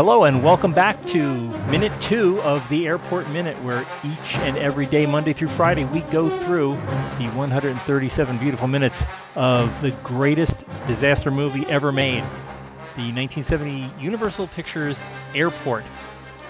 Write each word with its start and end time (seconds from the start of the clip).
Hello 0.00 0.24
and 0.24 0.42
welcome 0.42 0.72
back 0.72 1.04
to 1.08 1.34
minute 1.68 1.92
two 2.00 2.40
of 2.40 2.66
the 2.70 2.86
Airport 2.86 3.28
Minute, 3.28 3.62
where 3.62 3.82
each 4.02 4.34
and 4.36 4.56
every 4.56 4.86
day, 4.86 5.04
Monday 5.04 5.34
through 5.34 5.50
Friday, 5.50 5.84
we 5.84 6.00
go 6.00 6.30
through 6.38 6.72
the 7.18 7.28
137 7.34 8.38
beautiful 8.38 8.66
minutes 8.66 9.04
of 9.34 9.82
the 9.82 9.90
greatest 10.02 10.64
disaster 10.86 11.30
movie 11.30 11.66
ever 11.66 11.92
made, 11.92 12.22
the 12.96 13.12
1970 13.12 13.92
Universal 14.02 14.46
Pictures 14.46 14.98
Airport. 15.34 15.84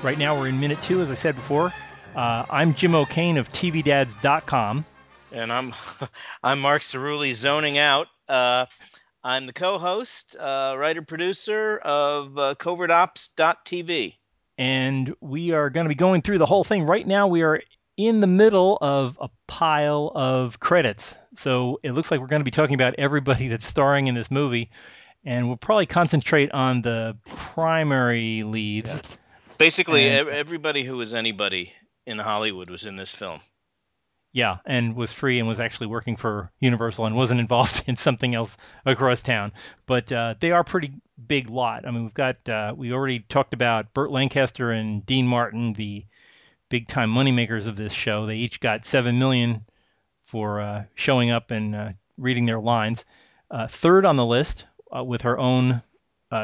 Right 0.01 0.17
now, 0.17 0.39
we're 0.39 0.47
in 0.47 0.61
minute 0.61 0.81
two, 0.81 1.03
as 1.03 1.11
I 1.11 1.15
said 1.15 1.35
before. 1.35 1.73
Uh, 2.15 2.45
I'm 2.49 2.73
Jim 2.73 2.95
O'Kane 2.95 3.37
of 3.37 3.51
TVDads.com. 3.51 4.85
And 5.33 5.53
I'm 5.53 5.75
I'm 6.45 6.61
Mark 6.61 6.83
Cerulli 6.83 7.35
zoning 7.35 7.79
out. 7.79 8.07
Uh, 8.29 8.67
I'm 9.23 9.45
the 9.45 9.53
co-host, 9.53 10.35
uh, 10.37 10.75
writer-producer 10.79 11.77
of 11.79 12.39
uh, 12.39 12.55
CovertOps.tv. 12.59 14.15
And 14.57 15.15
we 15.21 15.53
are 15.53 15.69
going 15.69 15.85
to 15.85 15.89
be 15.89 15.95
going 15.95 16.23
through 16.23 16.39
the 16.39 16.47
whole 16.47 16.65
thing. 16.65 16.85
Right 16.85 17.07
now, 17.07 17.27
we 17.29 17.43
are 17.43 17.61
in 17.99 18.21
the 18.21 18.27
middle 18.27 18.79
of 18.81 19.19
a 19.21 19.29
pile 19.47 20.11
of 20.15 20.59
credits. 20.61 21.17
So 21.37 21.81
it 21.83 21.93
looks 21.93 22.11
like 22.11 22.21
we're 22.21 22.29
going 22.29 22.41
to 22.41 22.45
be 22.45 22.51
talking 22.51 22.75
about 22.75 22.95
everybody 22.97 23.49
that's 23.49 23.67
starring 23.67 24.07
in 24.07 24.15
this 24.15 24.31
movie. 24.31 24.71
And 25.23 25.49
we'll 25.49 25.59
probably 25.59 25.87
concentrate 25.87 26.51
on 26.53 26.81
the 26.81 27.17
primary 27.29 28.43
leads. 28.43 28.87
Yeah. 28.87 29.01
Basically, 29.59 30.09
and, 30.09 30.31
everybody 30.31 30.85
who 30.85 30.97
was 30.97 31.13
anybody 31.13 31.75
in 32.07 32.19
Hollywood 32.19 32.71
was 32.71 32.87
in 32.87 32.97
this 32.97 33.15
film. 33.15 33.41
Yeah, 34.33 34.59
and 34.65 34.95
was 34.95 35.13
free 35.13 35.41
and 35.41 35.49
was 35.49 35.59
actually 35.59 35.89
working 35.89 36.17
for 36.17 36.53
Universal 36.61 37.07
and 37.07 37.17
wasn't 37.17 37.41
involved 37.47 37.83
in 37.87 37.97
something 37.97 38.35
else 38.35 38.57
across 38.87 39.23
town. 39.23 39.53
But 39.87 40.11
uh, 40.13 40.35
they 40.41 40.53
are 40.53 40.65
pretty 40.65 40.93
big 41.27 41.51
lot. 41.51 41.87
I 41.87 41.91
mean, 41.91 42.05
we've 42.05 42.15
got 42.15 42.49
uh, 42.49 42.75
we 42.77 42.93
already 42.93 43.21
talked 43.21 43.55
about 43.55 43.93
Burt 43.93 44.11
Lancaster 44.11 44.71
and 44.71 45.05
Dean 45.05 45.27
Martin, 45.27 45.73
the 45.73 46.05
big 46.69 46.87
time 46.87 47.13
moneymakers 47.13 47.67
of 47.67 47.77
this 47.77 47.93
show. 47.93 48.27
They 48.27 48.37
each 48.37 48.61
got 48.61 48.87
seven 48.87 49.19
million 49.19 49.65
for 50.25 50.61
uh, 50.61 50.85
showing 50.95 51.31
up 51.31 51.51
and 51.51 51.75
uh, 51.75 51.89
reading 52.17 52.47
their 52.47 52.61
lines. 52.61 53.05
Uh, 53.51 53.67
third 53.67 54.05
on 54.05 54.15
the 54.15 54.25
list 54.25 54.65
uh, 54.97 55.03
with 55.03 55.23
her 55.23 55.39
own 55.39 55.83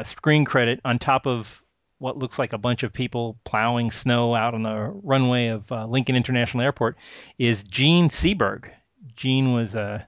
screen 0.03 0.43
credit 0.43 0.81
on 0.83 0.99
top 0.99 1.25
of 1.25 1.63
what 1.99 2.17
looks 2.17 2.37
like 2.37 2.53
a 2.53 2.57
bunch 2.57 2.83
of 2.83 2.93
people 2.93 3.39
plowing 3.43 3.91
snow 3.91 4.35
out 4.35 4.53
on 4.53 4.63
the 4.63 4.91
runway 5.03 5.47
of 5.47 5.71
uh, 5.71 5.85
Lincoln 5.85 6.15
International 6.15 6.63
Airport 6.63 6.97
is 7.37 7.63
Jean 7.63 8.09
Seberg. 8.09 8.69
Jean 9.15 9.53
was 9.53 9.75
uh, 9.75 10.03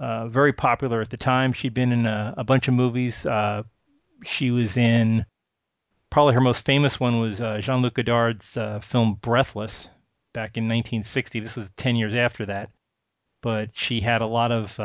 uh, 0.00 0.28
very 0.28 0.52
popular 0.52 1.00
at 1.00 1.10
the 1.10 1.16
time. 1.16 1.52
She'd 1.52 1.74
been 1.74 1.92
in 1.92 2.06
a, 2.06 2.34
a 2.36 2.44
bunch 2.44 2.66
of 2.68 2.74
movies. 2.74 3.24
Uh, 3.24 3.62
she 4.24 4.50
was 4.50 4.76
in 4.76 5.24
probably 6.10 6.34
her 6.34 6.40
most 6.40 6.64
famous 6.64 6.98
one 6.98 7.20
was 7.20 7.40
uh, 7.40 7.58
Jean-Luc 7.60 7.94
Godard's 7.94 8.56
uh, 8.56 8.80
film 8.80 9.14
Breathless 9.20 9.88
back 10.32 10.56
in 10.56 10.64
1960. 10.64 11.40
This 11.40 11.56
was 11.56 11.70
10 11.76 11.96
years 11.96 12.14
after 12.14 12.46
that, 12.46 12.70
but 13.42 13.74
she 13.74 14.00
had 14.00 14.22
a 14.22 14.26
lot 14.26 14.50
of 14.50 14.78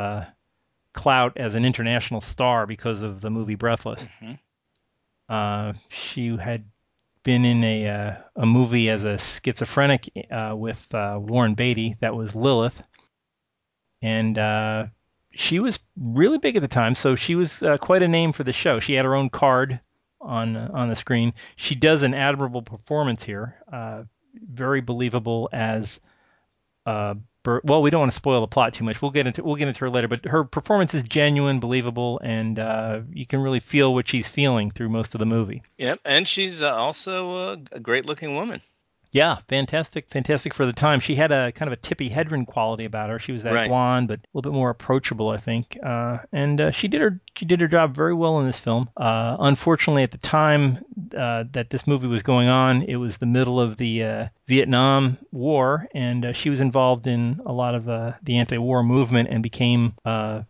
clout 0.94 1.32
as 1.36 1.54
an 1.54 1.64
international 1.64 2.20
star 2.20 2.66
because 2.66 3.02
of 3.02 3.20
the 3.22 3.30
movie 3.30 3.54
Breathless. 3.54 4.02
Mm-hmm. 4.02 4.32
Uh, 5.32 5.72
she 5.88 6.36
had 6.36 6.62
been 7.22 7.46
in 7.46 7.64
a 7.64 7.88
uh, 7.88 8.14
a 8.36 8.44
movie 8.44 8.90
as 8.90 9.02
a 9.02 9.16
schizophrenic 9.16 10.10
uh, 10.30 10.54
with 10.54 10.94
uh, 10.94 11.18
Warren 11.18 11.54
Beatty 11.54 11.96
that 12.00 12.14
was 12.14 12.36
Lilith, 12.36 12.82
and 14.02 14.36
uh, 14.36 14.88
she 15.34 15.58
was 15.58 15.78
really 15.96 16.36
big 16.36 16.56
at 16.56 16.60
the 16.60 16.68
time. 16.68 16.94
So 16.94 17.16
she 17.16 17.34
was 17.34 17.62
quite 17.80 18.02
a 18.02 18.08
name 18.08 18.32
for 18.32 18.44
the 18.44 18.52
show. 18.52 18.78
She 18.78 18.92
had 18.92 19.06
her 19.06 19.14
own 19.14 19.30
card 19.30 19.80
on 20.20 20.54
on 20.54 20.90
the 20.90 20.96
screen. 20.96 21.32
She 21.56 21.76
does 21.76 22.02
an 22.02 22.12
admirable 22.12 22.60
performance 22.60 23.24
here, 23.24 23.56
very 24.34 24.82
believable 24.82 25.48
as 25.50 25.98
well, 27.64 27.82
we 27.82 27.90
don't 27.90 28.00
want 28.00 28.12
to 28.12 28.16
spoil 28.16 28.40
the 28.40 28.46
plot 28.46 28.74
too 28.74 28.84
much. 28.84 29.02
We'll 29.02 29.10
get 29.10 29.26
into 29.26 29.42
we'll 29.42 29.56
get 29.56 29.68
into 29.68 29.80
her 29.80 29.90
later, 29.90 30.08
but 30.08 30.24
her 30.24 30.44
performance 30.44 30.94
is 30.94 31.02
genuine, 31.02 31.60
believable, 31.60 32.20
and 32.22 32.58
uh, 32.58 33.00
you 33.12 33.26
can 33.26 33.40
really 33.40 33.60
feel 33.60 33.94
what 33.94 34.08
she's 34.08 34.28
feeling 34.28 34.70
through 34.70 34.88
most 34.88 35.14
of 35.14 35.18
the 35.18 35.26
movie. 35.26 35.62
Yep, 35.78 36.00
and 36.04 36.26
she's 36.26 36.62
uh, 36.62 36.74
also 36.74 37.58
a 37.72 37.80
great-looking 37.80 38.34
woman. 38.34 38.60
Yeah, 39.12 39.36
fantastic, 39.46 40.08
fantastic 40.08 40.54
for 40.54 40.64
the 40.64 40.72
time. 40.72 40.98
She 41.00 41.14
had 41.14 41.32
a 41.32 41.52
kind 41.52 41.70
of 41.70 41.78
a 41.78 41.80
Tippi 41.80 42.10
Hedren 42.10 42.46
quality 42.46 42.86
about 42.86 43.10
her. 43.10 43.18
She 43.18 43.32
was 43.32 43.42
that 43.42 43.52
right. 43.52 43.68
blonde, 43.68 44.08
but 44.08 44.20
a 44.20 44.26
little 44.32 44.50
bit 44.50 44.56
more 44.56 44.70
approachable, 44.70 45.28
I 45.28 45.36
think. 45.36 45.76
Uh, 45.84 46.18
and 46.32 46.58
uh, 46.58 46.70
she 46.70 46.88
did 46.88 47.02
her 47.02 47.20
she 47.36 47.44
did 47.44 47.60
her 47.60 47.68
job 47.68 47.94
very 47.94 48.14
well 48.14 48.40
in 48.40 48.46
this 48.46 48.58
film. 48.58 48.88
Uh, 48.96 49.36
unfortunately, 49.38 50.02
at 50.02 50.12
the 50.12 50.18
time 50.18 50.78
uh, 51.14 51.44
that 51.52 51.68
this 51.68 51.86
movie 51.86 52.06
was 52.06 52.22
going 52.22 52.48
on, 52.48 52.82
it 52.82 52.96
was 52.96 53.18
the 53.18 53.26
middle 53.26 53.60
of 53.60 53.76
the 53.76 54.02
uh, 54.02 54.28
Vietnam 54.48 55.18
War, 55.30 55.86
and 55.94 56.24
uh, 56.24 56.32
she 56.32 56.48
was 56.48 56.62
involved 56.62 57.06
in 57.06 57.38
a 57.44 57.52
lot 57.52 57.74
of 57.74 57.84
the 57.84 58.38
anti-war 58.38 58.82
movement 58.82 59.28
and 59.30 59.42
became 59.42 59.92
kind 60.04 60.46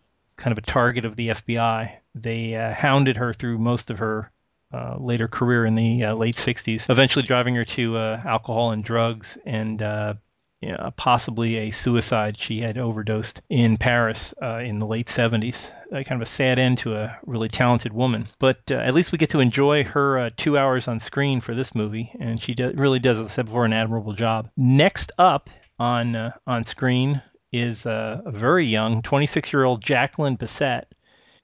of 0.52 0.58
a 0.58 0.62
target 0.62 1.04
of 1.04 1.16
the 1.16 1.30
FBI. 1.30 1.96
They 2.14 2.52
hounded 2.52 3.16
her 3.16 3.32
through 3.32 3.58
most 3.58 3.90
of 3.90 3.98
her 3.98 4.30
uh, 4.72 4.96
later 4.98 5.28
career 5.28 5.66
in 5.66 5.74
the 5.74 6.04
uh, 6.04 6.14
late 6.14 6.36
60s, 6.36 6.88
eventually 6.88 7.24
driving 7.24 7.54
her 7.54 7.64
to 7.64 7.96
uh, 7.96 8.20
alcohol 8.24 8.72
and 8.72 8.84
drugs 8.84 9.38
and 9.44 9.82
uh, 9.82 10.14
you 10.60 10.70
know, 10.70 10.92
possibly 10.96 11.56
a 11.56 11.70
suicide. 11.70 12.38
She 12.38 12.60
had 12.60 12.78
overdosed 12.78 13.42
in 13.50 13.76
Paris 13.76 14.32
uh, 14.40 14.58
in 14.58 14.78
the 14.78 14.86
late 14.86 15.08
70s. 15.08 15.70
kind 15.90 16.12
of 16.12 16.22
a 16.22 16.26
sad 16.26 16.58
end 16.58 16.78
to 16.78 16.94
a 16.94 17.18
really 17.26 17.48
talented 17.48 17.92
woman. 17.92 18.28
But 18.38 18.70
at 18.70 18.94
least 18.94 19.10
we 19.12 19.18
get 19.18 19.30
to 19.30 19.40
enjoy 19.40 19.84
her 19.84 20.30
two 20.30 20.56
hours 20.56 20.86
on 20.86 21.00
screen 21.00 21.40
for 21.40 21.54
this 21.54 21.74
movie, 21.74 22.12
and 22.20 22.40
she 22.40 22.54
do- 22.54 22.72
really 22.76 23.00
does, 23.00 23.18
as 23.18 23.26
I 23.26 23.30
said 23.30 23.46
before, 23.46 23.64
an 23.64 23.72
admirable 23.72 24.12
job. 24.12 24.48
Next 24.56 25.10
up 25.18 25.50
on 25.78 26.32
on 26.46 26.64
screen 26.64 27.20
is 27.52 27.84
a 27.86 28.22
very 28.26 28.66
young 28.66 29.02
26 29.02 29.52
year 29.52 29.64
old 29.64 29.82
Jacqueline 29.82 30.36
Bisset. 30.36 30.84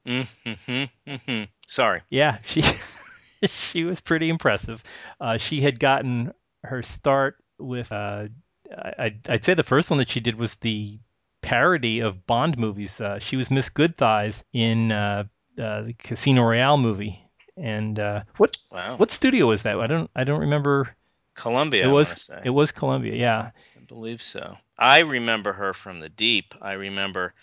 Mm-hmm, 0.06 1.10
mm-hmm. 1.10 1.44
Sorry. 1.66 2.02
Yeah, 2.08 2.38
she 2.44 2.62
she 3.50 3.84
was 3.84 4.00
pretty 4.00 4.28
impressive. 4.28 4.82
Uh, 5.20 5.36
she 5.36 5.60
had 5.60 5.78
gotten 5.78 6.32
her 6.64 6.82
start 6.82 7.36
with, 7.58 7.90
uh, 7.92 8.28
I, 8.76 9.14
would 9.28 9.44
say 9.44 9.54
the 9.54 9.62
first 9.62 9.90
one 9.90 9.98
that 9.98 10.08
she 10.08 10.20
did 10.20 10.36
was 10.36 10.56
the 10.56 10.98
parody 11.42 12.00
of 12.00 12.26
Bond 12.26 12.58
movies. 12.58 13.00
Uh, 13.00 13.18
she 13.18 13.36
was 13.36 13.50
Miss 13.50 13.70
Goodthighs 13.70 14.42
in 14.52 14.92
uh, 14.92 15.24
uh, 15.58 15.82
the 15.82 15.94
Casino 15.98 16.42
Royale 16.42 16.78
movie. 16.78 17.24
And 17.56 17.98
uh, 17.98 18.22
what 18.36 18.56
wow. 18.70 18.96
what 18.96 19.10
studio 19.10 19.46
was 19.46 19.62
that? 19.62 19.78
I 19.80 19.88
don't 19.88 20.10
I 20.14 20.24
don't 20.24 20.40
remember. 20.40 20.94
Columbia. 21.34 21.88
It 21.88 21.90
was 21.90 22.30
it 22.44 22.50
was 22.50 22.70
Columbia. 22.70 23.14
Yeah. 23.14 23.50
I 23.76 23.80
believe 23.86 24.22
so. 24.22 24.56
I 24.78 25.00
remember 25.00 25.52
her 25.52 25.72
from 25.72 25.98
the 26.00 26.08
deep. 26.08 26.54
I 26.60 26.72
remember 26.72 27.34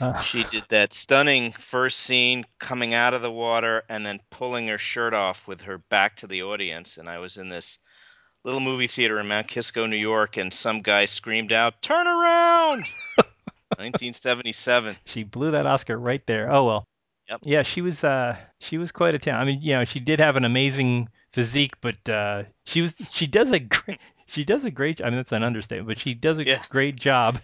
uh, 0.00 0.20
she 0.20 0.44
did 0.44 0.64
that 0.68 0.92
stunning 0.92 1.52
first 1.52 2.00
scene 2.00 2.44
coming 2.58 2.94
out 2.94 3.14
of 3.14 3.22
the 3.22 3.30
water 3.30 3.82
and 3.88 4.04
then 4.04 4.20
pulling 4.30 4.68
her 4.68 4.78
shirt 4.78 5.14
off 5.14 5.48
with 5.48 5.62
her 5.62 5.78
back 5.78 6.16
to 6.16 6.26
the 6.26 6.42
audience. 6.42 6.98
And 6.98 7.08
I 7.08 7.18
was 7.18 7.36
in 7.36 7.48
this 7.48 7.78
little 8.44 8.60
movie 8.60 8.86
theater 8.86 9.18
in 9.18 9.28
Mount 9.28 9.48
Kisco, 9.48 9.86
New 9.86 9.96
York, 9.96 10.36
and 10.36 10.52
some 10.52 10.80
guy 10.80 11.04
screamed 11.04 11.52
out, 11.52 11.82
"Turn 11.82 12.06
around!" 12.06 12.84
1977. 13.78 14.96
She 15.06 15.24
blew 15.24 15.50
that 15.50 15.66
Oscar 15.66 15.98
right 15.98 16.24
there. 16.26 16.52
Oh 16.52 16.64
well. 16.64 16.84
Yep. 17.28 17.40
Yeah, 17.42 17.62
she 17.62 17.80
was 17.80 18.04
uh 18.04 18.36
she 18.60 18.78
was 18.78 18.92
quite 18.92 19.14
a 19.14 19.18
talent. 19.18 19.42
I 19.42 19.44
mean, 19.46 19.60
you 19.60 19.72
know, 19.72 19.84
she 19.84 19.98
did 19.98 20.20
have 20.20 20.36
an 20.36 20.44
amazing 20.44 21.08
physique, 21.32 21.74
but 21.80 22.08
uh 22.08 22.44
she 22.64 22.82
was 22.82 22.94
she 23.10 23.26
does 23.26 23.50
a 23.50 23.58
great 23.58 23.98
she 24.26 24.44
does 24.44 24.64
a 24.64 24.70
great 24.70 25.00
I 25.00 25.06
mean 25.06 25.16
that's 25.16 25.32
an 25.32 25.42
understatement, 25.42 25.88
but 25.88 25.98
she 25.98 26.14
does 26.14 26.38
a 26.38 26.44
yes. 26.44 26.68
great 26.68 26.96
job 26.96 27.40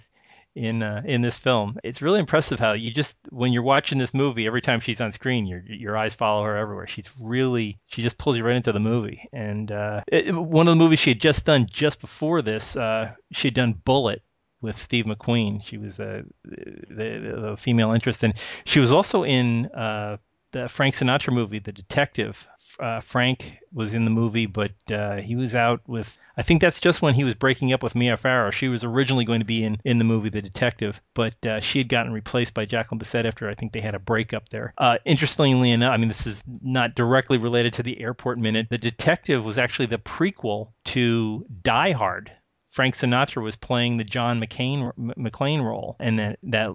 in 0.54 0.82
uh, 0.82 1.02
in 1.04 1.22
this 1.22 1.36
film. 1.36 1.78
It's 1.82 2.02
really 2.02 2.20
impressive 2.20 2.58
how 2.58 2.72
you 2.72 2.90
just 2.90 3.16
when 3.30 3.52
you're 3.52 3.62
watching 3.62 3.98
this 3.98 4.12
movie, 4.12 4.46
every 4.46 4.60
time 4.60 4.80
she's 4.80 5.00
on 5.00 5.12
screen, 5.12 5.46
your 5.46 5.62
your 5.66 5.96
eyes 5.96 6.14
follow 6.14 6.44
her 6.44 6.56
everywhere. 6.56 6.86
She's 6.86 7.10
really 7.20 7.78
she 7.86 8.02
just 8.02 8.18
pulls 8.18 8.36
you 8.36 8.44
right 8.44 8.56
into 8.56 8.72
the 8.72 8.80
movie. 8.80 9.28
And 9.32 9.70
uh, 9.70 10.02
it, 10.06 10.34
one 10.34 10.68
of 10.68 10.72
the 10.72 10.82
movies 10.82 10.98
she 10.98 11.10
had 11.10 11.20
just 11.20 11.44
done 11.44 11.66
just 11.70 12.00
before 12.00 12.42
this, 12.42 12.76
uh, 12.76 13.12
she 13.32 13.48
had 13.48 13.54
done 13.54 13.80
Bullitt 13.84 14.22
with 14.60 14.76
Steve 14.76 15.06
McQueen. 15.06 15.62
She 15.62 15.78
was 15.78 15.98
uh, 15.98 16.22
the, 16.44 17.38
the 17.50 17.56
female 17.58 17.92
interest, 17.92 18.22
and 18.22 18.34
she 18.64 18.78
was 18.78 18.92
also 18.92 19.24
in 19.24 19.66
uh, 19.66 20.18
the 20.52 20.68
Frank 20.68 20.94
Sinatra 20.94 21.32
movie, 21.32 21.58
The 21.58 21.72
Detective. 21.72 22.46
Uh, 22.80 23.00
Frank 23.00 23.58
was 23.72 23.92
in 23.92 24.04
the 24.04 24.10
movie, 24.10 24.46
but 24.46 24.72
uh, 24.90 25.16
he 25.16 25.36
was 25.36 25.54
out 25.54 25.80
with. 25.86 26.16
I 26.36 26.42
think 26.42 26.60
that's 26.60 26.80
just 26.80 27.02
when 27.02 27.14
he 27.14 27.24
was 27.24 27.34
breaking 27.34 27.72
up 27.72 27.82
with 27.82 27.94
Mia 27.94 28.16
Farrow. 28.16 28.50
She 28.50 28.68
was 28.68 28.82
originally 28.82 29.26
going 29.26 29.40
to 29.40 29.46
be 29.46 29.62
in, 29.62 29.78
in 29.84 29.98
the 29.98 30.04
movie 30.04 30.30
The 30.30 30.40
Detective, 30.40 31.00
but 31.12 31.34
uh, 31.44 31.60
she 31.60 31.78
had 31.78 31.88
gotten 31.88 32.12
replaced 32.12 32.54
by 32.54 32.64
Jacqueline 32.64 32.98
Bisset 32.98 33.26
after 33.26 33.48
I 33.48 33.54
think 33.54 33.72
they 33.72 33.80
had 33.80 33.94
a 33.94 33.98
breakup 33.98 34.48
there. 34.48 34.72
Uh, 34.78 34.96
interestingly 35.04 35.70
enough, 35.70 35.92
I 35.92 35.96
mean, 35.98 36.08
this 36.08 36.26
is 36.26 36.42
not 36.62 36.94
directly 36.94 37.36
related 37.36 37.74
to 37.74 37.82
the 37.82 38.00
Airport 38.00 38.38
Minute. 38.38 38.68
The 38.70 38.78
Detective 38.78 39.44
was 39.44 39.58
actually 39.58 39.86
the 39.86 39.98
prequel 39.98 40.68
to 40.86 41.44
Die 41.62 41.92
Hard. 41.92 42.32
Frank 42.72 42.96
Sinatra 42.96 43.42
was 43.42 43.54
playing 43.54 43.98
the 43.98 44.04
John 44.04 44.40
McCain 44.40 44.92
McClane 44.96 45.62
role, 45.62 45.96
and 46.00 46.18
that 46.18 46.38
that 46.44 46.70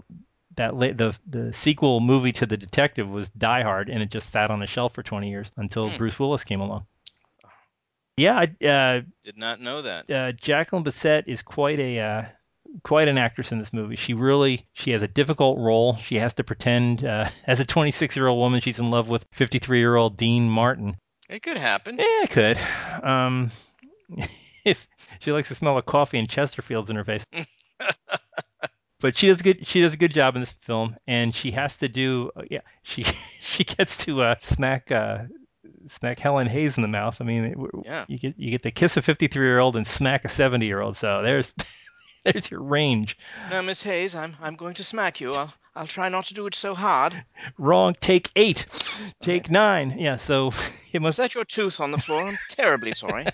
that 0.58 0.76
la- 0.76 0.94
the 0.94 1.18
the 1.26 1.54
sequel 1.54 2.00
movie 2.00 2.34
to 2.34 2.46
the 2.46 2.58
detective 2.58 3.10
was 3.10 3.30
Die 3.30 3.64
Hard, 3.64 3.90
and 3.90 4.04
it 4.04 4.12
just 4.12 4.30
sat 4.30 4.52
on 4.52 4.60
the 4.60 4.68
shelf 4.68 4.94
for 4.94 5.04
20 5.04 5.30
years 5.30 5.50
until 5.58 5.90
hmm. 5.90 5.98
Bruce 5.98 6.20
Willis 6.20 6.44
came 6.44 6.60
along. 6.60 6.86
Yeah, 8.18 8.36
I 8.36 8.66
uh, 8.66 9.02
Did 9.24 9.38
not 9.38 9.62
know 9.62 9.84
that. 9.84 10.10
uh, 10.10 10.32
Jacqueline 10.32 10.84
Bisset 10.84 11.26
is 11.28 11.44
quite 11.44 11.80
a 11.80 12.00
uh, 12.00 12.26
quite 12.84 13.08
an 13.08 13.18
actress 13.18 13.52
in 13.52 13.60
this 13.60 13.72
movie. 13.72 13.96
She 13.96 14.14
really 14.14 14.66
she 14.74 14.92
has 14.92 15.04
a 15.04 15.08
difficult 15.08 15.60
role. 15.60 15.98
She 15.98 16.16
has 16.16 16.34
to 16.36 16.44
pretend 16.44 17.06
uh, 17.06 17.30
as 17.48 17.60
a 17.60 17.66
26 17.66 18.16
year 18.16 18.28
old 18.28 18.40
woman 18.40 18.60
she's 18.60 18.80
in 18.80 18.90
love 18.90 19.10
with 19.10 19.26
53 19.32 19.80
year 19.80 19.96
old 19.96 20.18
Dean 20.18 20.50
Martin. 20.50 20.98
It 21.30 21.44
could 21.44 21.58
happen. 21.58 21.98
Yeah, 21.98 22.24
it 22.24 22.30
could. 22.30 22.60
Um, 23.04 23.52
if 24.66 24.88
she 25.20 25.32
likes 25.32 25.50
to 25.50 25.56
smell 25.56 25.78
of 25.78 25.86
coffee 25.86 26.20
and 26.20 26.28
Chesterfields 26.28 26.90
in 26.90 26.96
her 26.96 27.04
face. 27.04 27.24
but 29.00 29.16
she 29.16 29.28
does 29.28 29.42
good. 29.42 29.66
She 29.68 29.82
does 29.82 29.94
a 29.94 29.98
good 29.98 30.12
job 30.14 30.36
in 30.36 30.42
this 30.42 30.52
film, 30.62 30.96
and 31.08 31.34
she 31.34 31.52
has 31.52 31.78
to 31.78 31.88
do. 31.88 32.32
Uh, 32.36 32.44
yeah, 32.50 32.62
she 32.84 33.04
she 33.40 33.64
gets 33.64 33.98
to 34.06 34.22
uh, 34.22 34.36
smack 34.40 34.92
uh, 34.92 35.20
smack 35.90 36.20
Helen 36.20 36.48
Hayes 36.48 36.78
in 36.78 36.82
the 36.82 36.88
mouth. 36.88 37.20
I 37.22 37.24
mean, 37.26 37.56
Yeah. 37.86 38.06
you 38.08 38.18
get 38.18 38.34
you 38.38 38.52
get 38.52 38.64
to 38.64 38.72
kiss 38.72 38.98
a 38.98 39.02
53 39.02 39.46
year 39.46 39.60
old 39.60 39.76
and 39.76 39.88
smack 39.88 40.26
a 40.26 40.30
70 40.30 40.66
year 40.66 40.82
old. 40.82 40.96
So 40.98 41.22
there's 41.24 41.54
there's 42.26 42.50
your 42.52 42.62
range. 42.62 43.18
Now, 43.50 43.62
Miss 43.62 43.84
Hayes, 43.84 44.16
I'm 44.16 44.36
I'm 44.42 44.56
going 44.56 44.74
to 44.76 44.84
smack 44.84 45.22
you. 45.22 45.34
I'll 45.34 45.54
I'll 45.76 45.88
try 45.88 46.10
not 46.10 46.26
to 46.26 46.34
do 46.34 46.48
it 46.48 46.56
so 46.56 46.74
hard. 46.74 47.24
Wrong. 47.60 47.96
Take 48.00 48.32
eight. 48.36 48.66
Take 49.22 49.52
nine. 49.52 49.96
Yeah. 50.00 50.18
So 50.18 50.48
it 50.92 50.98
Is 50.98 51.02
must. 51.02 51.18
that 51.18 51.36
your 51.36 51.46
tooth 51.46 51.80
on 51.80 51.92
the 51.92 52.00
floor? 52.00 52.24
I'm 52.28 52.38
terribly 52.50 52.94
sorry. 52.94 53.26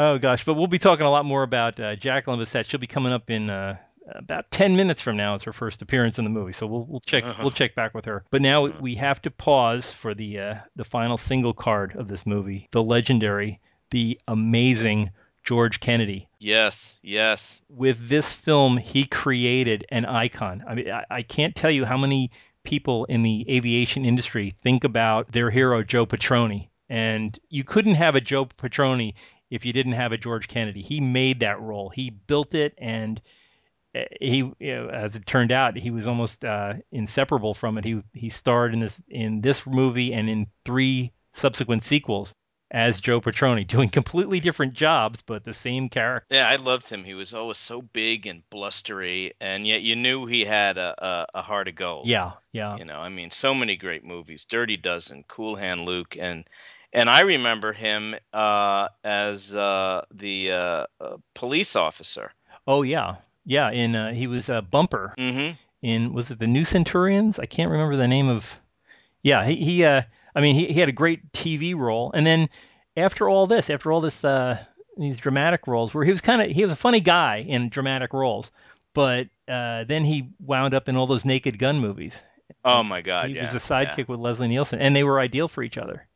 Oh 0.00 0.16
gosh, 0.18 0.44
but 0.44 0.54
we'll 0.54 0.68
be 0.68 0.78
talking 0.78 1.04
a 1.04 1.10
lot 1.10 1.24
more 1.24 1.42
about 1.42 1.78
uh, 1.80 1.96
Jacqueline 1.96 2.38
Bisset. 2.38 2.66
She'll 2.66 2.78
be 2.80 2.86
coming 2.86 3.12
up 3.12 3.30
in 3.30 3.50
uh, 3.50 3.76
about 4.14 4.48
10 4.52 4.76
minutes 4.76 5.02
from 5.02 5.16
now. 5.16 5.34
It's 5.34 5.42
her 5.44 5.52
first 5.52 5.82
appearance 5.82 6.18
in 6.18 6.24
the 6.24 6.30
movie, 6.30 6.52
so 6.52 6.66
we'll 6.68 6.84
we'll 6.84 7.00
check 7.00 7.24
Uh-huh. 7.24 7.42
we'll 7.42 7.50
check 7.50 7.74
back 7.74 7.94
with 7.94 8.04
her. 8.04 8.24
But 8.30 8.40
now 8.40 8.66
we 8.80 8.94
have 8.94 9.20
to 9.22 9.30
pause 9.30 9.90
for 9.90 10.14
the 10.14 10.38
uh, 10.38 10.54
the 10.76 10.84
final 10.84 11.16
single 11.16 11.52
card 11.52 11.96
of 11.96 12.06
this 12.08 12.24
movie, 12.24 12.68
the 12.70 12.82
legendary, 12.82 13.60
the 13.90 14.18
amazing 14.28 15.10
George 15.42 15.80
Kennedy. 15.80 16.28
Yes, 16.38 16.98
yes. 17.02 17.62
With 17.68 18.08
this 18.08 18.32
film, 18.32 18.76
he 18.76 19.04
created 19.04 19.84
an 19.88 20.04
icon. 20.04 20.62
I 20.68 20.74
mean, 20.74 20.90
I, 20.90 21.04
I 21.10 21.22
can't 21.22 21.56
tell 21.56 21.70
you 21.70 21.84
how 21.84 21.96
many 21.96 22.30
people 22.62 23.04
in 23.06 23.22
the 23.22 23.46
aviation 23.50 24.04
industry 24.04 24.54
think 24.62 24.84
about 24.84 25.32
their 25.32 25.50
hero 25.50 25.82
Joe 25.82 26.06
Petroni, 26.06 26.68
and 26.88 27.36
you 27.48 27.64
couldn't 27.64 27.94
have 27.94 28.14
a 28.14 28.20
Joe 28.20 28.44
Petroni 28.46 29.14
if 29.50 29.64
you 29.64 29.72
didn't 29.72 29.92
have 29.92 30.12
a 30.12 30.18
George 30.18 30.48
Kennedy. 30.48 30.82
He 30.82 31.00
made 31.00 31.40
that 31.40 31.60
role. 31.60 31.88
He 31.90 32.10
built 32.10 32.54
it, 32.54 32.74
and 32.78 33.20
uh, 33.94 34.02
he, 34.20 34.52
as 34.60 35.16
it 35.16 35.26
turned 35.26 35.52
out, 35.52 35.76
he 35.76 35.90
was 35.90 36.06
almost 36.06 36.44
uh, 36.44 36.74
inseparable 36.92 37.54
from 37.54 37.78
it. 37.78 37.84
He 37.84 38.02
he 38.12 38.30
starred 38.30 38.74
in 38.74 38.80
this 38.80 39.00
in 39.08 39.40
this 39.40 39.66
movie 39.66 40.12
and 40.12 40.28
in 40.28 40.46
three 40.64 41.12
subsequent 41.32 41.84
sequels 41.84 42.34
as 42.70 43.00
Joe 43.00 43.20
Petroni, 43.20 43.66
doing 43.66 43.88
completely 43.88 44.40
different 44.40 44.74
jobs 44.74 45.22
but 45.22 45.44
the 45.44 45.54
same 45.54 45.88
character. 45.88 46.34
Yeah, 46.34 46.48
I 46.48 46.56
loved 46.56 46.90
him. 46.90 47.04
He 47.04 47.14
was 47.14 47.32
always 47.32 47.58
so 47.58 47.80
big 47.80 48.26
and 48.26 48.42
blustery, 48.50 49.32
and 49.40 49.66
yet 49.66 49.82
you 49.82 49.96
knew 49.96 50.26
he 50.26 50.44
had 50.44 50.76
a, 50.76 50.94
a, 51.04 51.26
a 51.36 51.42
heart 51.42 51.68
of 51.68 51.74
gold. 51.74 52.06
Yeah, 52.06 52.32
yeah. 52.52 52.76
You 52.76 52.84
know, 52.84 52.98
I 52.98 53.08
mean, 53.08 53.30
so 53.30 53.54
many 53.54 53.76
great 53.76 54.04
movies: 54.04 54.44
Dirty 54.44 54.76
Dozen, 54.76 55.24
Cool 55.28 55.56
Hand 55.56 55.82
Luke, 55.82 56.16
and 56.18 56.48
and 56.92 57.08
I 57.10 57.20
remember 57.20 57.72
him 57.72 58.14
uh, 58.32 58.88
as 59.04 59.54
uh, 59.56 60.04
the 60.12 60.52
uh, 60.52 60.86
uh, 61.00 61.16
police 61.34 61.76
officer. 61.76 62.32
Oh 62.66 62.82
yeah, 62.82 63.16
yeah. 63.44 63.70
In 63.70 63.94
uh, 63.94 64.12
he 64.12 64.26
was 64.26 64.48
a 64.48 64.62
bumper 64.62 65.14
Mm-hmm. 65.18 65.54
in 65.82 66.12
was 66.12 66.30
it 66.30 66.38
the 66.38 66.46
New 66.46 66.64
Centurions? 66.64 67.38
I 67.38 67.46
can't 67.46 67.70
remember 67.70 67.96
the 67.96 68.08
name 68.08 68.28
of. 68.28 68.58
Yeah, 69.22 69.44
he 69.44 69.56
he. 69.56 69.84
Uh, 69.84 70.02
I 70.34 70.40
mean, 70.40 70.54
he 70.54 70.66
he 70.66 70.80
had 70.80 70.88
a 70.88 70.92
great 70.92 71.32
TV 71.32 71.76
role, 71.76 72.10
and 72.14 72.26
then 72.26 72.48
after 72.96 73.28
all 73.28 73.46
this, 73.46 73.70
after 73.70 73.92
all 73.92 74.00
this, 74.00 74.24
uh, 74.24 74.58
these 74.96 75.18
dramatic 75.18 75.66
roles, 75.66 75.94
where 75.94 76.04
he 76.04 76.10
was 76.12 76.20
kind 76.20 76.42
of 76.42 76.50
he 76.50 76.62
was 76.62 76.72
a 76.72 76.76
funny 76.76 77.00
guy 77.00 77.38
in 77.46 77.68
dramatic 77.68 78.12
roles, 78.12 78.50
but 78.94 79.28
uh, 79.48 79.84
then 79.84 80.04
he 80.04 80.28
wound 80.40 80.74
up 80.74 80.88
in 80.88 80.96
all 80.96 81.06
those 81.06 81.24
Naked 81.24 81.58
Gun 81.58 81.78
movies. 81.80 82.22
Oh 82.64 82.82
my 82.82 83.02
God! 83.02 83.28
he 83.28 83.36
yeah, 83.36 83.52
was 83.52 83.54
a 83.54 83.58
sidekick 83.58 84.08
with 84.08 84.20
Leslie 84.20 84.48
Nielsen, 84.48 84.80
and 84.80 84.94
they 84.96 85.04
were 85.04 85.20
ideal 85.20 85.48
for 85.48 85.62
each 85.62 85.78
other. 85.78 86.06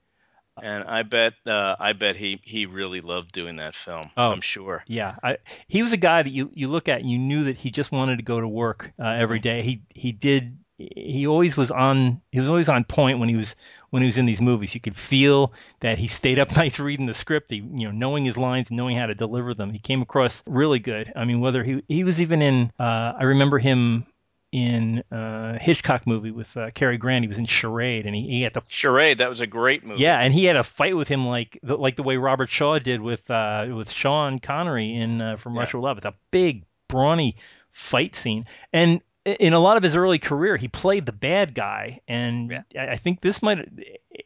And 0.62 0.84
I 0.84 1.02
bet 1.02 1.34
uh, 1.44 1.76
I 1.78 1.92
bet 1.92 2.16
he 2.16 2.40
he 2.44 2.66
really 2.66 3.00
loved 3.00 3.32
doing 3.32 3.56
that 3.56 3.74
film. 3.74 4.10
Oh. 4.16 4.30
I'm 4.30 4.40
sure. 4.40 4.84
Yeah, 4.86 5.16
I, 5.22 5.38
he 5.66 5.82
was 5.82 5.92
a 5.92 5.98
guy 5.98 6.22
that 6.22 6.30
you, 6.30 6.50
you 6.54 6.68
look 6.68 6.88
at 6.88 7.00
and 7.00 7.10
you 7.10 7.18
knew 7.18 7.44
that 7.44 7.58
he 7.58 7.70
just 7.70 7.92
wanted 7.92 8.16
to 8.16 8.22
go 8.22 8.40
to 8.40 8.48
work 8.48 8.92
uh, 8.98 9.08
every 9.08 9.40
day. 9.40 9.62
He 9.62 9.82
he 9.90 10.12
did. 10.12 10.56
He 10.78 11.26
always 11.26 11.56
was 11.56 11.70
on. 11.70 12.22
He 12.30 12.40
was 12.40 12.48
always 12.48 12.68
on 12.68 12.84
point 12.84 13.18
when 13.18 13.28
he 13.28 13.36
was 13.36 13.54
when 13.90 14.02
he 14.02 14.06
was 14.06 14.16
in 14.16 14.26
these 14.26 14.40
movies. 14.40 14.74
You 14.74 14.80
could 14.80 14.96
feel 14.96 15.52
that 15.80 15.98
he 15.98 16.06
stayed 16.06 16.38
up 16.38 16.56
nights 16.56 16.78
reading 16.78 17.06
the 17.06 17.14
script. 17.14 17.50
He 17.50 17.56
you 17.56 17.86
know 17.86 17.90
knowing 17.90 18.24
his 18.24 18.36
lines 18.36 18.70
and 18.70 18.76
knowing 18.76 18.96
how 18.96 19.06
to 19.06 19.14
deliver 19.14 19.54
them. 19.54 19.72
He 19.72 19.80
came 19.80 20.00
across 20.00 20.42
really 20.46 20.78
good. 20.78 21.12
I 21.16 21.24
mean, 21.24 21.40
whether 21.40 21.64
he 21.64 21.82
he 21.88 22.04
was 22.04 22.20
even 22.20 22.40
in. 22.40 22.72
Uh, 22.78 23.12
I 23.18 23.24
remember 23.24 23.58
him 23.58 24.06
in 24.52 25.02
uh, 25.10 25.58
Hitchcock 25.58 26.06
movie 26.06 26.30
with 26.30 26.54
uh, 26.56 26.70
Cary 26.72 26.98
Grant. 26.98 27.24
He 27.24 27.28
was 27.28 27.38
in 27.38 27.46
Charade, 27.46 28.04
and 28.06 28.14
he, 28.14 28.28
he 28.28 28.42
had 28.42 28.52
to 28.54 28.62
Charade. 28.68 29.18
That 29.18 29.30
was 29.30 29.40
a 29.40 29.46
great 29.46 29.82
movie. 29.84 30.02
yeah, 30.02 30.18
and 30.18 30.32
he 30.32 30.44
had 30.44 30.56
a 30.56 30.62
fight 30.62 30.94
with 30.96 31.08
him 31.08 31.26
like 31.26 31.58
the, 31.62 31.76
like 31.76 31.96
the 31.96 32.02
way 32.02 32.18
Robert 32.18 32.50
Shaw 32.50 32.78
did 32.78 33.00
with 33.00 33.30
uh, 33.30 33.66
with 33.74 33.90
Sean 33.90 34.38
Connery 34.38 34.94
in 34.94 35.20
uh, 35.20 35.36
From 35.36 35.54
Yeah. 35.54 35.60
Russia 35.60 35.78
with 35.78 35.84
Love. 35.84 35.96
It's 35.96 36.06
a 36.06 36.14
big, 36.30 36.64
brawny 36.88 37.36
fight 37.72 38.14
scene, 38.14 38.44
and 38.72 39.00
in 39.24 39.52
a 39.52 39.60
lot 39.60 39.76
of 39.76 39.82
his 39.84 39.94
early 39.96 40.18
career, 40.18 40.56
he 40.56 40.66
played 40.68 41.06
the 41.06 41.12
bad 41.12 41.54
guy, 41.54 42.00
and 42.06 42.50
Yeah. 42.50 42.62
I 42.76 42.92
I 42.92 42.96
think 42.96 43.20
this 43.22 43.40
might 43.42 43.66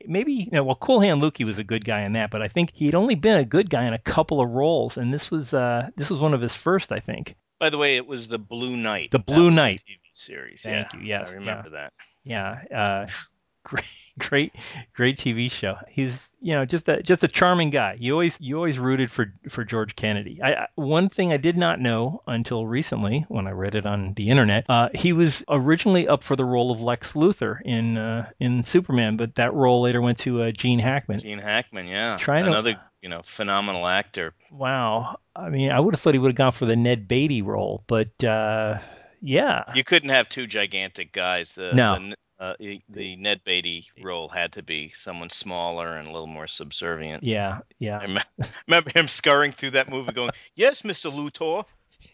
maybe 0.09 0.33
you 0.33 0.51
know, 0.51 0.65
well, 0.65 0.75
Cool 0.75 1.01
Hand 1.01 1.21
Luke 1.21 1.37
he 1.37 1.45
was 1.45 1.59
a 1.59 1.65
good 1.65 1.85
guy 1.85 2.01
in 2.03 2.15
that, 2.15 2.31
but 2.31 2.43
I 2.43 2.49
think 2.49 2.73
he'd 2.75 2.95
only 2.95 3.15
been 3.15 3.37
a 3.37 3.45
good 3.45 3.71
guy 3.71 3.85
in 3.87 3.93
a 3.93 3.99
couple 3.99 4.41
of 4.41 4.49
roles, 4.51 4.97
and 4.97 5.15
this 5.15 5.31
was 5.31 5.55
uh, 5.55 5.91
this 5.97 6.11
was 6.11 6.21
one 6.21 6.35
of 6.35 6.41
his 6.41 6.55
first, 6.57 6.91
I 6.91 6.99
think. 6.99 7.37
By 7.59 7.71
the 7.71 7.79
way, 7.79 7.97
it 7.97 8.07
was 8.07 8.29
the 8.29 8.39
Blue 8.39 8.77
Knight. 8.77 9.11
The 9.11 9.19
Blue 9.19 9.51
Knight. 9.51 9.83
TV 9.89 9.99
series. 10.13 10.63
Thank 10.63 10.93
yeah, 10.93 11.01
you, 11.01 11.07
yes, 11.07 11.31
I 11.31 11.35
remember 11.35 11.71
that. 11.71 11.93
Yeah, 12.25 12.63
uh, 12.75 13.07
great, 13.65 13.85
great, 14.19 14.53
great 14.93 15.19
TV 15.19 15.51
show. 15.51 15.77
He's 15.89 16.29
you 16.41 16.53
know 16.55 16.65
just 16.65 16.89
a 16.89 17.03
just 17.03 17.25
a 17.25 17.29
charming 17.29 17.71
guy. 17.71 17.97
You 17.99 18.13
always 18.13 18.37
you 18.41 18.57
always 18.57 18.79
rooted 18.79 19.11
for 19.11 19.33
for 19.49 19.65
George 19.65 19.97
Kennedy. 19.97 20.41
I, 20.43 20.55
I 20.55 20.67
one 20.75 21.09
thing 21.09 21.33
I 21.33 21.39
did 21.39 21.57
not 21.57 21.81
know 21.81 22.23
until 22.27 22.67
recently 22.67 23.25
when 23.29 23.47
I 23.47 23.53
read 23.53 23.75
it 23.75 23.87
on 23.87 24.13
the 24.15 24.29
internet, 24.29 24.67
uh, 24.69 24.91
he 24.95 25.13
was 25.13 25.45
originally 25.49 26.07
up 26.09 26.23
for 26.23 26.37
the 26.37 26.45
role 26.45 26.71
of 26.71 26.81
Lex 26.83 27.15
Luthor 27.15 27.61
in 27.65 27.97
uh, 27.97 28.29
in 28.39 28.65
Superman, 28.65 29.17
but 29.17 29.35
that 29.37 29.55
role 29.55 29.81
later 29.81 30.03
went 30.03 30.19
to 30.19 30.43
uh, 30.43 30.51
Gene 30.51 30.79
Hackman. 30.79 31.21
Gene 31.21 31.39
Hackman. 31.39 31.87
Yeah, 31.87 32.19
Trying 32.19 32.45
to- 32.45 32.51
another 32.51 32.81
you 33.07 33.11
know 33.11 33.23
phenomenal 33.23 33.87
actor. 33.87 34.35
Wow, 34.51 35.21
I 35.37 35.49
mean 35.49 35.71
I 35.71 35.79
would 35.79 35.95
have 35.95 36.01
thought 36.01 36.15
he 36.15 36.19
would 36.19 36.33
have 36.33 36.37
gone 36.37 36.51
for 36.51 36.67
the 36.67 36.75
Ned 36.75 37.07
Beatty 37.07 37.41
role, 37.41 37.85
but 37.87 38.25
uh, 38.25 38.81
yeah, 39.23 39.63
You 39.77 39.85
couldn't 39.85 40.09
have 40.09 40.29
two 40.29 40.49
gigantic 40.49 41.13
guys. 41.13 41.55
The, 41.55 41.73
No. 41.73 41.95
The, 41.95 42.17
uh, 42.45 42.55
the, 42.89 43.15
Ned 43.15 43.43
Beatty 43.45 43.87
role 44.03 44.29
had 44.29 44.53
to 44.55 44.63
be 44.63 44.89
someone 44.89 45.31
smaller 45.31 45.97
and 45.97 46.09
a 46.09 46.11
little 46.11 46.27
more 46.27 46.49
subservient. 46.49 47.23
yeah, 47.23 47.61
yeah. 47.79 48.01
I 48.01 48.07
rem- 48.07 48.19
remember 48.67 48.91
him 48.93 49.07
scurrying 49.07 49.53
through 49.53 49.71
that 49.71 49.89
movie, 49.89 50.13
going, 50.13 50.33
"Yes, 50.57 50.83
Mister 50.83 51.09
Luthor." 51.09 51.65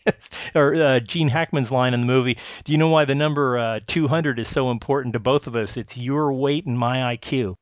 or 0.54 0.75
uh, 0.75 1.00
Gene 1.00 1.28
Hackman's 1.28 1.70
line 1.70 1.94
in 1.94 2.00
the 2.02 2.06
movie. 2.06 2.37
Do 2.64 2.72
you 2.72 2.76
know 2.76 2.88
why 2.88 3.06
the 3.06 3.14
number 3.14 3.56
uh, 3.56 3.80
200 3.87 4.38
is 4.38 4.49
so 4.49 4.70
important 4.70 5.14
to 5.14 5.20
both 5.20 5.46
of 5.46 5.56
us? 5.56 5.78
It's 5.78 5.96
your 5.96 6.34
weight 6.34 6.66
and 6.66 6.78
my 6.78 7.16
IQ. 7.16 7.54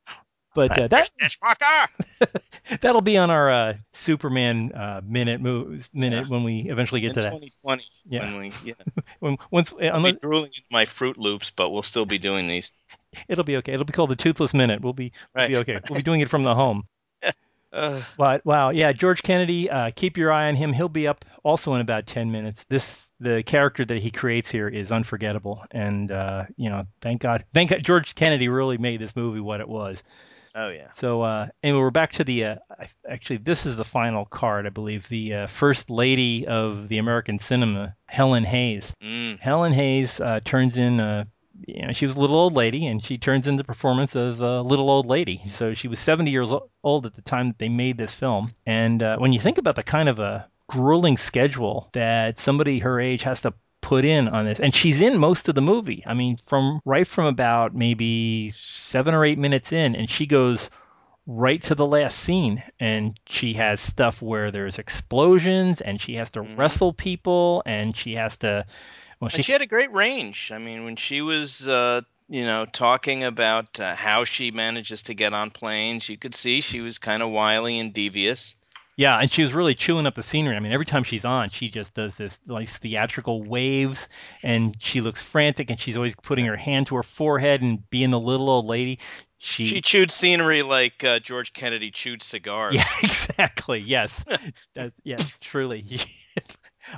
But 0.55 0.77
uh, 0.79 0.89
that 0.89 1.11
that'll 2.81 3.01
be 3.01 3.17
on 3.17 3.31
our 3.31 3.51
uh, 3.51 3.75
Superman 3.93 4.73
uh, 4.73 5.01
minute 5.05 5.41
minute 5.41 6.29
when 6.29 6.43
we 6.43 6.69
eventually 6.69 7.01
get 7.01 7.11
In 7.11 7.15
to 7.15 7.21
that. 7.21 7.31
2020, 7.31 7.85
Yeah. 8.09 8.25
when 8.25 8.37
we, 8.39 8.53
yeah, 8.65 8.75
When, 9.21 9.37
once 9.51 9.73
I'll 9.73 9.97
unless, 9.97 10.15
be 10.15 10.21
drooling 10.21 10.47
into 10.47 10.63
my 10.71 10.85
Froot 10.85 11.17
Loops, 11.19 11.51
but 11.51 11.71
we'll 11.71 11.83
still 11.83 12.07
be 12.07 12.19
doing 12.19 12.49
these. 12.49 12.73
it'll 13.29 13.45
be 13.45 13.57
okay. 13.59 13.73
It'll 13.75 13.85
be 13.87 13.93
called 13.93 14.11
the 14.11 14.17
Toothless 14.17 14.53
Minute. 14.53 14.81
We'll 14.83 14.93
be, 14.93 15.13
we'll 15.35 15.49
be 15.49 15.57
okay. 15.59 15.79
We'll 15.89 15.99
be 15.99 16.03
doing 16.03 16.21
it 16.21 16.29
from 16.29 16.43
the 16.43 16.55
home. 16.55 16.85
Ugh. 17.73 18.03
But 18.19 18.45
wow, 18.45 18.71
yeah, 18.71 18.93
George 18.93 19.23
Kennedy. 19.23 19.71
Uh, 19.71 19.91
keep 19.95 20.17
your 20.17 20.33
eye 20.33 20.49
on 20.49 20.57
him. 20.57 20.73
He'll 20.73 20.89
be 20.89 21.07
up 21.07 21.25
also 21.45 21.75
in 21.75 21.81
about 21.81 22.07
ten 22.07 22.33
minutes. 22.33 22.65
This 22.69 23.13
the 23.21 23.45
character 23.45 23.85
that 23.85 24.03
he 24.03 24.11
creates 24.11 24.51
here 24.51 24.67
is 24.67 24.91
unforgettable, 24.91 25.65
and 25.71 26.11
uh, 26.11 26.47
you 26.57 26.69
know, 26.69 26.85
thank 27.01 27.21
God, 27.21 27.45
thank 27.55 27.71
God, 27.71 27.85
George 27.85 28.17
Kennedy 28.17 28.49
really 28.49 28.77
made 28.77 29.01
this 29.01 29.15
movie 29.15 29.39
what 29.39 29.61
it 29.61 29.69
was. 29.69 30.03
Oh 30.55 30.69
yeah. 30.69 30.89
So 30.95 31.23
uh, 31.23 31.49
anyway, 31.63 31.81
we're 31.81 31.91
back 31.91 32.13
to 32.13 32.25
the. 32.25 32.45
Uh, 32.45 32.57
actually, 33.09 33.39
this 33.39 33.67
is 33.67 33.77
the 33.77 33.85
final 33.85 34.25
card, 34.25 34.67
I 34.67 34.71
believe. 34.71 35.09
The 35.09 35.35
uh, 35.35 35.47
first 35.47 35.91
lady 35.91 36.47
of 36.47 36.89
the 36.89 36.99
American 36.99 37.39
cinema, 37.39 37.95
Helen 38.07 38.45
Hayes. 38.45 38.95
Mm. 39.03 39.39
Helen 39.39 39.73
Hayes 39.73 40.21
uh, 40.21 40.41
turns 40.45 40.77
in. 40.77 41.01
Uh, 41.01 41.25
you 41.67 41.87
know, 41.87 41.93
she 41.93 42.07
was 42.07 42.17
a 42.17 42.21
little 42.21 42.37
old 42.37 42.55
lady, 42.55 42.87
and 42.87 43.03
she 43.03 43.19
turns 43.19 43.47
in 43.47 43.57
the 43.57 43.65
performance 43.65 44.15
of 44.15 44.41
a 44.41 44.63
little 44.63 44.89
old 44.89 45.07
lady. 45.07 45.43
So 45.49 45.75
she 45.75 45.89
was 45.89 45.99
70 45.99 46.31
years 46.31 46.51
old 46.83 47.07
at 47.07 47.15
the 47.15 47.23
time 47.23 47.49
that 47.49 47.59
they 47.59 47.69
made 47.69 47.99
this 47.99 48.15
film. 48.15 48.55
And 48.65 49.03
uh, 49.03 49.19
when 49.19 49.33
you 49.33 49.41
think 49.41 49.59
about 49.59 49.77
the 49.77 49.83
kind 49.83 50.09
of 50.09 50.19
a 50.19 50.49
grueling 50.69 51.17
schedule 51.17 51.91
that 51.93 52.39
somebody 52.39 52.79
her 52.79 53.01
age 53.01 53.25
has 53.25 53.43
to 53.43 53.53
put 53.91 54.05
in 54.05 54.29
on 54.29 54.45
this, 54.45 54.61
and 54.61 54.73
she's 54.73 55.01
in 55.01 55.19
most 55.19 55.49
of 55.49 55.57
the 55.57 55.61
movie. 55.61 56.01
I 56.07 56.15
mean, 56.15 56.39
from 56.47 56.81
right 56.85 57.07
from 57.07 57.27
about 57.27 57.75
maybe 57.75 58.53
seven 58.57 59.15
or 59.15 59.25
eight 59.25 59.39
minutes 59.39 59.73
in, 59.73 59.97
and 59.97 60.09
she 60.09 60.27
goes 60.27 60.71
right 61.27 61.61
to 61.63 61.75
the 61.75 61.87
last 61.87 62.19
scene 62.19 62.63
and 62.79 63.19
she 63.27 63.53
has 63.55 63.81
stuff 63.81 64.23
where 64.23 64.51
there's 64.51 64.79
explosions 64.79 65.81
and 65.81 66.01
she 66.01 66.15
has 66.15 66.31
to 66.31 66.41
Mhm. 66.41 66.57
wrestle 66.57 66.93
people 66.93 67.63
and 67.67 67.97
she 67.97 68.15
has 68.15 68.37
to 68.39 68.65
well 69.21 69.29
she, 69.29 69.43
she 69.43 69.53
had 69.53 69.63
a 69.63 69.67
great 69.67 69.93
range. 69.93 70.51
I 70.55 70.59
mean, 70.59 70.85
when 70.85 70.97
she 70.97 71.21
was, 71.21 71.69
uh, 71.69 72.03
you 72.29 72.45
know, 72.45 72.67
talking 72.67 73.25
about 73.25 73.79
uh, 73.81 73.95
how 73.97 74.25
she 74.25 74.51
manages 74.51 75.03
to 75.03 75.15
get 75.15 75.35
on 75.35 75.51
planes, 75.51 76.09
you 76.09 76.17
could 76.17 76.35
see 76.35 76.61
she 76.61 76.81
was 76.81 76.99
kind 76.99 77.23
of 77.23 77.31
wily 77.31 77.79
and 77.79 77.93
devious. 77.93 78.57
Yeah 79.01 79.17
and 79.19 79.31
she 79.31 79.43
was 79.43 79.55
really 79.55 79.75
chewing 79.75 80.07
up 80.07 80.15
the 80.15 80.23
scenery 80.23 80.55
i 80.55 80.61
mean 80.61 80.73
every 80.73 80.85
time 80.85 81.03
she's 81.03 81.25
on 81.25 81.49
she 81.49 81.71
just 81.71 81.95
does 81.95 82.15
this 82.17 82.39
like 82.47 82.69
theatrical 82.69 83.43
waves 83.43 84.09
and 84.43 84.77
she 84.79 85.01
looks 85.01 85.23
frantic 85.23 85.71
and 85.71 85.81
she's 85.81 85.97
always 85.97 86.15
putting 86.23 86.45
her 86.45 86.57
hand 86.57 86.87
to 86.87 86.95
her 86.95 87.03
forehead 87.03 87.63
and 87.63 87.89
being 87.89 88.11
the 88.11 88.21
little 88.21 88.51
old 88.51 88.67
lady 88.67 88.99
she, 89.43 89.65
She 89.65 89.81
chewed 89.81 90.11
scenery 90.11 90.61
like 90.61 91.03
uh, 91.03 91.19
George 91.19 91.55
Kennedy 91.55 91.91
chewed 91.91 92.23
cigars. 92.23 92.75
yeah 92.75 92.85
exactly 93.03 93.79
yes 93.81 94.23
that, 94.75 94.93
yes 95.03 95.33
truly 95.41 95.85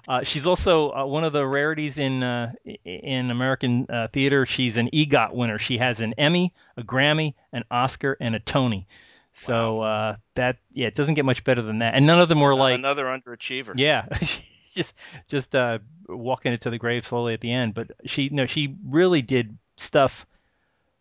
Uh, 0.09 0.23
she's 0.23 0.47
also 0.47 0.91
uh, 0.93 1.05
one 1.05 1.25
of 1.25 1.33
the 1.33 1.47
rarities 1.47 1.99
in 1.99 2.23
uh, 2.23 2.53
in 2.85 3.31
American 3.31 3.85
uh, 3.91 4.09
theater. 4.13 4.47
She's 4.47 4.77
an 4.77 4.89
EGOT 4.91 5.35
winner. 5.35 5.59
She 5.59 5.77
has 5.79 6.01
an 6.01 6.15
Emmy, 6.17 6.55
a 6.77 6.83
Grammy, 6.83 7.35
an 7.53 7.65
Oscar, 7.71 8.17
and 8.21 8.35
a 8.35 8.39
Tony. 8.41 8.87
So 9.35 9.81
uh, 9.81 10.17
that 10.35 10.59
yeah, 10.73 10.87
it 10.89 10.95
doesn't 10.95 11.15
get 11.15 11.25
much 11.25 11.43
better 11.45 11.63
than 11.63 11.79
that. 11.79 11.95
And 11.95 12.07
none 12.07 12.21
of 12.21 12.29
them 12.29 12.41
were 12.41 12.55
like 12.55 12.79
Another 12.79 13.07
underachiever. 13.07 13.75
yeah, 13.77 14.07
just 14.75 14.95
just 15.29 15.55
uh, 15.55 15.79
walking 16.09 16.53
it 16.53 16.61
to 16.63 16.71
the 16.71 16.79
grave 16.79 17.07
slowly 17.07 17.35
at 17.35 17.41
the 17.41 17.53
end. 17.53 17.75
But 17.75 17.91
she 18.07 18.29
no, 18.29 18.47
she 18.47 18.77
really 18.87 19.23
did 19.23 19.57
stuff 19.77 20.27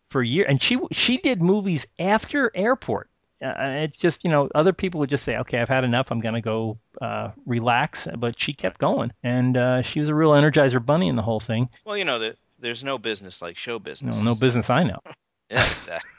for 0.08 0.22
years, 0.22 0.46
and 0.48 0.60
she 0.62 0.78
she 0.92 1.18
did 1.18 1.42
movies 1.42 1.86
after 1.98 2.50
Airport. 2.54 3.08
Uh, 3.44 3.54
it's 3.82 3.98
just 3.98 4.24
you 4.24 4.30
know 4.30 4.48
other 4.54 4.72
people 4.72 5.00
would 5.00 5.10
just 5.10 5.24
say, 5.24 5.36
okay, 5.36 5.58
I've 5.60 5.68
had 5.68 5.84
enough. 5.84 6.10
I'm 6.10 6.20
gonna 6.20 6.40
go 6.40 6.78
uh, 7.00 7.32
relax. 7.44 8.08
But 8.16 8.38
she 8.38 8.54
kept 8.54 8.78
going, 8.78 9.12
and 9.22 9.56
uh, 9.56 9.82
she 9.82 10.00
was 10.00 10.08
a 10.08 10.14
real 10.14 10.30
Energizer 10.30 10.84
bunny 10.84 11.08
in 11.08 11.16
the 11.16 11.22
whole 11.22 11.40
thing. 11.40 11.68
Well, 11.84 11.96
you 11.96 12.04
know 12.04 12.18
that 12.20 12.36
there's 12.60 12.82
no 12.84 12.98
business 12.98 13.42
like 13.42 13.58
show 13.58 13.78
business. 13.78 14.16
No, 14.16 14.22
no 14.22 14.34
business 14.34 14.70
I 14.70 14.84
know. 14.84 15.00
Yeah, 15.50 15.66
exactly. 15.66 16.10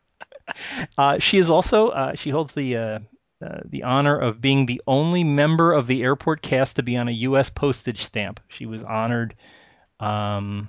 Uh, 0.96 1.18
she 1.18 1.38
is 1.38 1.50
also 1.50 1.88
uh, 1.88 2.14
she 2.14 2.30
holds 2.30 2.54
the 2.54 2.76
uh, 2.76 2.98
uh, 3.44 3.60
the 3.64 3.82
honor 3.82 4.18
of 4.18 4.40
being 4.40 4.66
the 4.66 4.80
only 4.86 5.22
member 5.24 5.72
of 5.72 5.86
the 5.86 6.02
airport 6.02 6.42
cast 6.42 6.76
to 6.76 6.82
be 6.82 6.96
on 6.96 7.08
a 7.08 7.12
U.S. 7.12 7.50
postage 7.50 8.04
stamp. 8.04 8.40
She 8.48 8.66
was 8.66 8.82
honored. 8.82 9.34
Um, 10.00 10.68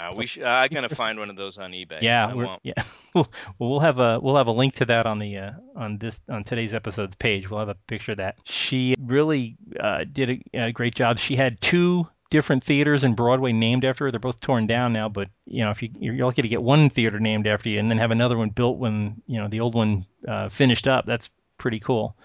Wow, 0.00 0.14
we 0.16 0.26
sh- 0.26 0.38
I'm 0.42 0.68
gonna 0.70 0.88
find 0.88 1.18
one 1.18 1.30
of 1.30 1.36
those 1.36 1.58
on 1.58 1.72
eBay. 1.72 2.00
yeah, 2.00 2.28
I 2.28 2.34
we're, 2.34 2.46
won't. 2.46 2.60
yeah. 2.62 2.82
well, 3.14 3.28
we'll 3.58 3.80
have 3.80 3.98
a 3.98 4.18
we'll 4.20 4.36
have 4.36 4.46
a 4.46 4.52
link 4.52 4.76
to 4.76 4.86
that 4.86 5.04
on 5.04 5.18
the 5.18 5.36
uh, 5.36 5.52
on 5.76 5.98
this 5.98 6.18
on 6.28 6.42
today's 6.44 6.72
episode's 6.72 7.16
page. 7.16 7.50
We'll 7.50 7.58
have 7.58 7.68
a 7.68 7.74
picture 7.74 8.12
of 8.12 8.18
that. 8.18 8.36
She 8.44 8.94
really 8.98 9.56
uh, 9.78 10.04
did 10.10 10.30
a, 10.54 10.66
a 10.68 10.72
great 10.72 10.94
job. 10.94 11.18
She 11.18 11.36
had 11.36 11.60
two 11.60 12.06
different 12.30 12.64
theaters 12.64 13.04
in 13.04 13.14
Broadway 13.14 13.52
named 13.52 13.84
after 13.84 14.04
her. 14.04 14.10
They're 14.10 14.20
both 14.20 14.40
torn 14.40 14.66
down 14.66 14.92
now, 14.92 15.08
but 15.08 15.28
you 15.46 15.64
know 15.64 15.70
if 15.70 15.82
you 15.82 15.90
you're 15.98 16.24
lucky 16.26 16.42
to 16.42 16.48
get 16.48 16.62
one 16.62 16.88
theater 16.90 17.20
named 17.20 17.46
after 17.46 17.68
you 17.68 17.78
and 17.78 17.90
then 17.90 17.98
have 17.98 18.10
another 18.12 18.38
one 18.38 18.50
built 18.50 18.78
when 18.78 19.22
you 19.26 19.38
know 19.38 19.48
the 19.48 19.60
old 19.60 19.74
one 19.74 20.06
uh, 20.26 20.48
finished 20.48 20.88
up, 20.88 21.06
that's 21.06 21.30
pretty 21.58 21.80
cool. 21.80 22.16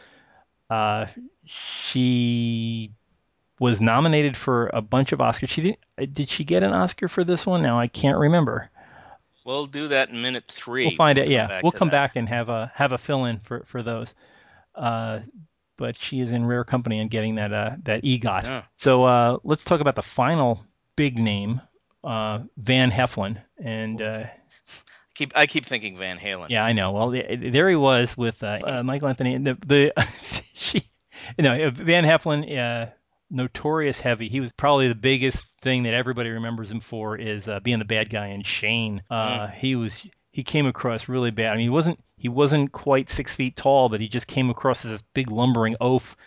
Uh, 0.70 1.06
she 1.46 2.92
was 3.60 3.80
nominated 3.82 4.36
for 4.36 4.70
a 4.74 4.82
bunch 4.82 5.12
of 5.12 5.20
Oscars. 5.20 5.50
She 5.50 5.62
didn't. 5.62 5.80
uh, 6.02 6.06
Did 6.12 6.30
she 6.30 6.44
get 6.44 6.64
an 6.64 6.74
Oscar 6.74 7.08
for 7.08 7.24
this 7.24 7.46
one? 7.46 7.62
Now 7.62 7.80
I 7.80 7.88
can't 7.88 8.18
remember. 8.18 8.70
We'll 9.46 9.68
do 9.68 9.88
that 9.90 10.10
in 10.10 10.22
minute 10.22 10.46
three. 10.48 10.86
We'll 10.86 10.96
find 10.96 11.18
it. 11.18 11.26
come 11.26 11.32
Yeah, 11.32 11.62
we'll 11.62 11.72
come 11.72 11.90
that. 11.90 11.92
back 11.92 12.16
and 12.16 12.28
have 12.28 12.50
a 12.50 12.72
have 12.76 12.92
a 12.94 12.98
fill 12.98 13.26
in 13.26 13.40
for 13.40 13.64
for 13.66 13.84
those. 13.84 14.14
Uh, 14.74 15.20
but 15.78 15.98
she 15.98 16.20
is 16.22 16.32
in 16.32 16.46
rare 16.46 16.64
company 16.64 17.00
and 17.00 17.10
getting 17.10 17.36
that 17.36 17.54
uh, 17.54 17.72
that 17.84 18.04
EGOT. 18.04 18.44
Yeah. 18.44 18.64
So 18.78 19.04
uh, 19.04 19.38
let's 19.44 19.64
talk 19.64 19.82
about 19.82 19.96
the 19.96 20.02
final 20.04 20.64
big 20.96 21.18
name, 21.18 21.62
uh, 22.04 22.40
Van 22.58 22.92
Heflin, 22.92 23.42
and 23.58 24.02
uh, 24.02 24.24
Keep 25.16 25.32
I 25.36 25.46
keep 25.46 25.66
thinking 25.66 25.98
Van 25.98 26.18
Halen. 26.18 26.50
yeah, 26.50 26.66
I 26.66 26.74
know. 26.74 26.92
Well, 26.92 27.12
th- 27.12 27.52
there 27.54 27.70
he 27.70 27.76
was 27.78 28.18
with 28.18 28.44
uh, 28.44 28.58
uh, 28.64 28.84
Michael 28.84 29.08
Anthony. 29.08 29.38
The 29.38 29.58
the 29.66 29.94
she, 30.54 30.84
you 31.38 31.44
know, 31.44 31.70
Van 31.72 32.04
Heflin, 32.04 32.58
uh, 32.58 32.90
notorious 33.30 34.00
heavy. 34.02 34.28
He 34.28 34.42
was 34.42 34.52
probably 34.58 34.90
the 34.90 34.96
biggest 34.96 35.46
thing 35.62 35.84
that 35.84 35.94
everybody 35.94 36.30
remembers 36.32 36.70
him 36.70 36.82
for 36.82 37.16
is 37.18 37.48
uh, 37.48 37.62
being 37.62 37.80
the 37.80 37.86
bad 37.86 38.10
guy 38.10 38.28
in 38.28 38.44
Shane. 38.44 39.04
Uh, 39.10 39.48
He 39.48 39.76
was 39.78 40.06
he 40.36 40.44
came 40.44 40.66
across 40.66 41.08
really 41.08 41.32
bad. 41.32 41.54
I 41.54 41.56
mean, 41.56 41.64
he 41.64 41.70
wasn't 41.70 41.98
he 42.18 42.28
wasn't 42.28 42.74
quite 42.74 43.10
six 43.10 43.34
feet 43.34 43.56
tall, 43.56 43.88
but 43.88 44.02
he 44.02 44.10
just 44.10 44.28
came 44.28 44.50
across 44.50 44.84
as 44.84 44.92
this 44.92 45.02
big 45.14 45.32
lumbering 45.32 45.78
oaf 45.80 46.18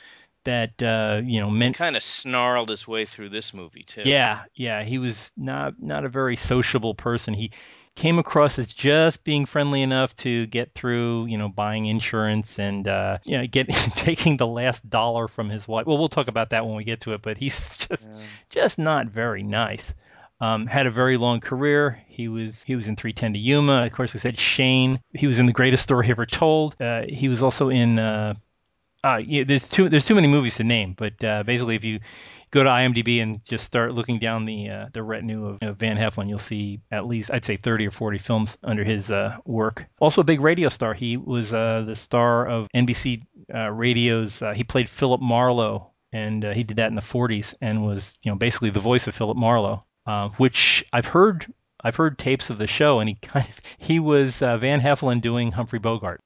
that 0.45 0.83
uh, 0.83 1.21
you 1.23 1.39
know 1.39 1.51
meant 1.51 1.77
Kind 1.77 1.95
of 1.95 2.03
snarled 2.03 2.71
his 2.71 2.89
way 2.89 3.05
through 3.05 3.29
this 3.29 3.53
movie 3.53 3.83
too. 3.83 4.05
yeah, 4.07 4.45
yeah, 4.55 4.83
he 4.83 4.97
was 4.97 5.31
not 5.37 5.75
not 5.83 6.07
a 6.07 6.09
very 6.09 6.37
sociable 6.37 6.95
person. 6.95 7.35
He 7.35 7.51
came 7.97 8.19
across 8.19 8.59
as 8.59 8.73
just 8.73 9.25
being 9.25 9.45
friendly 9.45 9.83
enough 9.83 10.17
to 10.17 10.47
get 10.47 10.73
through, 10.73 11.27
you 11.27 11.37
know, 11.37 11.51
buying 11.51 11.85
insurance 11.85 12.59
and 12.59 12.89
uh, 12.89 13.19
you 13.25 13.37
know, 13.37 13.47
get 13.47 13.69
taking 13.95 14.39
the 14.39 14.47
last 14.47 14.89
dollar 14.89 15.29
from 15.29 15.51
his 15.51 15.69
wife. 15.69 15.87
Well, 15.87 15.99
we'll 15.99 16.09
talk 16.09 16.29
about 16.29 16.49
that 16.49 16.65
when 16.65 16.77
we 16.77 16.85
get 16.85 17.01
to 17.01 17.13
it, 17.13 17.21
but 17.21 17.37
he's 17.37 17.77
just 17.89 18.09
just 18.49 18.79
not 18.79 19.09
very 19.09 19.43
nice. 19.43 19.93
Um, 20.41 20.67
had 20.67 20.87
a 20.87 20.91
very 20.91 21.17
long 21.17 21.41
career. 21.41 22.01
He 22.07 22.29
was 22.29 22.63
he 22.63 22.77
was 22.77 22.87
in 22.87 22.97
310 22.97 23.33
to 23.33 23.39
Yuma. 23.39 23.85
Of 23.85 23.93
course, 23.93 24.15
we 24.15 24.21
said 24.21 24.39
Shane. 24.39 25.01
He 25.13 25.27
was 25.27 25.39
in 25.39 25.47
the 25.47 25.53
greatest 25.53 25.83
story 25.83 26.09
ever 26.11 26.27
told. 26.27 26.81
Uh, 26.81 27.03
he 27.09 27.29
was 27.29 27.43
also 27.43 27.71
in. 27.71 27.99
Uh, 27.99 28.35
uh, 29.05 29.21
yeah, 29.25 29.45
there's 29.45 29.69
too 29.69 29.89
there's 29.89 30.05
too 30.05 30.15
many 30.15 30.29
movies 30.29 30.57
to 30.57 30.65
name, 30.65 30.95
but 30.97 31.23
uh, 31.23 31.43
basically, 31.45 31.77
if 31.77 31.85
you 31.85 32.01
go 32.51 32.65
to 32.65 32.69
IMDb 32.69 33.23
and 33.23 33.45
just 33.45 33.65
start 33.65 33.95
looking 33.95 34.19
down 34.19 34.45
the 34.45 34.69
uh, 34.69 34.87
the 34.93 35.03
retinue 35.03 35.47
of, 35.47 35.59
of 35.63 35.77
Van 35.77 35.97
Heflin, 35.97 36.29
you'll 36.29 36.39
see 36.39 36.81
at 36.91 37.07
least 37.07 37.31
I'd 37.33 37.45
say 37.45 37.57
30 37.57 37.87
or 37.87 37.91
40 37.91 38.19
films 38.19 38.59
under 38.65 38.83
his 38.83 39.11
uh, 39.11 39.37
work. 39.45 39.87
Also 40.01 40.21
a 40.21 40.25
big 40.25 40.41
radio 40.41 40.69
star. 40.69 40.95
He 40.95 41.17
was 41.17 41.51
the 41.51 41.95
star 41.95 42.47
of 42.47 42.69
NBC 42.75 43.25
Radio's. 43.71 44.43
He 44.55 44.65
played 44.65 44.89
Philip 44.89 45.21
Marlowe, 45.21 45.93
and 46.13 46.45
uh, 46.45 46.55
he 46.55 46.65
did 46.65 46.79
that 46.79 46.89
in 46.89 46.95
the 46.95 47.01
40s, 47.01 47.55
and 47.61 47.85
was 47.85 48.13
you 48.23 48.31
know 48.31 48.37
basically 48.37 48.71
the 48.71 48.81
voice 48.81 49.07
of 49.07 49.15
Philip 49.15 49.37
Marlowe, 49.37 49.85
uh, 50.09 50.31
which 50.39 50.85
I've 50.93 51.07
heard. 51.07 51.53
I've 51.85 51.95
heard 51.95 52.19
tapes 52.19 52.51
of 52.51 52.59
the 52.59 52.67
show, 52.67 52.99
and 52.99 53.09
he 53.09 53.15
kind 53.23 53.47
of 53.47 53.61
he 53.77 54.01
was 54.01 54.43
uh, 54.43 54.57
Van 54.57 54.81
Heflin 54.81 55.21
doing 55.21 55.53
Humphrey 55.53 55.79
Bogart. 55.79 56.21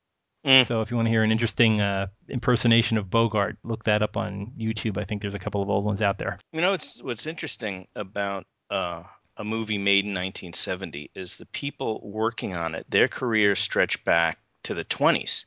Mm. 0.47 0.67
So 0.67 0.81
if 0.81 0.91
you 0.91 0.97
want 0.97 1.07
to 1.07 1.11
hear 1.11 1.23
an 1.23 1.31
interesting 1.31 1.81
uh, 1.81 2.07
impersonation 2.29 2.97
of 2.97 3.11
Bogart, 3.11 3.59
look 3.63 3.85
that 3.85 4.03
up 4.03 4.17
on 4.17 4.53
YouTube. 4.59 4.99
I 4.99 5.05
think 5.05 5.21
there's 5.21 5.35
a 5.35 5.39
couple 5.39 5.63
of 5.63 5.69
old 5.69 5.85
ones 5.85 6.01
out 6.01 6.19
there. 6.19 6.39
You 6.53 6.61
know, 6.61 6.73
it's 6.73 7.03
what's 7.03 7.27
interesting 7.27 7.87
about 7.95 8.45
uh, 8.71 9.03
a 9.37 9.45
movie 9.45 9.79
made 9.79 10.05
in 10.05 10.15
1970 10.15 11.11
is 11.15 11.37
the 11.37 11.47
people 11.47 12.01
working 12.03 12.55
on 12.55 12.75
it. 12.75 12.87
Their 12.89 13.09
careers 13.09 13.59
stretch 13.59 14.05
back 14.05 14.39
to 14.65 14.75
the 14.75 14.85
20s. 14.85 15.45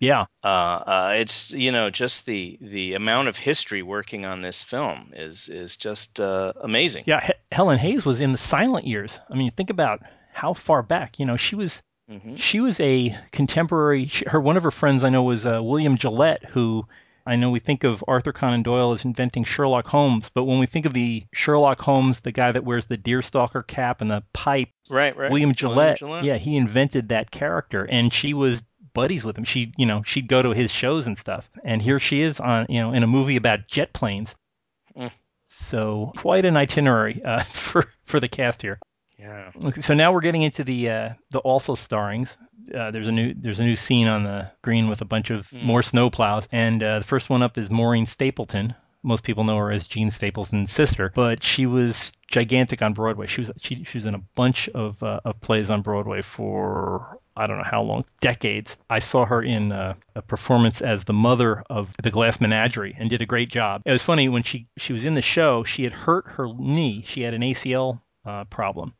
Yeah, 0.00 0.26
Uh, 0.44 0.46
uh, 0.46 1.12
it's 1.16 1.50
you 1.52 1.72
know 1.72 1.90
just 1.90 2.24
the 2.26 2.56
the 2.60 2.94
amount 2.94 3.28
of 3.28 3.36
history 3.36 3.82
working 3.82 4.24
on 4.24 4.42
this 4.42 4.62
film 4.62 5.10
is 5.14 5.48
is 5.48 5.76
just 5.76 6.20
uh, 6.20 6.52
amazing. 6.62 7.04
yeah. 7.06 7.24
He- 7.26 7.32
Helen 7.50 7.78
Hayes 7.78 8.04
was 8.04 8.20
in 8.20 8.32
the 8.32 8.38
silent 8.38 8.86
years. 8.86 9.18
I 9.30 9.34
mean, 9.34 9.50
think 9.50 9.70
about 9.70 10.00
how 10.32 10.52
far 10.54 10.82
back. 10.82 11.18
You 11.18 11.26
know, 11.26 11.36
she 11.36 11.56
was 11.56 11.82
hmm 12.08 12.36
she 12.36 12.60
was 12.60 12.78
a 12.80 13.16
contemporary. 13.32 14.06
She, 14.06 14.24
her 14.28 14.40
one 14.40 14.56
of 14.56 14.62
her 14.62 14.70
friends 14.70 15.02
I 15.02 15.08
know 15.10 15.22
was 15.24 15.44
uh, 15.44 15.60
William 15.62 15.96
Gillette, 15.96 16.44
who 16.44 16.86
I 17.26 17.36
know 17.36 17.50
we 17.50 17.58
think 17.58 17.84
of 17.84 18.02
Arthur 18.08 18.32
Conan 18.32 18.62
Doyle 18.62 18.92
as 18.92 19.04
inventing 19.04 19.44
Sherlock 19.44 19.86
Holmes, 19.88 20.30
but 20.32 20.44
when 20.44 20.58
we 20.60 20.66
think 20.66 20.86
of 20.86 20.94
the 20.94 21.24
Sherlock 21.34 21.80
Holmes, 21.80 22.20
the 22.20 22.32
guy 22.32 22.52
that 22.52 22.64
wears 22.64 22.86
the 22.86 22.96
deerstalker 22.96 23.66
cap 23.66 24.00
and 24.00 24.10
the 24.10 24.22
pipe, 24.32 24.68
Right, 24.88 25.14
right. 25.16 25.30
William 25.30 25.52
Gillette, 25.54 25.98
Gillette. 25.98 26.24
yeah, 26.24 26.36
he 26.38 26.56
invented 26.56 27.08
that 27.10 27.30
character, 27.30 27.84
and 27.84 28.10
she 28.12 28.32
was 28.32 28.62
buddies 29.00 29.24
with 29.24 29.36
him. 29.38 29.44
She, 29.44 29.72
you 29.76 29.86
know, 29.86 30.02
she'd 30.04 30.28
go 30.28 30.40
to 30.42 30.50
his 30.52 30.70
shows 30.70 31.06
and 31.06 31.16
stuff, 31.16 31.48
and 31.64 31.80
here 31.80 32.00
she 32.00 32.22
is 32.28 32.40
on, 32.40 32.66
you 32.68 32.80
know, 32.80 32.92
in 32.92 33.02
a 33.02 33.06
movie 33.06 33.36
about 33.36 33.68
jet 33.68 33.92
planes. 33.92 34.34
Mm. 34.96 35.10
So 35.48 36.12
quite 36.16 36.44
an 36.44 36.56
itinerary 36.56 37.22
uh, 37.24 37.42
for 37.64 37.86
for 38.04 38.20
the 38.20 38.28
cast 38.28 38.62
here. 38.62 38.78
Yeah. 39.18 39.50
Okay, 39.64 39.80
so 39.82 39.94
now 39.94 40.12
we're 40.12 40.20
getting 40.28 40.42
into 40.42 40.64
the 40.64 40.90
uh, 40.90 41.08
the 41.30 41.38
also 41.40 41.74
starrings. 41.74 42.36
Uh, 42.74 42.90
there's 42.90 43.08
a 43.08 43.12
new 43.12 43.34
there's 43.42 43.60
a 43.60 43.64
new 43.64 43.76
scene 43.76 44.08
on 44.08 44.24
the 44.24 44.50
green 44.62 44.88
with 44.88 45.00
a 45.00 45.04
bunch 45.14 45.30
of 45.30 45.48
Mm. 45.50 45.62
more 45.62 45.82
snowplows, 45.82 46.46
and 46.52 46.82
uh, 46.82 46.98
the 46.98 47.04
first 47.04 47.30
one 47.30 47.42
up 47.42 47.56
is 47.58 47.70
Maureen 47.70 48.06
Stapleton. 48.06 48.74
Most 49.02 49.22
people 49.22 49.44
know 49.44 49.56
her 49.56 49.70
as 49.70 49.86
Jean 49.86 50.10
Stapleton's 50.10 50.72
sister, 50.72 51.12
but 51.14 51.42
she 51.42 51.66
was 51.66 52.12
gigantic 52.26 52.82
on 52.82 52.94
Broadway. 52.94 53.26
She 53.26 53.42
was 53.42 53.50
she, 53.58 53.84
she 53.84 53.98
was 53.98 54.04
in 54.04 54.14
a 54.14 54.22
bunch 54.34 54.68
of 54.70 55.02
uh, 55.02 55.20
of 55.24 55.40
plays 55.40 55.70
on 55.70 55.82
Broadway 55.82 56.22
for 56.22 57.18
I 57.36 57.46
don't 57.46 57.58
know 57.58 57.64
how 57.64 57.82
long, 57.82 58.04
decades. 58.20 58.76
I 58.90 58.98
saw 58.98 59.24
her 59.24 59.40
in 59.40 59.70
uh, 59.70 59.94
a 60.16 60.22
performance 60.22 60.82
as 60.82 61.04
the 61.04 61.12
mother 61.12 61.62
of 61.70 61.94
the 62.02 62.10
Glass 62.10 62.40
Menagerie 62.40 62.96
and 62.98 63.08
did 63.08 63.22
a 63.22 63.26
great 63.26 63.48
job. 63.48 63.82
It 63.84 63.92
was 63.92 64.02
funny 64.02 64.28
when 64.28 64.42
she 64.42 64.66
she 64.76 64.92
was 64.92 65.04
in 65.04 65.14
the 65.14 65.22
show. 65.22 65.62
She 65.62 65.84
had 65.84 65.92
hurt 65.92 66.26
her 66.26 66.52
knee. 66.58 67.04
She 67.06 67.22
had 67.22 67.34
an 67.34 67.42
ACL 67.42 68.00
uh, 68.24 68.44
problem, 68.44 68.94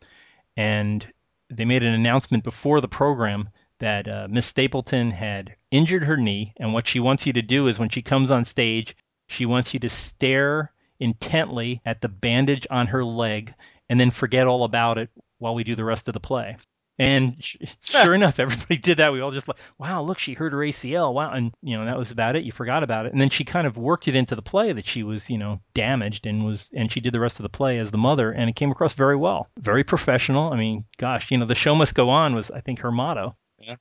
and 0.57 1.05
they 1.51 1.65
made 1.65 1.83
an 1.83 1.93
announcement 1.93 2.45
before 2.45 2.81
the 2.81 2.89
program 2.89 3.49
that 3.81 4.09
uh, 4.09 4.29
Miss 4.31 4.47
Stapleton 4.47 5.11
had 5.11 5.55
injured 5.71 6.05
her 6.05 6.17
knee, 6.17 6.53
and 6.59 6.73
what 6.73 6.87
she 6.87 7.01
wants 7.01 7.27
you 7.27 7.33
to 7.33 7.43
do 7.43 7.67
is 7.67 7.79
when 7.79 7.89
she 7.89 8.03
comes 8.03 8.31
on 8.31 8.45
stage, 8.45 8.97
she 9.29 9.47
wants 9.47 9.73
you 9.73 9.81
to 9.81 9.91
stare 9.91 10.73
intently 10.99 11.81
at 11.87 12.01
the 12.01 12.09
bandage 12.09 12.67
on 12.71 12.89
her 12.89 13.05
leg 13.05 13.55
and 13.89 14.01
then 14.01 14.11
forget 14.11 14.47
all 14.47 14.65
about 14.65 14.99
it 14.99 15.11
while 15.39 15.55
we 15.55 15.65
do 15.65 15.75
the 15.75 15.85
rest 15.85 16.09
of 16.09 16.15
the 16.15 16.21
play. 16.21 16.57
And 16.99 17.37
sure 17.39 18.15
enough, 18.15 18.41
everybody 18.41 18.77
did 18.77 18.99
that. 18.99 19.13
We 19.13 19.21
all 19.21 19.31
just 19.31 19.47
like, 19.47 19.59
wow, 19.79 20.03
look, 20.03 20.19
she 20.19 20.35
hurt 20.35 20.53
her 20.53 20.59
ACL. 20.59 21.15
Wow. 21.15 21.31
And, 21.31 21.53
you 21.63 21.77
know, 21.77 21.85
that 21.85 21.97
was 21.97 22.11
about 22.11 22.35
it. 22.35 22.43
You 22.43 22.51
forgot 22.51 22.83
about 22.83 23.07
it. 23.07 23.13
And 23.13 23.21
then 23.21 23.31
she 23.31 23.45
kind 23.45 23.67
of 23.67 23.79
worked 23.79 24.09
it 24.09 24.17
into 24.17 24.35
the 24.35 24.43
play 24.43 24.73
that 24.73 24.85
she 24.85 25.05
was, 25.05 25.31
you 25.31 25.39
know, 25.39 25.61
damaged 25.75 26.27
and 26.27 26.45
was, 26.45 26.69
and 26.75 26.91
she 26.91 27.01
did 27.01 27.15
the 27.15 27.21
rest 27.21 27.39
of 27.39 27.45
the 27.45 27.49
play 27.49 27.79
as 27.79 27.93
the 27.93 27.99
mother. 27.99 28.33
And 28.33 28.51
it 28.51 28.57
came 28.57 28.73
across 28.73 28.95
very 28.95 29.17
well. 29.17 29.49
Very 29.59 29.85
professional. 29.85 30.53
I 30.53 30.57
mean, 30.57 30.87
gosh, 30.97 31.31
you 31.31 31.39
know, 31.39 31.47
the 31.47 31.55
show 31.55 31.77
must 31.77 31.95
go 31.95 32.11
on 32.11 32.35
was, 32.35 32.51
I 32.51 32.61
think, 32.61 32.81
her 32.81 32.91
motto. 32.91 33.37
Yeah. 33.61 33.77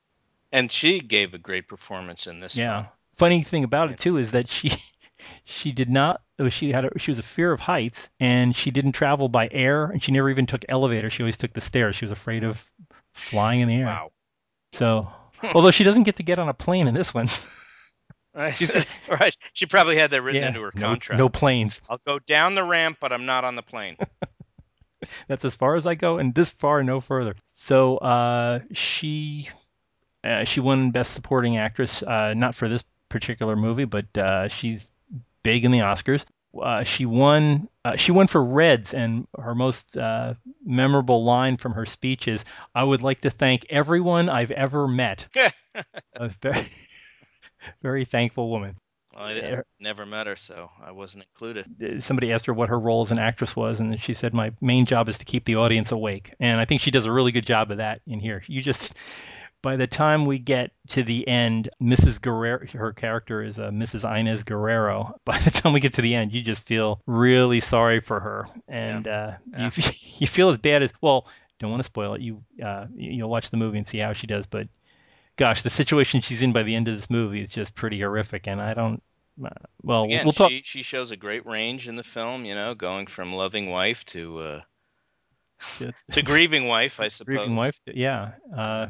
And 0.51 0.71
she 0.71 0.99
gave 0.99 1.33
a 1.33 1.39
great 1.39 1.67
performance 1.67 2.27
in 2.27 2.39
this. 2.39 2.55
Yeah. 2.55 2.83
Film. 2.83 2.93
Funny 3.15 3.41
thing 3.41 3.63
about 3.63 3.89
it, 3.89 3.97
too, 3.97 4.17
is 4.17 4.31
that 4.31 4.47
she, 4.47 4.71
she 5.45 5.71
did 5.71 5.89
not 5.89 6.21
she 6.49 6.71
had 6.71 6.85
a, 6.85 6.99
she 6.99 7.11
was 7.11 7.17
a 7.19 7.23
fear 7.23 7.51
of 7.51 7.59
heights 7.59 8.09
and 8.19 8.55
she 8.55 8.69
didn't 8.71 8.91
travel 8.91 9.27
by 9.29 9.49
air 9.51 9.85
and 9.85 10.01
she 10.03 10.11
never 10.11 10.29
even 10.29 10.45
took 10.45 10.63
elevators 10.69 11.11
she 11.13 11.23
always 11.23 11.37
took 11.37 11.53
the 11.53 11.61
stairs 11.61 11.95
she 11.95 12.05
was 12.05 12.11
afraid 12.11 12.43
of 12.43 12.71
flying 13.13 13.61
in 13.61 13.67
the 13.67 13.75
air 13.75 13.85
Wow. 13.85 14.11
so 14.73 15.07
although 15.53 15.71
she 15.71 15.83
doesn't 15.83 16.03
get 16.03 16.15
to 16.17 16.23
get 16.23 16.39
on 16.39 16.49
a 16.49 16.53
plane 16.53 16.87
in 16.87 16.93
this 16.93 17.13
one 17.13 17.29
Right. 18.35 18.55
She 19.53 19.65
probably 19.65 19.95
had 19.95 20.11
that 20.11 20.21
written 20.21 20.43
into 20.43 20.61
her 20.61 20.71
no, 20.75 20.81
contract. 20.81 21.17
no 21.17 21.27
planes 21.27 21.81
I'll 21.89 21.99
go 22.05 22.19
down 22.19 22.53
the 22.53 22.63
ramp, 22.63 22.97
but 23.01 23.11
I'm 23.11 23.25
not 23.25 23.43
on 23.43 23.55
the 23.55 23.63
plane. 23.63 23.97
that's 25.27 25.45
as 25.45 25.55
far 25.55 25.75
as 25.75 25.85
i 25.85 25.93
go 25.95 26.17
and 26.17 26.33
this 26.33 26.49
far 26.49 26.83
no 26.83 26.99
further 26.99 27.35
so 27.51 27.97
uh, 27.97 28.59
she 28.73 29.47
uh, 30.23 30.43
she 30.43 30.59
won 30.59 30.91
best 30.91 31.13
supporting 31.13 31.57
actress 31.57 32.01
uh, 32.03 32.33
not 32.35 32.55
for 32.55 32.67
this 32.67 32.83
particular 33.09 33.55
movie 33.55 33.85
but 33.85 34.05
uh, 34.17 34.47
she's 34.49 34.89
big 35.43 35.65
in 35.65 35.71
the 35.71 35.79
oscars 35.79 36.25
uh, 36.61 36.83
she 36.83 37.05
won 37.05 37.67
uh, 37.85 37.95
she 37.95 38.11
won 38.11 38.27
for 38.27 38.43
Reds, 38.43 38.93
and 38.93 39.27
her 39.39 39.55
most 39.55 39.95
uh, 39.97 40.33
memorable 40.65 41.23
line 41.23 41.57
from 41.57 41.73
her 41.73 41.85
speech 41.85 42.27
is, 42.27 42.43
"I 42.73 42.83
would 42.83 43.01
like 43.01 43.21
to 43.21 43.29
thank 43.29 43.65
everyone 43.69 44.29
I've 44.29 44.51
ever 44.51 44.87
met." 44.87 45.27
a 46.15 46.29
very, 46.41 46.67
very 47.81 48.05
thankful 48.05 48.49
woman. 48.49 48.75
Well, 49.13 49.25
I 49.25 49.33
didn't- 49.33 49.67
never 49.79 50.05
met 50.05 50.27
her, 50.27 50.35
so 50.35 50.69
I 50.83 50.91
wasn't 50.91 51.23
included. 51.23 52.03
Somebody 52.03 52.31
asked 52.31 52.45
her 52.45 52.53
what 52.53 52.69
her 52.69 52.79
role 52.79 53.01
as 53.01 53.11
an 53.11 53.19
actress 53.19 53.55
was, 53.55 53.79
and 53.79 53.99
she 53.99 54.13
said, 54.13 54.33
"My 54.33 54.51
main 54.61 54.85
job 54.85 55.09
is 55.09 55.17
to 55.19 55.25
keep 55.25 55.45
the 55.45 55.55
audience 55.55 55.91
awake." 55.91 56.33
And 56.39 56.59
I 56.59 56.65
think 56.65 56.81
she 56.81 56.91
does 56.91 57.05
a 57.05 57.11
really 57.11 57.31
good 57.31 57.45
job 57.45 57.71
of 57.71 57.77
that 57.77 58.01
in 58.07 58.19
here. 58.19 58.43
You 58.47 58.61
just 58.61 58.93
by 59.61 59.75
the 59.75 59.87
time 59.87 60.25
we 60.25 60.39
get 60.39 60.71
to 60.89 61.03
the 61.03 61.27
end, 61.27 61.69
Mrs. 61.81 62.21
Guerrero, 62.21 62.65
her 62.73 62.93
character 62.93 63.41
is 63.43 63.57
uh, 63.59 63.69
Mrs. 63.71 64.03
Inez 64.09 64.43
Guerrero. 64.43 65.19
By 65.25 65.39
the 65.39 65.51
time 65.51 65.73
we 65.73 65.79
get 65.79 65.93
to 65.95 66.01
the 66.01 66.13
end, 66.15 66.31
you 66.31 66.41
just 66.41 66.63
feel 66.65 67.01
really 67.07 67.59
sorry 67.59 67.99
for 67.99 68.19
her, 68.19 68.47
and 68.67 69.07
uh, 69.07 69.33
Yeah. 69.51 69.71
you 69.75 69.83
you 70.19 70.27
feel 70.27 70.49
as 70.49 70.57
bad 70.57 70.83
as 70.83 70.91
well. 71.01 71.27
Don't 71.59 71.71
want 71.71 71.79
to 71.81 71.85
spoil 71.85 72.13
it. 72.13 72.21
You 72.21 72.43
uh, 72.63 72.85
you'll 72.95 73.29
watch 73.29 73.49
the 73.49 73.57
movie 73.57 73.77
and 73.79 73.87
see 73.87 73.97
how 73.97 74.13
she 74.13 74.27
does, 74.27 74.45
but 74.45 74.67
gosh, 75.37 75.63
the 75.63 75.69
situation 75.71 76.21
she's 76.21 76.41
in 76.43 76.53
by 76.53 76.63
the 76.63 76.75
end 76.75 76.87
of 76.87 76.95
this 76.95 77.09
movie 77.09 77.41
is 77.41 77.51
just 77.51 77.73
pretty 77.75 77.99
horrific, 77.99 78.47
and 78.47 78.61
I 78.61 78.73
don't. 78.75 79.01
Uh, 79.43 79.49
well, 79.83 80.03
Again, 80.05 80.23
we'll 80.25 80.33
talk. 80.33 80.49
she 80.51 80.61
she 80.63 80.81
shows 80.83 81.11
a 81.11 81.15
great 81.17 81.45
range 81.47 81.87
in 81.87 81.95
the 81.95 82.03
film. 82.03 82.45
You 82.45 82.53
know, 82.55 82.75
going 82.75 83.07
from 83.07 83.33
loving 83.33 83.69
wife 83.69 84.05
to 84.05 84.39
uh, 84.39 84.61
to 86.11 86.21
grieving 86.21 86.67
wife, 86.67 86.99
I 86.99 87.07
suppose. 87.07 87.35
grieving 87.35 87.55
wife. 87.55 87.75
Yeah. 87.87 88.31
Uh, 88.55 88.87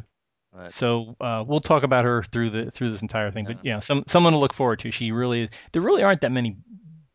So 0.69 1.15
uh, 1.21 1.43
we'll 1.47 1.59
talk 1.59 1.83
about 1.83 2.05
her 2.05 2.23
through 2.23 2.49
the 2.49 2.71
through 2.71 2.91
this 2.91 3.01
entire 3.01 3.31
thing. 3.31 3.45
But 3.45 3.63
yeah, 3.63 3.79
some 3.79 4.03
someone 4.07 4.33
to 4.33 4.39
look 4.39 4.53
forward 4.53 4.79
to. 4.79 4.91
She 4.91 5.11
really 5.11 5.49
there 5.71 5.81
really 5.81 6.03
aren't 6.03 6.21
that 6.21 6.31
many 6.31 6.57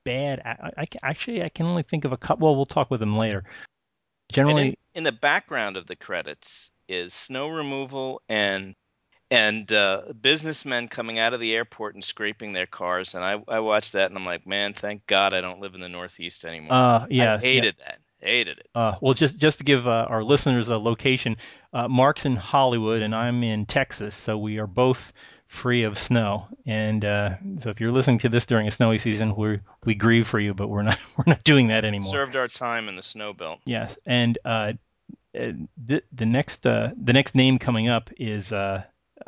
bad. 0.05 0.41
I, 0.45 0.71
I 0.83 0.87
actually 1.03 1.43
I 1.43 1.49
can 1.49 1.67
only 1.67 1.83
think 1.83 2.05
of 2.05 2.13
a 2.13 2.17
couple. 2.17 2.47
Well, 2.47 2.57
we'll 2.57 2.67
talk 2.67 2.91
with 2.91 3.01
them 3.01 3.17
later. 3.17 3.45
Generally, 4.31 4.69
in, 4.69 4.75
in 4.95 5.05
the 5.05 5.13
background 5.13 5.77
of 5.77 5.87
the 5.87 5.97
credits 5.97 6.71
is 6.89 7.15
snow 7.15 7.49
removal 7.49 8.23
and 8.29 8.75
and 9.31 9.73
uh, 9.73 10.13
businessmen 10.21 10.89
coming 10.89 11.19
out 11.19 11.33
of 11.33 11.41
the 11.41 11.55
airport 11.55 11.95
and 11.95 12.05
scraping 12.05 12.53
their 12.53 12.67
cars. 12.67 13.15
And 13.15 13.25
I 13.25 13.43
I 13.49 13.61
watched 13.61 13.93
that 13.93 14.11
and 14.11 14.19
I'm 14.19 14.27
like, 14.27 14.47
man, 14.47 14.75
thank 14.75 15.07
God 15.07 15.33
I 15.33 15.41
don't 15.41 15.61
live 15.61 15.75
in 15.75 15.81
the 15.81 15.89
Northeast 15.89 16.45
anymore. 16.45 16.75
uh, 16.75 17.07
yeah, 17.09 17.35
I 17.35 17.39
hated 17.39 17.77
that. 17.79 17.99
Hated 18.23 18.59
it. 18.59 18.71
Uh, 18.75 18.95
well, 19.01 19.15
just 19.15 19.37
just 19.37 19.59
to 19.59 19.65
give 19.65 19.89
uh, 19.89 20.07
our 20.09 20.23
listeners 20.23 20.69
a 20.69 20.79
location, 20.79 21.37
uh, 21.73 21.89
Mark's 21.89 22.25
in 22.25 22.37
Hollywood 22.37 23.03
and 23.03 23.15
I'm 23.15 23.43
in 23.43 23.67
Texas, 23.67 24.15
so 24.15 24.39
we 24.39 24.59
are 24.59 24.67
both 24.69 25.13
free 25.49 25.83
of 25.83 25.99
snow. 25.99 26.47
And 26.65 27.05
uh, 27.05 27.37
so 27.61 27.71
if 27.71 27.81
you're 27.81 27.91
listening 27.91 28.21
to 28.21 28.29
this 28.29 28.47
during 28.47 28.69
a 28.69 28.71
snowy 28.71 28.99
season, 28.99 29.35
we 29.35 29.59
we 29.85 29.97
grieve 29.97 30.29
for 30.29 30.39
you, 30.39 30.55
but 30.55 30.69
we're 30.69 30.83
not 30.83 30.99
we're 31.17 31.25
not 31.27 31.43
doing 31.43 31.69
that 31.69 31.85
anymore. 31.85 32.11
Served 32.11 32.37
our 32.37 32.49
time 32.49 32.89
in 32.89 32.95
the 32.95 33.03
snow 33.03 33.33
belt. 33.33 33.61
Yes, 33.67 33.97
and 34.07 34.39
uh, 34.45 34.75
the 35.35 36.03
the 36.13 36.27
next 36.27 36.67
uh, 36.67 36.91
the 36.97 37.13
next 37.13 37.35
name 37.35 37.59
coming 37.59 37.89
up 37.89 38.11
is 38.17 38.53
uh, 38.53 38.83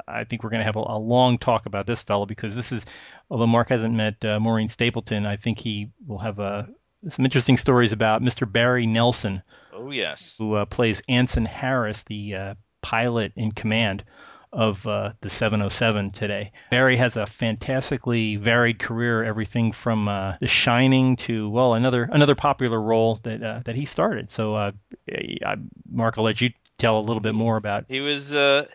I 0.06 0.24
think 0.24 0.42
we're 0.42 0.50
going 0.50 0.60
to 0.60 0.66
have 0.66 0.76
a, 0.76 0.84
a 0.86 0.98
long 0.98 1.38
talk 1.38 1.66
about 1.66 1.86
this 1.86 2.02
fellow 2.02 2.26
because 2.26 2.54
this 2.54 2.72
is 2.72 2.84
although 3.30 3.46
Mark 3.46 3.68
hasn't 3.68 3.94
met 3.94 4.24
uh, 4.24 4.40
Maureen 4.40 4.68
Stapleton, 4.68 5.26
I 5.26 5.36
think 5.36 5.58
he 5.58 5.90
will 6.06 6.18
have 6.18 6.40
uh, 6.40 6.64
some 7.08 7.24
interesting 7.24 7.56
stories 7.56 7.92
about 7.92 8.22
Mr. 8.22 8.50
Barry 8.50 8.86
Nelson, 8.86 9.42
Oh 9.72 9.90
yes. 9.90 10.36
who 10.38 10.54
uh, 10.54 10.64
plays 10.64 11.02
Anson 11.08 11.44
Harris, 11.44 12.02
the 12.04 12.34
uh, 12.34 12.54
pilot 12.82 13.32
in 13.36 13.52
command 13.52 14.04
of 14.52 14.86
uh, 14.86 15.12
the 15.20 15.28
707 15.28 16.12
today. 16.12 16.52
Barry 16.70 16.96
has 16.96 17.16
a 17.16 17.26
fantastically 17.26 18.36
varied 18.36 18.78
career, 18.78 19.24
everything 19.24 19.72
from 19.72 20.06
uh, 20.08 20.34
The 20.40 20.46
Shining 20.46 21.16
to 21.16 21.48
well 21.50 21.74
another 21.74 22.08
another 22.12 22.34
popular 22.36 22.80
role 22.80 23.18
that 23.24 23.42
uh, 23.42 23.60
that 23.64 23.74
he 23.74 23.84
started. 23.84 24.30
So, 24.30 24.54
uh, 24.54 24.72
I, 25.10 25.56
Mark, 25.90 26.18
I'll 26.18 26.24
let 26.24 26.40
you 26.40 26.50
tell 26.78 26.98
a 26.98 27.02
little 27.02 27.20
bit 27.20 27.34
more 27.34 27.56
about. 27.56 27.86
He 27.88 28.00
was 28.00 28.32
uh 28.32 28.66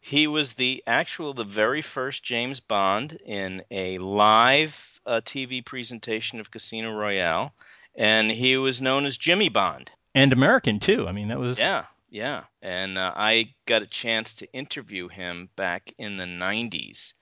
he 0.00 0.26
was 0.26 0.54
the 0.54 0.82
actual 0.86 1.34
the 1.34 1.44
very 1.44 1.82
first 1.82 2.22
James 2.22 2.60
Bond 2.60 3.18
in 3.26 3.62
a 3.70 3.98
live 3.98 4.97
uh, 5.08 5.20
TV 5.22 5.64
presentation 5.64 6.38
of 6.38 6.50
Casino 6.50 6.92
Royale, 6.92 7.54
and 7.96 8.30
he 8.30 8.56
was 8.56 8.80
known 8.80 9.06
as 9.06 9.16
Jimmy 9.16 9.48
Bond. 9.48 9.90
And 10.14 10.32
American 10.32 10.78
too. 10.78 11.08
I 11.08 11.12
mean, 11.12 11.28
that 11.28 11.38
was 11.38 11.58
Yeah, 11.58 11.86
yeah. 12.10 12.44
And 12.62 12.98
uh, 12.98 13.12
I 13.16 13.54
got 13.66 13.82
a 13.82 13.86
chance 13.86 14.34
to 14.34 14.52
interview 14.52 15.08
him 15.08 15.48
back 15.56 15.92
in 15.98 16.16
the 16.16 16.24
90s. 16.24 17.14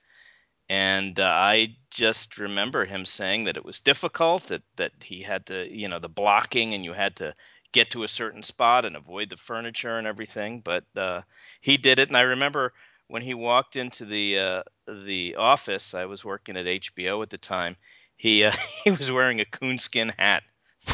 And 0.69 1.17
uh, 1.17 1.23
I 1.23 1.77
just 1.89 2.37
remember 2.37 2.83
him 2.83 3.05
saying 3.05 3.45
that 3.45 3.55
it 3.55 3.63
was 3.63 3.79
difficult, 3.79 4.43
that, 4.47 4.63
that 4.75 4.91
he 5.01 5.21
had 5.21 5.45
to, 5.45 5.73
you 5.73 5.87
know, 5.87 5.99
the 5.99 6.09
blocking 6.09 6.73
and 6.73 6.83
you 6.83 6.93
had 6.93 7.15
to 7.17 7.33
get 7.71 7.89
to 7.91 8.03
a 8.03 8.07
certain 8.07 8.43
spot 8.43 8.83
and 8.83 8.95
avoid 8.95 9.29
the 9.29 9.37
furniture 9.37 9.97
and 9.97 10.07
everything. 10.07 10.59
But 10.59 10.83
uh, 10.95 11.21
he 11.61 11.77
did 11.77 11.99
it. 11.99 12.09
And 12.09 12.17
I 12.17 12.21
remember 12.21 12.73
when 13.07 13.21
he 13.21 13.33
walked 13.33 13.77
into 13.77 14.03
the, 14.03 14.39
uh, 14.39 14.63
the 14.87 15.35
office, 15.35 15.93
I 15.93 16.05
was 16.05 16.23
working 16.25 16.57
at 16.57 16.65
HBO 16.65 17.21
at 17.21 17.29
the 17.29 17.37
time, 17.37 17.75
he, 18.15 18.43
uh, 18.43 18.51
he 18.83 18.91
was 18.91 19.11
wearing 19.11 19.39
a 19.39 19.45
coonskin 19.45 20.13
hat. 20.17 20.43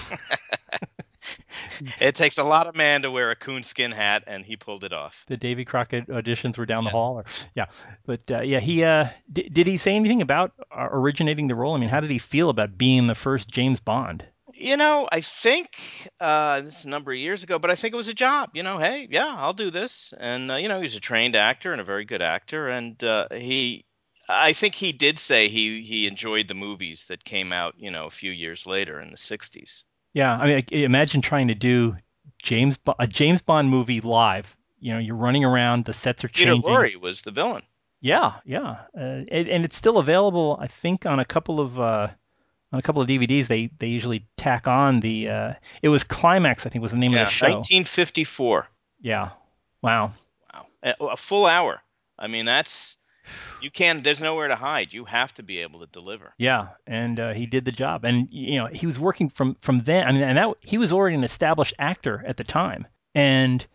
it 2.00 2.16
takes 2.16 2.38
a 2.38 2.44
lot 2.44 2.68
of 2.68 2.76
man 2.76 3.02
to 3.04 3.12
wear 3.12 3.32
a 3.32 3.36
coonskin 3.36 3.92
hat, 3.92 4.24
and 4.28 4.46
he 4.46 4.56
pulled 4.56 4.84
it 4.84 4.94
off. 4.94 5.24
the 5.28 5.38
Davy 5.38 5.66
Crockett 5.66 6.08
auditions 6.08 6.58
were 6.58 6.66
down 6.66 6.84
the 6.84 6.90
hall, 6.90 7.16
or 7.16 7.26
yeah. 7.56 7.66
But 8.06 8.22
uh, 8.32 8.42
yeah, 8.42 8.60
he 8.60 8.84
uh, 8.84 9.08
d- 9.32 9.50
did 9.50 9.68
he 9.68 9.78
say 9.78 9.96
anything 9.96 10.22
about 10.22 10.54
uh, 10.76 10.88
originating 10.92 11.48
the 11.48 11.56
role? 11.56 11.76
I 11.76 11.80
mean, 11.80 11.90
how 11.90 12.00
did 12.00 12.12
he 12.12 12.20
feel 12.20 12.50
about 12.50 12.78
being 12.78 13.08
the 13.08 13.16
first 13.16 13.50
James 13.50 13.80
Bond? 13.80 14.26
You 14.56 14.78
know, 14.78 15.08
I 15.12 15.22
think 15.22 16.10
uh, 16.22 16.62
this 16.62 16.80
is 16.80 16.86
a 16.86 16.89
number 16.89 17.12
of 17.12 17.18
years 17.18 17.44
ago, 17.44 17.58
but 17.60 17.72
I 17.72 17.76
think 17.76 17.94
it 17.94 17.98
was 17.98 18.08
a 18.08 18.13
job. 18.13 18.52
You 18.54 18.63
know, 18.63 18.78
hey, 18.78 19.08
yeah, 19.10 19.36
I'll 19.38 19.54
do 19.54 19.72
this, 19.72 20.13
and 20.20 20.52
uh, 20.52 20.56
you 20.56 20.68
know, 20.68 20.80
he's 20.82 20.96
a 20.96 21.00
trained 21.00 21.36
actor 21.36 21.72
and 21.72 21.82
a 21.82 21.84
very 21.84 22.06
good 22.06 22.22
actor, 22.22 22.70
and 22.70 23.04
uh, 23.04 23.28
he. 23.32 23.86
I 24.30 24.54
think 24.54 24.76
he 24.76 24.94
did 24.94 25.20
say 25.20 25.50
he, 25.50 25.82
he 25.82 26.08
enjoyed 26.08 26.48
the 26.48 26.54
movies 26.54 27.08
that 27.08 27.26
came 27.26 27.52
out, 27.52 27.74
you 27.78 27.92
know, 27.92 28.06
a 28.06 28.10
few 28.10 28.32
years 28.32 28.66
later 28.66 29.02
in 29.02 29.12
the 29.12 29.18
'60s. 29.18 29.84
Yeah, 30.13 30.38
I 30.38 30.46
mean, 30.46 30.63
imagine 30.72 31.22
trying 31.22 31.50
to 31.50 31.56
do 31.56 31.98
James 32.42 32.78
a 33.00 33.08
James 33.08 33.42
Bond 33.42 33.70
movie 33.70 34.02
live. 34.02 34.56
You 34.80 34.94
know, 34.94 35.00
you're 35.00 35.16
running 35.16 35.44
around, 35.44 35.86
the 35.86 35.94
sets 35.94 36.24
are 36.24 36.30
Peter 36.30 36.52
changing. 36.52 36.72
Lorre 36.72 36.96
was 37.02 37.22
the 37.24 37.32
villain. 37.32 37.63
Yeah, 38.02 38.34
yeah, 38.46 38.82
uh, 38.98 39.24
and, 39.32 39.48
and 39.48 39.66
it's 39.66 39.78
still 39.78 39.98
available. 39.98 40.58
I 40.60 40.68
think 40.68 41.06
on 41.06 41.20
a 41.20 41.26
couple 41.26 41.60
of 41.60 41.80
uh, 41.80 42.10
on 42.74 42.80
a 42.80 42.82
couple 42.82 43.02
of 43.02 43.08
DVDs. 43.08 43.48
They 43.48 43.70
they 43.80 43.88
usually 43.88 44.26
tack 44.36 44.68
on 44.68 45.00
the. 45.00 45.30
Uh, 45.30 45.54
it 45.82 45.90
was 45.90 46.04
Climax, 46.04 46.66
I 46.66 46.70
think, 46.70 46.82
was 46.82 46.92
the 46.92 46.98
name 46.98 47.12
Yeah, 47.14 47.22
of 47.22 47.28
the 47.28 47.32
show. 47.32 47.46
1954. 47.46 48.68
Yeah, 49.02 49.30
wow. 49.82 50.12
Wow, 50.54 50.66
a, 50.82 50.94
a 51.06 51.18
full 51.18 51.46
hour. 51.46 51.82
I 52.18 52.28
mean, 52.28 52.46
that's 52.46 52.98
you 53.62 53.72
can't. 53.72 54.04
There's 54.04 54.22
nowhere 54.22 54.48
to 54.48 54.56
hide. 54.56 54.92
You 54.92 55.06
have 55.06 55.34
to 55.36 55.44
be 55.44 55.60
able 55.60 55.80
to 55.80 55.88
deliver. 55.88 56.34
Yeah, 56.38 56.70
and 56.88 57.20
uh, 57.20 57.34
he 57.34 57.46
did 57.46 57.66
the 57.66 57.72
job, 57.72 58.04
and 58.04 58.28
you 58.32 58.58
know 58.58 58.68
he 58.68 58.86
was 58.86 59.00
working 59.00 59.30
from 59.30 59.56
from 59.62 59.80
then. 59.80 60.08
I 60.08 60.12
mean, 60.12 60.24
and 60.24 60.38
that 60.38 60.56
he 60.62 60.78
was 60.78 60.92
already 60.92 61.16
an 61.16 61.24
established 61.24 61.74
actor 61.80 62.24
at 62.26 62.38
the 62.38 62.44
time, 62.44 62.88
and 63.14 63.66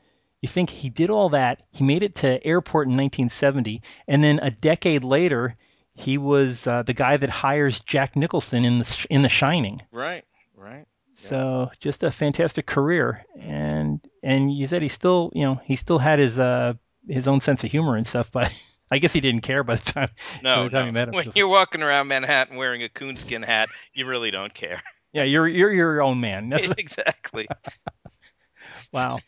you 0.41 0.49
think 0.49 0.71
he 0.71 0.89
did 0.89 1.11
all 1.11 1.29
that. 1.31 1.63
He 1.71 1.85
made 1.85 2.03
it 2.03 2.15
to 2.17 2.45
airport 2.45 2.87
in 2.87 2.97
1970, 2.97 3.83
and 4.07 4.23
then 4.23 4.39
a 4.41 4.51
decade 4.51 5.05
later, 5.05 5.57
he 5.99 6.17
was 6.17 6.67
uh, 6.67 6.83
the 6.85 6.93
guy 6.93 7.17
that 7.17 7.29
hires 7.29 7.81
Jack 7.81 8.15
Nicholson 8.15 8.65
in 8.65 8.79
the 8.79 9.07
in 9.11 9.23
The 9.23 9.29
Shining. 9.29 9.83
Right, 9.91 10.25
right. 10.57 10.87
So 11.17 11.73
just 11.81 12.05
a 12.05 12.13
fantastic 12.13 12.67
career, 12.67 13.25
and 13.37 14.01
and 14.23 14.55
you 14.55 14.69
said 14.69 14.81
he 14.81 14.89
still, 14.89 15.33
you 15.35 15.43
know, 15.43 15.61
he 15.65 15.75
still 15.75 15.99
had 15.99 16.21
his 16.21 16.39
uh 16.39 16.75
his 17.09 17.27
own 17.27 17.41
sense 17.41 17.65
of 17.65 17.71
humor 17.73 17.97
and 17.97 18.07
stuff, 18.07 18.31
but 18.31 18.53
I 18.93 18.99
guess 18.99 19.13
he 19.13 19.21
didn't 19.21 19.41
care 19.41 19.65
by 19.65 19.75
the 19.75 19.93
time. 19.93 20.09
No, 20.43 20.65
the 20.65 20.71
time 20.71 20.83
no. 20.83 20.87
you 20.87 20.93
met 20.93 21.09
him. 21.09 21.15
when 21.15 21.33
you're 21.35 21.49
walking 21.49 21.83
around 21.83 22.07
Manhattan 22.07 22.57
wearing 22.57 22.85
a 22.85 22.89
coonskin 22.89 23.43
hat, 23.43 23.69
you 23.93 24.07
really 24.07 24.31
don't 24.31 24.55
care. 24.55 24.81
yeah, 25.13 25.25
you're 25.25 25.49
you're 25.49 25.73
your 25.73 26.01
own 26.01 26.21
man. 26.21 26.49
That's 26.51 26.69
exactly. 26.69 27.49
wow. 28.93 29.19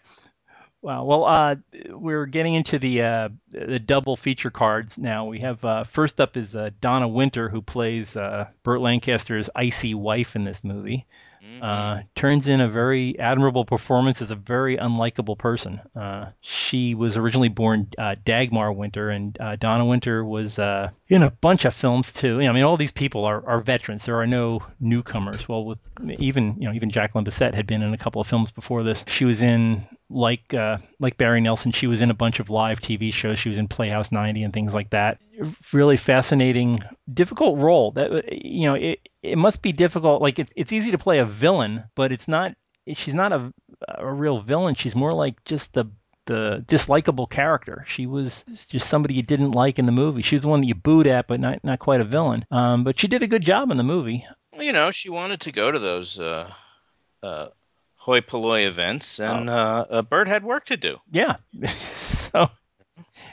Wow. 0.83 1.05
Well, 1.05 1.25
uh, 1.27 1.57
we're 1.91 2.25
getting 2.25 2.55
into 2.55 2.79
the 2.79 3.03
uh, 3.03 3.29
the 3.51 3.79
double 3.79 4.17
feature 4.17 4.51
cards 4.51 4.97
now. 4.97 5.27
We 5.27 5.41
have 5.41 5.63
uh, 5.65 5.85
first 5.85 6.21
up 6.21 6.37
is 6.39 6.57
uh, 6.57 6.71
Dana 6.81 7.07
Wynter, 7.07 7.51
who 7.51 7.61
plays 7.61 8.17
uh, 8.17 8.49
Burt 8.63 8.81
Lancaster's 8.81 9.51
icy 9.55 9.95
wife 9.95 10.37
in 10.37 10.45
this 10.45 10.65
movie. 10.65 11.07
Mhm. 11.43 11.63
Uh, 11.63 12.03
turns 12.15 12.49
in 12.49 12.61
a 12.61 12.69
very 12.69 13.19
admirable 13.19 13.65
performance 13.65 14.21
as 14.21 14.31
a 14.31 14.37
very 14.37 14.77
unlikable 14.77 15.37
person. 15.39 15.81
Uh, 15.97 16.27
she 16.43 16.95
was 16.95 17.17
originally 17.17 17.49
born 17.49 17.89
uh, 17.99 18.15
Dagmar 18.25 18.73
Winter, 18.73 19.11
and 19.11 19.39
uh, 19.41 19.57
Dana 19.57 19.85
Wynter 19.85 20.25
was 20.25 20.59
uh, 20.59 20.91
in 21.09 21.23
a 21.23 21.31
bunch 21.31 21.65
of 21.65 21.75
films 21.75 22.13
too. 22.13 22.41
I 22.41 22.53
mean, 22.53 22.63
all 22.63 22.77
these 22.77 22.93
people 22.93 23.25
are, 23.25 23.47
are 23.47 23.61
veterans. 23.61 24.05
There 24.05 24.21
are 24.21 24.27
no 24.27 24.63
newcomers. 24.81 25.49
Well, 25.49 25.65
with 25.65 25.79
even 26.19 26.57
you 26.59 26.69
know 26.69 26.75
even 26.75 26.91
Jacqueline 26.91 27.25
Bisset 27.25 27.55
had 27.55 27.67
been 27.67 27.83
in 27.83 27.93
a 27.95 27.99
couple 27.99 28.21
of 28.21 28.27
films 28.27 28.51
before 28.51 28.83
this. 28.83 29.03
She 29.07 29.25
was 29.25 29.41
in 29.43 29.87
like 30.11 30.53
uh, 30.53 30.79
like 30.99 31.17
Barry 31.17 31.41
Nelson. 31.41 31.71
She 31.71 31.87
was 31.87 32.01
in 32.01 32.11
a 32.11 32.15
bunch 32.15 32.41
of 32.41 32.51
live 32.51 32.81
TV 32.81 33.13
shows. 33.13 33.39
She 33.39 33.49
was 33.49 33.59
in 33.59 33.69
Playhouse 33.69 34.13
90 34.13 34.43
and 34.43 34.53
things 34.53 34.75
like 34.75 34.91
that. 34.91 35.19
Really 35.73 35.97
fascinating, 35.97 36.81
difficult 37.13 37.59
role. 37.59 37.93
That 37.93 38.33
you 38.45 38.69
know, 38.69 38.75
it 38.75 39.09
it 39.23 39.39
must 39.39 39.63
be 39.63 39.73
difficult. 39.73 40.21
Like 40.21 40.39
it's 40.39 40.53
it's 40.57 40.73
easy 40.73 40.91
to 40.91 40.99
play 40.99 41.21
a 41.21 41.25
villain, 41.25 41.85
but 41.95 42.13
it's 42.13 42.29
not. 42.29 42.55
She's 42.93 43.15
not 43.15 43.33
a 43.33 43.53
a 43.89 44.13
real 44.13 44.41
villain. 44.41 44.75
She's 44.75 44.97
more 44.97 45.15
like 45.15 45.43
just 45.45 45.73
the 45.73 45.87
the 46.27 46.65
dislikable 46.67 47.29
character. 47.29 47.85
She 47.87 48.07
was 48.07 48.45
just 48.69 48.89
somebody 48.89 49.15
you 49.15 49.23
didn't 49.23 49.53
like 49.53 49.79
in 49.79 49.87
the 49.87 49.93
movie. 49.93 50.23
She 50.23 50.37
was 50.37 50.43
the 50.43 50.49
one 50.49 50.61
that 50.61 50.67
you 50.67 50.75
booed 50.75 51.07
at, 51.07 51.27
but 51.27 51.41
not 51.41 51.63
not 51.65 51.79
quite 51.79 52.01
a 52.01 52.05
villain. 52.05 52.45
Um, 52.51 52.85
but 52.85 52.99
she 52.99 53.09
did 53.09 53.23
a 53.23 53.29
good 53.29 53.45
job 53.45 53.71
in 53.71 53.77
the 53.77 53.83
movie. 53.83 54.27
You 54.59 54.73
know, 54.73 54.91
she 54.91 55.09
wanted 55.09 55.41
to 55.43 55.53
go 55.53 55.71
to 55.71 55.79
those 55.79 56.19
uh, 56.19 56.53
uh, 57.23 57.49
hoi 58.01 58.21
polloi 58.21 58.67
events, 58.67 59.21
and 59.21 59.49
uh, 59.51 59.85
uh, 59.91 60.03
Burt 60.03 60.27
had 60.29 60.43
work 60.43 60.65
to 60.67 60.77
do. 60.77 60.97
Yeah. 61.13 61.37
so 62.33 62.49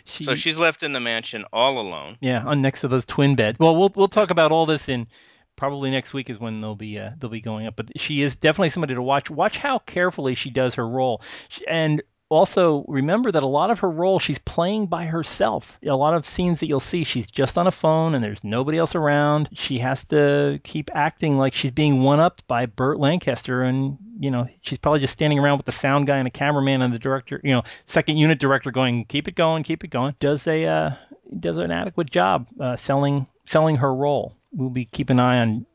she, 0.05 0.23
So 0.25 0.35
she's 0.35 0.59
left 0.59 0.83
in 0.83 0.93
the 0.93 0.99
mansion 0.99 1.45
all 1.53 1.79
alone. 1.79 2.17
yeah, 2.21 2.43
on 2.45 2.61
next 2.61 2.81
to 2.81 2.87
those 2.87 3.05
twin 3.05 3.35
beds. 3.35 3.59
Well, 3.59 3.75
we'll 3.75 3.91
we'll 3.95 4.07
talk 4.07 4.29
about 4.31 4.51
all 4.51 4.65
this 4.65 4.89
in 4.89 5.07
probably 5.55 5.89
next 5.89 6.13
week 6.13 6.29
is 6.29 6.39
when 6.39 6.61
they'll 6.61 6.75
be 6.75 6.99
uh, 6.99 7.11
they'll 7.17 7.29
be 7.29 7.41
going 7.41 7.65
up. 7.67 7.75
But 7.75 7.99
she 7.99 8.21
is 8.21 8.35
definitely 8.35 8.69
somebody 8.71 8.93
to 8.95 9.01
watch. 9.01 9.29
Watch 9.29 9.57
how 9.57 9.79
carefully 9.79 10.35
she 10.35 10.49
does 10.49 10.75
her 10.75 10.87
role, 10.87 11.21
She- 11.49 11.65
and 11.67 12.01
also 12.29 12.83
remember 12.87 13.31
that 13.31 13.43
a 13.43 13.47
lot 13.47 13.69
of 13.69 13.79
her 13.79 13.89
role 13.89 14.19
she's 14.19 14.37
playing 14.39 14.87
by 14.87 15.05
herself. 15.05 15.77
A 15.85 15.95
lot 15.95 16.13
of 16.13 16.25
scenes 16.25 16.59
that 16.59 16.67
you'll 16.67 16.79
see, 16.79 17.03
she's 17.03 17.29
just 17.29 17.57
on 17.57 17.67
a 17.67 17.71
phone 17.71 18.13
and 18.13 18.23
there's 18.23 18.43
nobody 18.43 18.77
else 18.77 18.95
around. 18.95 19.49
She 19.53 19.77
has 19.79 20.03
to 20.05 20.59
keep 20.63 20.89
acting 20.93 21.37
like 21.37 21.53
she's 21.53 21.71
being 21.71 22.01
one 22.01 22.19
upped 22.19 22.47
by 22.47 22.65
Burt 22.65 22.99
Lancaster, 22.99 23.63
and 23.63 23.97
you 24.19 24.31
know 24.31 24.47
she's 24.61 24.77
probably 24.77 24.99
just 24.99 25.13
standing 25.13 25.39
around 25.39 25.57
with 25.57 25.65
the 25.65 25.71
sound 25.71 26.07
guy 26.07 26.17
and 26.17 26.27
a 26.27 26.31
cameraman 26.31 26.81
and 26.81 26.93
the 26.93 26.99
director, 26.99 27.39
you 27.43 27.51
know, 27.51 27.63
second 27.85 28.17
unit 28.17 28.39
director 28.39 28.71
going, 28.71 29.05
keep 29.05 29.27
it 29.27 29.35
going, 29.35 29.63
keep 29.63 29.83
it 29.83 29.89
going. 29.89 30.15
Does 30.19 30.45
a 30.47 30.65
uh, 30.65 30.91
does 31.39 31.57
an 31.57 31.71
adequate 31.71 32.09
job 32.09 32.47
uh, 32.59 32.75
selling 32.75 33.27
selling 33.45 33.77
her 33.77 33.93
role. 33.93 34.33
We'll 34.51 34.69
be 34.69 34.85
keep 34.85 35.09
an 35.09 35.19
eye 35.19 35.39
on 35.39 35.65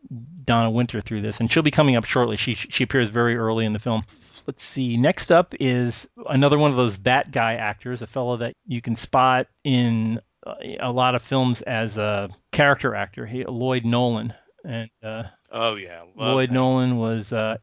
Dana 0.44 0.70
Wynter 0.70 1.00
through 1.00 1.22
this, 1.22 1.40
and 1.40 1.50
she'll 1.50 1.62
be 1.62 1.70
coming 1.70 1.96
up 1.96 2.04
shortly. 2.04 2.36
She 2.36 2.54
she 2.54 2.84
appears 2.84 3.08
very 3.08 3.36
early 3.36 3.64
in 3.64 3.72
the 3.72 3.78
film. 3.78 4.04
Let's 4.46 4.62
see. 4.62 4.96
Next 4.96 5.30
up 5.30 5.54
is 5.60 6.08
another 6.28 6.58
one 6.58 6.70
of 6.70 6.76
those 6.76 6.98
that 6.98 7.30
guy 7.30 7.54
actors, 7.54 8.02
a 8.02 8.06
fellow 8.06 8.36
that 8.38 8.54
you 8.66 8.80
can 8.80 8.96
spot 8.96 9.46
in 9.64 10.20
uh, 10.46 10.54
a 10.80 10.90
lot 10.90 11.14
of 11.14 11.22
films 11.22 11.62
as 11.62 11.96
a 11.96 12.28
character 12.50 12.94
actor. 12.94 13.26
He, 13.26 13.44
Lloyd 13.44 13.84
Nolan, 13.84 14.34
and 14.64 14.90
uh, 15.02 15.24
Oh 15.52 15.76
yeah, 15.76 16.00
love 16.16 16.34
Lloyd 16.34 16.48
him. 16.48 16.54
Nolan 16.54 16.96
was 16.96 17.32
uh, 17.32 17.58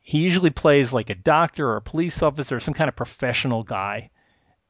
he 0.00 0.18
usually 0.18 0.50
plays 0.50 0.92
like 0.92 1.10
a 1.10 1.14
doctor 1.14 1.68
or 1.68 1.76
a 1.76 1.82
police 1.82 2.22
officer 2.22 2.56
or 2.56 2.60
some 2.60 2.74
kind 2.74 2.88
of 2.88 2.96
professional 2.96 3.62
guy, 3.62 4.10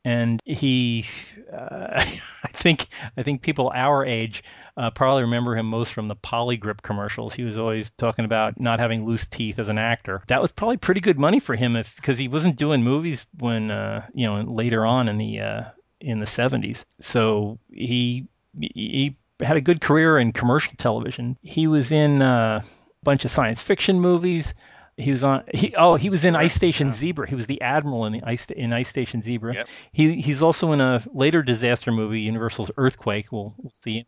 and 0.05 0.41
he 0.45 1.07
uh, 1.53 1.89
I 2.45 2.49
think 2.55 2.87
I 3.17 3.23
think 3.23 3.43
people 3.43 3.71
our 3.75 4.05
age 4.05 4.45
uh, 4.81 4.91
probably 4.91 5.23
remember 5.23 5.55
him 5.55 5.67
most 5.67 5.93
from 5.93 6.09
the 6.09 6.17
Poligrip 6.17 6.81
commercials. 6.81 7.35
He 7.35 7.45
was 7.45 7.59
always 7.59 7.91
talking 7.99 8.25
about 8.25 8.59
not 8.59 8.81
having 8.81 9.05
loose 9.05 9.27
teeth 9.27 9.59
as 9.59 9.69
an 9.69 9.77
actor. 9.77 10.23
That 10.29 10.41
was 10.41 10.51
probably 10.51 10.79
pretty 10.79 11.03
good 11.03 11.19
money 11.19 11.39
for 11.39 11.55
him 11.55 11.77
if 11.77 11.95
because 11.97 12.17
he 12.17 12.29
wasn't 12.29 12.57
doing 12.57 12.83
movies 12.83 13.27
when 13.39 13.71
uh, 13.71 14.07
you 14.15 14.27
know 14.27 14.41
later 14.41 14.87
on 14.87 15.09
in 15.09 15.19
the 15.19 15.41
uh, 15.41 15.63
in 16.01 16.19
the 16.21 16.27
70s. 16.27 16.87
So 16.99 17.59
he 17.71 18.27
he 18.59 19.17
had 19.41 19.59
a 19.59 19.61
good 19.61 19.83
career 19.83 20.19
in 20.19 20.33
commercial 20.33 20.73
television. 20.79 21.37
He 21.43 21.67
was 21.67 21.93
in 21.93 22.23
uh, 22.23 22.63
a 22.65 23.05
bunch 23.05 23.27
of 23.27 23.31
science 23.31 23.61
fiction 23.61 24.01
movies. 24.01 24.55
He 24.97 25.13
was 25.13 25.23
on. 25.23 25.45
He 25.53 25.75
oh 25.77 25.97
he 25.97 26.09
was 26.09 26.25
in 26.25 26.37
Ice 26.37 26.55
Station 26.55 26.89
yeah. 26.89 26.95
Zebra. 26.95 27.29
He 27.29 27.35
was 27.35 27.47
the 27.47 27.61
admiral 27.61 28.07
in 28.07 28.15
the 28.15 28.23
ice 28.23 28.47
in 28.47 28.73
Ice 28.73 28.89
Station 28.89 29.23
Zebra. 29.23 29.55
Yep. 29.55 29.69
He 29.93 30.21
he's 30.23 30.41
also 30.41 30.73
in 30.73 30.81
a 30.81 31.05
later 31.13 31.43
disaster 31.43 31.93
movie, 31.93 32.21
Universal's 32.21 32.71
Earthquake. 32.79 33.31
We'll 33.31 33.55
we'll 33.59 33.73
see. 33.73 34.07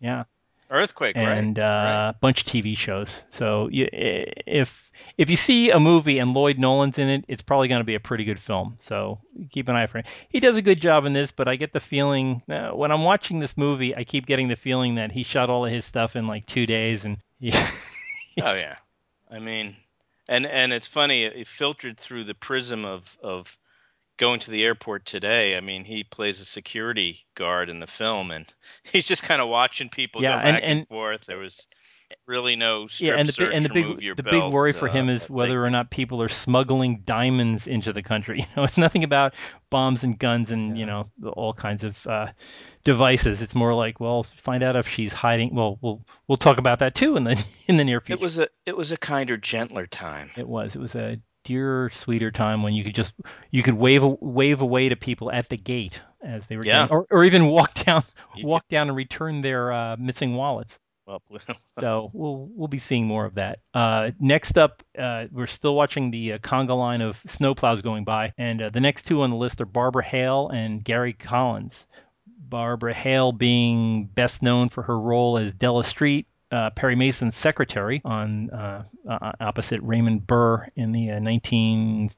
Yeah, 0.00 0.24
Earthquake, 0.70 1.16
and 1.16 1.58
right? 1.58 1.64
uh, 1.64 1.84
right. 1.84 2.08
a 2.10 2.16
bunch 2.20 2.40
of 2.42 2.46
TV 2.46 2.76
shows. 2.76 3.22
So 3.30 3.68
you, 3.70 3.88
if 3.92 4.90
if 5.16 5.30
you 5.30 5.36
see 5.36 5.70
a 5.70 5.78
movie 5.78 6.18
and 6.18 6.34
Lloyd 6.34 6.58
Nolan's 6.58 6.98
in 6.98 7.08
it, 7.08 7.24
it's 7.28 7.42
probably 7.42 7.68
going 7.68 7.80
to 7.80 7.84
be 7.84 7.94
a 7.94 8.00
pretty 8.00 8.24
good 8.24 8.40
film. 8.40 8.76
So 8.82 9.20
keep 9.50 9.68
an 9.68 9.76
eye 9.76 9.86
for 9.86 9.98
him. 9.98 10.04
He 10.28 10.40
does 10.40 10.56
a 10.56 10.62
good 10.62 10.80
job 10.80 11.04
in 11.04 11.12
this, 11.12 11.30
but 11.30 11.46
I 11.46 11.56
get 11.56 11.72
the 11.72 11.80
feeling 11.80 12.42
uh, 12.48 12.70
when 12.70 12.90
I'm 12.90 13.04
watching 13.04 13.38
this 13.38 13.56
movie, 13.56 13.94
I 13.94 14.04
keep 14.04 14.26
getting 14.26 14.48
the 14.48 14.56
feeling 14.56 14.96
that 14.96 15.12
he 15.12 15.22
shot 15.22 15.50
all 15.50 15.64
of 15.64 15.70
his 15.70 15.84
stuff 15.84 16.16
in 16.16 16.26
like 16.26 16.46
two 16.46 16.66
days, 16.66 17.04
and 17.04 17.18
yeah, 17.38 17.70
Oh 18.42 18.54
yeah, 18.54 18.76
I 19.30 19.38
mean, 19.38 19.76
and 20.28 20.46
and 20.46 20.72
it's 20.72 20.88
funny. 20.88 21.24
It, 21.24 21.36
it 21.36 21.46
filtered 21.46 21.96
through 21.96 22.24
the 22.24 22.34
prism 22.34 22.84
of 22.84 23.16
of 23.22 23.56
going 24.16 24.40
to 24.40 24.50
the 24.50 24.64
airport 24.64 25.04
today. 25.04 25.56
I 25.56 25.60
mean, 25.60 25.84
he 25.84 26.04
plays 26.04 26.40
a 26.40 26.44
security 26.44 27.26
guard 27.34 27.68
in 27.68 27.80
the 27.80 27.86
film, 27.86 28.30
and 28.30 28.46
he's 28.84 29.06
just 29.06 29.22
kind 29.22 29.40
of 29.42 29.48
watching 29.48 29.88
people 29.88 30.22
Yeah, 30.22 30.36
go 30.42 30.46
and- 30.48 30.54
back 30.56 30.62
and, 30.64 30.78
and- 30.80 30.88
forth. 30.88 31.26
There 31.26 31.38
was 31.38 31.66
really 32.28 32.54
no 32.54 32.86
strip 32.86 33.08
yeah, 33.08 33.18
and 33.18 33.28
the 33.28 33.32
search 33.32 33.48
big 33.48 33.56
and 33.56 33.64
the 33.64 33.68
remove 33.70 33.96
big 33.96 34.04
your 34.04 34.14
the 34.14 34.22
belt, 34.22 34.44
big 34.44 34.54
worry 34.54 34.72
for 34.72 34.88
uh, 34.88 34.92
him 34.92 35.08
is 35.08 35.28
whether 35.28 35.64
or 35.64 35.70
not 35.70 35.90
people 35.90 36.22
are 36.22 36.28
smuggling 36.28 37.02
diamonds 37.04 37.66
into 37.66 37.92
the 37.92 38.02
country. 38.02 38.38
You 38.46 38.46
know, 38.56 38.62
it's 38.62 38.78
nothing 38.78 39.02
about 39.02 39.34
bombs 39.70 40.04
and 40.04 40.16
guns 40.16 40.50
and 40.52 40.78
you 40.78 40.86
know 40.86 41.10
all 41.34 41.52
kinds 41.52 41.82
of 41.82 42.06
uh, 42.06 42.28
devices. 42.84 43.42
It's 43.42 43.54
more 43.56 43.74
like, 43.74 43.98
well, 44.00 44.22
find 44.36 44.62
out 44.62 44.76
if 44.76 44.88
she's 44.88 45.12
hiding. 45.12 45.54
Well, 45.54 45.78
we'll 45.80 46.04
we'll 46.28 46.38
talk 46.38 46.58
about 46.58 46.78
that 46.78 46.94
too 46.94 47.16
in 47.16 47.24
the 47.24 47.44
in 47.66 47.76
the 47.76 47.84
near 47.84 48.00
future. 48.00 48.20
It 48.20 48.22
was 48.22 48.38
a 48.38 48.48
it 48.64 48.76
was 48.76 48.92
a 48.92 48.96
kinder, 48.96 49.36
gentler 49.36 49.86
time. 49.86 50.30
It 50.36 50.46
was. 50.48 50.74
It 50.76 50.80
was 50.80 50.94
a 50.94 51.18
dearer, 51.46 51.90
sweeter 51.94 52.30
time 52.30 52.62
when 52.62 52.74
you 52.74 52.84
could 52.84 52.94
just 52.94 53.14
you 53.50 53.62
could 53.62 53.74
wave 53.74 54.02
wave 54.20 54.60
away 54.60 54.88
to 54.88 54.96
people 54.96 55.30
at 55.30 55.48
the 55.48 55.56
gate 55.56 56.00
as 56.22 56.46
they 56.46 56.56
were 56.56 56.64
Yeah. 56.64 56.82
getting, 56.82 56.96
or 56.96 57.06
or 57.10 57.24
even 57.24 57.46
walk 57.46 57.74
down 57.74 58.04
You 58.34 58.46
walk 58.46 58.68
down 58.68 58.88
and 58.88 58.96
return 58.96 59.40
their 59.40 59.72
uh, 59.72 59.96
missing 59.98 60.34
wallets. 60.34 60.78
Well, 61.06 61.22
So 61.78 62.10
we'll 62.12 62.48
we'll 62.54 62.68
be 62.68 62.80
seeing 62.80 63.06
more 63.06 63.24
of 63.24 63.34
that. 63.34 63.60
Uh, 63.72 64.10
next 64.18 64.58
up, 64.58 64.82
uh, 64.98 65.26
we're 65.30 65.46
still 65.46 65.76
watching 65.76 66.10
the 66.10 66.32
uh, 66.32 66.38
conga 66.38 66.76
line 66.76 67.00
of 67.00 67.22
snowplows 67.24 67.82
going 67.82 68.02
by, 68.04 68.32
and 68.38 68.60
uh, 68.60 68.70
the 68.70 68.80
next 68.80 69.06
two 69.06 69.22
on 69.22 69.30
the 69.30 69.36
list 69.36 69.60
are 69.60 69.66
Barbara 69.66 70.04
Hale 70.04 70.48
and 70.48 70.82
Gary 70.82 71.12
Collins. 71.12 71.86
Barbara 72.48 72.94
Hale 72.94 73.32
being 73.32 74.06
best 74.06 74.42
known 74.42 74.68
for 74.68 74.82
her 74.82 74.98
role 74.98 75.38
as 75.38 75.52
Della 75.52 75.84
Street, 75.84 76.26
uh, 76.52 76.70
Perry 76.70 76.94
Mason's 76.96 77.36
secretary 77.36 78.00
on 78.04 78.50
uh, 78.50 78.84
uh, 79.08 79.32
opposite 79.40 79.80
Raymond 79.82 80.26
Burr 80.26 80.68
in 80.76 80.92
the 80.92 81.10
uh, 81.10 81.18
1950s 81.18 82.10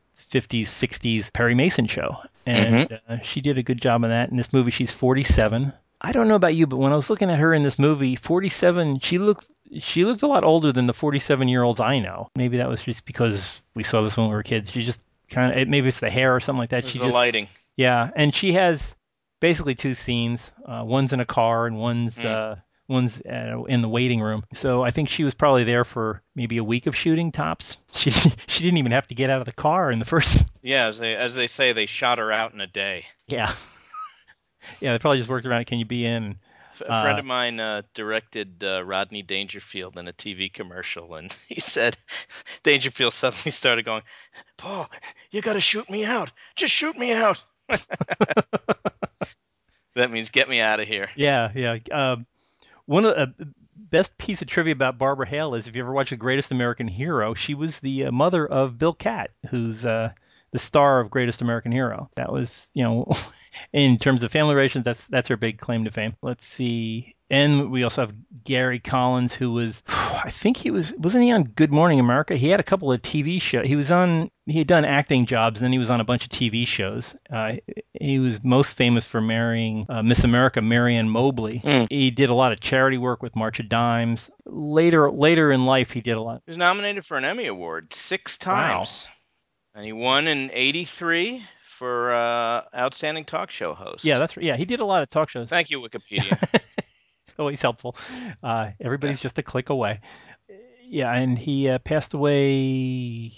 60s 0.66 1.32
Perry 1.32 1.54
Mason 1.54 1.86
show, 1.86 2.16
and 2.46 2.98
uh, 3.08 3.18
she 3.22 3.40
did 3.40 3.58
a 3.58 3.62
good 3.62 3.80
job 3.80 4.04
in 4.04 4.10
that. 4.10 4.30
In 4.30 4.36
this 4.36 4.52
movie, 4.52 4.70
she's 4.70 4.92
47. 4.92 5.72
I 6.00 6.12
don't 6.12 6.28
know 6.28 6.34
about 6.36 6.54
you, 6.54 6.66
but 6.66 6.76
when 6.76 6.92
I 6.92 6.96
was 6.96 7.10
looking 7.10 7.30
at 7.30 7.38
her 7.38 7.52
in 7.52 7.62
this 7.64 7.78
movie, 7.78 8.14
47, 8.16 9.00
she 9.00 9.18
looked 9.18 9.50
she 9.78 10.04
looked 10.04 10.22
a 10.22 10.26
lot 10.26 10.44
older 10.44 10.72
than 10.72 10.86
the 10.86 10.94
47 10.94 11.48
year 11.48 11.62
olds 11.62 11.80
I 11.80 11.98
know. 11.98 12.30
Maybe 12.36 12.56
that 12.58 12.68
was 12.68 12.82
just 12.82 13.04
because 13.04 13.62
we 13.74 13.82
saw 13.82 14.00
this 14.02 14.16
when 14.16 14.28
we 14.28 14.34
were 14.34 14.42
kids. 14.42 14.70
She 14.70 14.82
just 14.82 15.04
kind 15.28 15.58
of 15.60 15.68
maybe 15.68 15.88
it's 15.88 16.00
the 16.00 16.08
hair 16.10 16.34
or 16.34 16.40
something 16.40 16.60
like 16.60 16.70
that. 16.70 16.84
It 16.84 16.88
She 16.90 16.98
the 16.98 17.04
just 17.06 17.14
lighting. 17.14 17.48
yeah, 17.76 18.10
and 18.16 18.32
she 18.34 18.52
has 18.52 18.94
basically 19.40 19.74
two 19.74 19.94
scenes. 19.94 20.50
Uh, 20.66 20.82
one's 20.84 21.12
in 21.12 21.20
a 21.20 21.26
car, 21.26 21.66
and 21.66 21.78
one's 21.78 22.16
Mm. 22.16 22.24
uh, 22.26 22.56
ones 22.88 23.20
uh, 23.20 23.62
in 23.64 23.82
the 23.82 23.88
waiting 23.88 24.20
room. 24.20 24.44
So 24.54 24.82
I 24.82 24.90
think 24.90 25.08
she 25.08 25.24
was 25.24 25.34
probably 25.34 25.64
there 25.64 25.84
for 25.84 26.22
maybe 26.34 26.56
a 26.56 26.64
week 26.64 26.86
of 26.86 26.96
shooting 26.96 27.30
tops. 27.30 27.76
She 27.92 28.10
she 28.10 28.62
didn't 28.62 28.78
even 28.78 28.92
have 28.92 29.08
to 29.08 29.14
get 29.14 29.30
out 29.30 29.40
of 29.40 29.46
the 29.46 29.52
car 29.52 29.90
in 29.90 29.98
the 29.98 30.04
first. 30.04 30.46
Yeah, 30.60 30.86
as 30.86 30.98
they 30.98 31.14
as 31.14 31.34
they 31.34 31.46
say, 31.46 31.72
they 31.72 31.86
shot 31.86 32.18
her 32.18 32.30
out 32.32 32.52
in 32.52 32.60
a 32.60 32.66
day. 32.66 33.06
Yeah. 33.28 33.54
yeah, 34.80 34.92
they 34.92 34.98
probably 34.98 35.18
just 35.18 35.30
worked 35.30 35.46
around. 35.46 35.62
It. 35.62 35.66
Can 35.66 35.78
you 35.78 35.84
be 35.84 36.04
in? 36.04 36.36
A 36.82 37.00
friend 37.02 37.16
uh, 37.16 37.20
of 37.20 37.24
mine 37.24 37.58
uh, 37.58 37.82
directed 37.94 38.62
uh, 38.62 38.84
Rodney 38.84 39.22
Dangerfield 39.22 39.96
in 39.96 40.06
a 40.08 40.12
TV 40.12 40.52
commercial, 40.52 41.14
and 41.14 41.34
he 41.48 41.60
said 41.60 41.96
Dangerfield 42.64 43.14
suddenly 43.14 43.50
started 43.50 43.84
going, 43.84 44.02
"Paul, 44.56 44.90
you 45.30 45.40
got 45.40 45.54
to 45.54 45.60
shoot 45.60 45.88
me 45.88 46.04
out. 46.04 46.32
Just 46.56 46.74
shoot 46.74 46.98
me 46.98 47.12
out." 47.12 47.42
that 49.94 50.10
means 50.10 50.28
get 50.28 50.48
me 50.48 50.60
out 50.60 50.80
of 50.80 50.88
here. 50.88 51.08
Yeah, 51.16 51.50
yeah. 51.54 51.78
Um, 51.90 52.26
one 52.88 53.04
of 53.04 53.14
the 53.14 53.44
uh, 53.44 53.46
best 53.76 54.16
piece 54.16 54.40
of 54.40 54.48
trivia 54.48 54.72
about 54.72 54.96
Barbara 54.96 55.28
Hale 55.28 55.54
is 55.54 55.68
if 55.68 55.76
you 55.76 55.82
ever 55.82 55.92
watch 55.92 56.08
The 56.08 56.16
Greatest 56.16 56.50
American 56.50 56.88
Hero, 56.88 57.34
she 57.34 57.54
was 57.54 57.78
the 57.80 58.06
uh, 58.06 58.12
mother 58.12 58.46
of 58.46 58.78
Bill 58.78 58.94
Katt, 58.94 59.30
who's 59.50 59.84
uh, 59.84 60.12
the 60.52 60.58
star 60.58 60.98
of 60.98 61.10
Greatest 61.10 61.42
American 61.42 61.70
Hero. 61.70 62.10
That 62.14 62.32
was, 62.32 62.70
you 62.72 62.82
know, 62.84 63.12
in 63.74 63.98
terms 63.98 64.22
of 64.22 64.32
family 64.32 64.54
relations, 64.54 64.86
that's 64.86 65.06
that's 65.08 65.28
her 65.28 65.36
big 65.36 65.58
claim 65.58 65.84
to 65.84 65.90
fame. 65.90 66.16
Let's 66.22 66.46
see. 66.46 67.14
And 67.30 67.70
we 67.70 67.82
also 67.82 68.02
have 68.02 68.14
Gary 68.44 68.78
Collins, 68.78 69.34
who 69.34 69.52
was, 69.52 69.82
I 69.88 70.30
think 70.30 70.56
he 70.56 70.70
was, 70.70 70.94
wasn't 70.96 71.24
he 71.24 71.30
on 71.30 71.44
Good 71.44 71.70
Morning 71.70 72.00
America? 72.00 72.36
He 72.36 72.48
had 72.48 72.60
a 72.60 72.64
couple 72.64 72.90
of 72.90 73.02
TV 73.02 73.40
shows. 73.40 73.66
He 73.66 73.76
was 73.76 73.90
on, 73.90 74.30
he 74.46 74.58
had 74.58 74.66
done 74.66 74.86
acting 74.86 75.26
jobs, 75.26 75.60
and 75.60 75.64
then 75.64 75.72
he 75.72 75.78
was 75.78 75.90
on 75.90 76.00
a 76.00 76.04
bunch 76.04 76.24
of 76.24 76.30
TV 76.30 76.66
shows. 76.66 77.14
Uh, 77.30 77.56
he 77.92 78.18
was 78.18 78.42
most 78.42 78.74
famous 78.74 79.04
for 79.04 79.20
marrying 79.20 79.84
uh, 79.90 80.02
Miss 80.02 80.24
America, 80.24 80.62
Mary 80.62 80.96
Ann 80.96 81.10
Mobley. 81.10 81.60
Mm. 81.62 81.88
He 81.90 82.10
did 82.10 82.30
a 82.30 82.34
lot 82.34 82.52
of 82.52 82.60
charity 82.60 82.96
work 82.96 83.22
with 83.22 83.36
March 83.36 83.60
of 83.60 83.68
Dimes. 83.68 84.30
Later, 84.46 85.10
later 85.10 85.52
in 85.52 85.66
life, 85.66 85.90
he 85.90 86.00
did 86.00 86.16
a 86.16 86.22
lot. 86.22 86.42
He 86.46 86.50
was 86.50 86.56
nominated 86.56 87.04
for 87.04 87.18
an 87.18 87.26
Emmy 87.26 87.46
Award 87.46 87.92
six 87.92 88.38
times. 88.38 89.06
Wow. 89.06 89.12
And 89.74 89.84
he 89.84 89.92
won 89.92 90.26
in 90.26 90.50
83 90.52 91.42
for 91.62 92.12
uh, 92.12 92.62
outstanding 92.74 93.24
talk 93.24 93.50
show 93.50 93.74
host. 93.74 94.04
Yeah, 94.04 94.18
that's 94.18 94.36
yeah. 94.38 94.56
He 94.56 94.64
did 94.64 94.80
a 94.80 94.84
lot 94.84 95.02
of 95.02 95.10
talk 95.10 95.28
shows. 95.28 95.48
Thank 95.48 95.70
you, 95.70 95.80
Wikipedia. 95.80 96.60
Always 97.38 97.62
helpful. 97.62 97.96
Uh, 98.42 98.70
everybody's 98.80 99.18
yeah. 99.18 99.22
just 99.22 99.38
a 99.38 99.42
click 99.42 99.70
away. 99.70 100.00
Yeah, 100.82 101.12
and 101.12 101.38
he 101.38 101.68
uh, 101.68 101.78
passed 101.78 102.14
away 102.14 103.32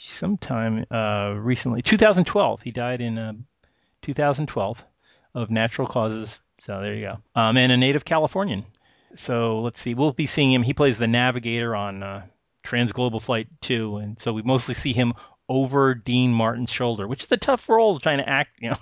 sometime 0.00 0.86
uh, 0.90 1.34
recently, 1.36 1.82
2012. 1.82 2.62
He 2.62 2.70
died 2.70 3.00
in 3.00 3.18
uh, 3.18 3.32
2012 4.02 4.84
of 5.34 5.50
natural 5.50 5.86
causes. 5.86 6.40
So 6.60 6.80
there 6.80 6.94
you 6.94 7.06
go. 7.06 7.18
Um, 7.40 7.56
and 7.56 7.70
a 7.70 7.76
native 7.76 8.04
Californian. 8.04 8.64
So 9.16 9.60
let's 9.60 9.80
see. 9.80 9.94
We'll 9.94 10.12
be 10.12 10.26
seeing 10.26 10.52
him. 10.52 10.62
He 10.62 10.72
plays 10.72 10.98
the 10.98 11.06
navigator 11.06 11.76
on 11.76 12.02
uh, 12.02 12.22
Transglobal 12.64 13.22
Flight 13.22 13.48
2, 13.60 13.98
and 13.98 14.20
so 14.20 14.32
we 14.32 14.42
mostly 14.42 14.74
see 14.74 14.92
him 14.92 15.14
over 15.48 15.94
Dean 15.94 16.32
Martin's 16.32 16.72
shoulder, 16.72 17.06
which 17.06 17.22
is 17.22 17.30
a 17.30 17.36
tough 17.36 17.68
role 17.68 18.00
trying 18.00 18.18
to 18.18 18.28
act, 18.28 18.50
you 18.60 18.70
know. 18.70 18.78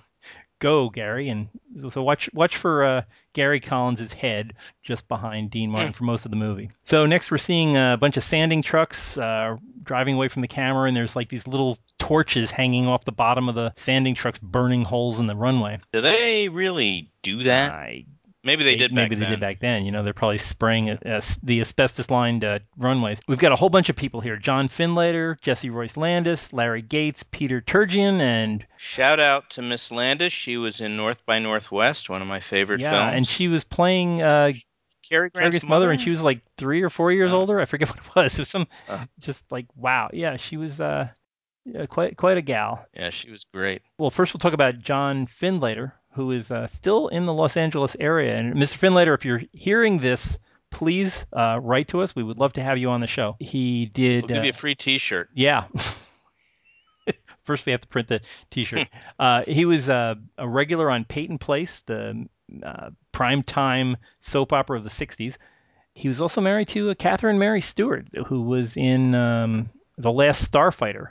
Go, 0.62 0.90
Gary, 0.90 1.28
and 1.28 1.48
so 1.90 2.04
watch 2.04 2.30
watch 2.32 2.56
for 2.56 2.84
uh, 2.84 3.02
Gary 3.32 3.58
Collins' 3.58 4.12
head 4.12 4.54
just 4.84 5.08
behind 5.08 5.50
Dean 5.50 5.72
Martin 5.72 5.88
hmm. 5.88 5.92
for 5.92 6.04
most 6.04 6.24
of 6.24 6.30
the 6.30 6.36
movie. 6.36 6.70
So 6.84 7.04
next 7.04 7.32
we're 7.32 7.38
seeing 7.38 7.76
a 7.76 7.96
bunch 7.98 8.16
of 8.16 8.22
sanding 8.22 8.62
trucks 8.62 9.18
uh, 9.18 9.56
driving 9.82 10.14
away 10.14 10.28
from 10.28 10.42
the 10.42 10.46
camera, 10.46 10.86
and 10.86 10.96
there's 10.96 11.16
like 11.16 11.28
these 11.28 11.48
little 11.48 11.78
torches 11.98 12.52
hanging 12.52 12.86
off 12.86 13.04
the 13.04 13.10
bottom 13.10 13.48
of 13.48 13.56
the 13.56 13.72
sanding 13.76 14.14
trucks, 14.14 14.38
burning 14.38 14.84
holes 14.84 15.18
in 15.18 15.26
the 15.26 15.34
runway. 15.34 15.80
Do 15.92 16.00
they 16.00 16.48
really 16.48 17.10
do 17.22 17.42
that? 17.42 17.72
I 17.72 18.04
Maybe 18.44 18.64
they, 18.64 18.74
did. 18.74 18.92
maybe 18.92 19.14
they 19.14 19.26
did 19.26 19.38
back 19.38 19.60
then. 19.60 19.84
You 19.84 19.92
know, 19.92 20.02
they're 20.02 20.12
probably 20.12 20.38
spraying 20.38 20.90
uh, 20.90 21.20
the 21.44 21.60
asbestos-lined 21.60 22.42
uh, 22.44 22.58
runways. 22.76 23.20
We've 23.28 23.38
got 23.38 23.52
a 23.52 23.56
whole 23.56 23.68
bunch 23.68 23.88
of 23.88 23.94
people 23.94 24.20
here: 24.20 24.36
John 24.36 24.68
Findlater, 24.68 25.40
Jessie 25.40 25.70
Royce 25.70 25.96
Landis, 25.96 26.52
Larry 26.52 26.82
Gates, 26.82 27.22
Peter 27.30 27.60
Turgeon, 27.60 28.20
and 28.20 28.66
shout 28.78 29.20
out 29.20 29.48
to 29.50 29.62
Miss 29.62 29.92
Landis. 29.92 30.32
She 30.32 30.56
was 30.56 30.80
in 30.80 30.96
North 30.96 31.24
by 31.24 31.38
Northwest, 31.38 32.10
one 32.10 32.20
of 32.20 32.26
my 32.26 32.40
favorite 32.40 32.80
yeah, 32.80 32.90
films. 32.90 33.16
and 33.16 33.28
she 33.28 33.46
was 33.46 33.62
playing 33.62 34.20
uh, 34.20 34.50
Cary 35.08 35.30
Grant's, 35.30 35.58
Grant's 35.58 35.68
mother, 35.68 35.92
and 35.92 36.00
she 36.00 36.10
was 36.10 36.20
like 36.20 36.40
three 36.56 36.82
or 36.82 36.90
four 36.90 37.12
years 37.12 37.32
older. 37.32 37.60
I 37.60 37.64
forget 37.64 37.88
what 37.90 37.98
it 37.98 38.14
was. 38.16 38.34
It 38.34 38.40
was 38.40 38.48
some 38.48 38.66
uh. 38.88 39.04
just 39.20 39.44
like 39.52 39.66
wow. 39.76 40.10
Yeah, 40.12 40.36
she 40.36 40.56
was. 40.56 40.80
Uh, 40.80 41.08
yeah, 41.64 41.86
quite 41.86 42.16
quite 42.16 42.38
a 42.38 42.42
gal. 42.42 42.84
Yeah, 42.92 43.10
she 43.10 43.30
was 43.30 43.44
great. 43.44 43.82
Well, 43.98 44.10
first 44.10 44.34
we'll 44.34 44.40
talk 44.40 44.52
about 44.52 44.80
John 44.80 45.28
Findlater, 45.28 45.92
who 46.12 46.30
is 46.30 46.50
uh, 46.50 46.66
still 46.66 47.08
in 47.08 47.26
the 47.26 47.32
Los 47.32 47.56
Angeles 47.56 47.96
area. 47.98 48.36
And 48.36 48.54
Mr. 48.54 48.78
Findlater, 48.78 49.14
if 49.14 49.24
you're 49.24 49.42
hearing 49.52 49.98
this, 49.98 50.38
please 50.70 51.26
uh, 51.32 51.58
write 51.62 51.88
to 51.88 52.02
us. 52.02 52.14
We 52.14 52.22
would 52.22 52.38
love 52.38 52.52
to 52.54 52.62
have 52.62 52.78
you 52.78 52.90
on 52.90 53.00
the 53.00 53.06
show. 53.06 53.36
He 53.38 53.86
did. 53.86 54.24
We'll 54.24 54.36
give 54.36 54.44
you 54.44 54.50
a 54.50 54.54
uh, 54.54 54.56
free 54.56 54.74
T-shirt. 54.74 55.30
Yeah. 55.34 55.64
First, 57.44 57.66
we 57.66 57.72
have 57.72 57.80
to 57.80 57.88
print 57.88 58.08
the 58.08 58.20
T-shirt. 58.50 58.88
uh, 59.18 59.42
he 59.42 59.64
was 59.64 59.88
uh, 59.88 60.14
a 60.38 60.48
regular 60.48 60.90
on 60.90 61.04
Peyton 61.04 61.38
Place, 61.38 61.82
the 61.86 62.26
uh, 62.62 62.90
primetime 63.12 63.96
soap 64.20 64.52
opera 64.52 64.78
of 64.78 64.84
the 64.84 64.90
'60s. 64.90 65.36
He 65.94 66.08
was 66.08 66.20
also 66.20 66.40
married 66.40 66.68
to 66.68 66.90
uh, 66.90 66.94
Catherine 66.94 67.38
Mary 67.38 67.60
Stewart, 67.60 68.06
who 68.26 68.42
was 68.42 68.76
in 68.76 69.14
um, 69.14 69.70
The 69.98 70.12
Last 70.12 70.50
Starfighter. 70.50 71.08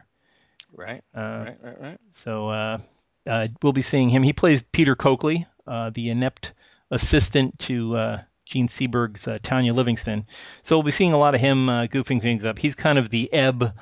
Right. 0.73 1.01
right. 1.13 1.55
Right. 1.61 1.81
Right. 1.81 1.97
So 2.13 2.79
uh, 3.27 3.47
we'll 3.61 3.73
be 3.73 3.81
seeing 3.81 4.09
him. 4.09 4.23
He 4.23 4.33
plays 4.33 4.63
Peter 4.71 4.95
Coakley, 4.95 5.45
uh, 5.67 5.91
the 5.91 6.09
inept 6.09 6.51
assistant 6.89 7.57
to 7.59 7.95
uh, 7.95 8.21
Jean 8.45 8.67
Seberg's 8.67 9.27
uh, 9.27 9.39
Tanya 9.43 9.73
Livingston. 9.73 10.25
So 10.63 10.77
we'll 10.77 10.83
be 10.83 10.91
seeing 10.91 11.13
a 11.13 11.17
lot 11.17 11.35
of 11.35 11.41
him 11.41 11.69
uh, 11.69 11.87
goofing 11.87 12.21
things 12.21 12.43
up. 12.43 12.59
He's 12.59 12.75
kind 12.75 12.97
of 12.97 13.09
the 13.09 13.31
Eb 13.31 13.73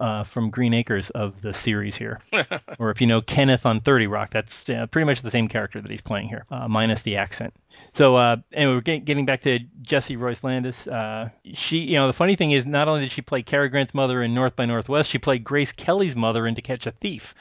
uh, 0.00 0.22
from 0.22 0.50
Green 0.50 0.74
Acres 0.74 1.10
of 1.10 1.40
the 1.42 1.52
series 1.52 1.96
here. 1.96 2.20
or 2.78 2.90
if 2.90 3.00
you 3.00 3.06
know 3.06 3.20
Kenneth 3.20 3.66
on 3.66 3.80
30 3.80 4.06
Rock, 4.06 4.30
that's 4.30 4.68
uh, 4.68 4.86
pretty 4.86 5.06
much 5.06 5.22
the 5.22 5.30
same 5.30 5.48
character 5.48 5.80
that 5.80 5.90
he's 5.90 6.00
playing 6.00 6.28
here, 6.28 6.44
uh, 6.50 6.68
minus 6.68 7.02
the 7.02 7.16
accent. 7.16 7.54
So 7.94 8.16
uh, 8.16 8.36
anyway, 8.52 8.74
we're 8.74 8.80
getting, 8.80 9.04
getting 9.04 9.26
back 9.26 9.40
to 9.42 9.58
Jessie 9.82 10.16
Royce 10.16 10.44
Landis. 10.44 10.86
Uh, 10.86 11.30
she, 11.52 11.78
you 11.78 11.96
know, 11.96 12.06
the 12.06 12.12
funny 12.12 12.36
thing 12.36 12.52
is, 12.52 12.66
not 12.66 12.88
only 12.88 13.02
did 13.02 13.10
she 13.10 13.22
play 13.22 13.42
Cary 13.42 13.68
Grant's 13.68 13.94
mother 13.94 14.22
in 14.22 14.34
North 14.34 14.54
by 14.54 14.66
Northwest, 14.66 15.10
she 15.10 15.18
played 15.18 15.42
Grace 15.42 15.72
Kelly's 15.72 16.16
mother 16.16 16.46
in 16.46 16.54
To 16.54 16.62
Catch 16.62 16.86
a 16.86 16.92
Thief. 16.92 17.34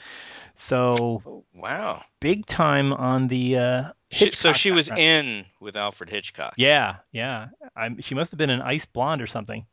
So 0.57 1.21
oh, 1.25 1.45
wow, 1.53 2.03
big 2.19 2.45
time 2.45 2.91
on 2.91 3.27
the. 3.27 3.57
Uh, 3.57 3.83
she, 4.09 4.31
so 4.31 4.53
she 4.53 4.71
was 4.71 4.89
in 4.89 5.45
with 5.59 5.75
Alfred 5.77 6.09
Hitchcock. 6.09 6.53
Yeah, 6.57 6.97
yeah. 7.11 7.47
I'm, 7.75 8.01
she 8.01 8.15
must 8.15 8.31
have 8.31 8.37
been 8.37 8.49
an 8.49 8.61
ice 8.61 8.85
blonde 8.85 9.21
or 9.21 9.27
something. 9.27 9.65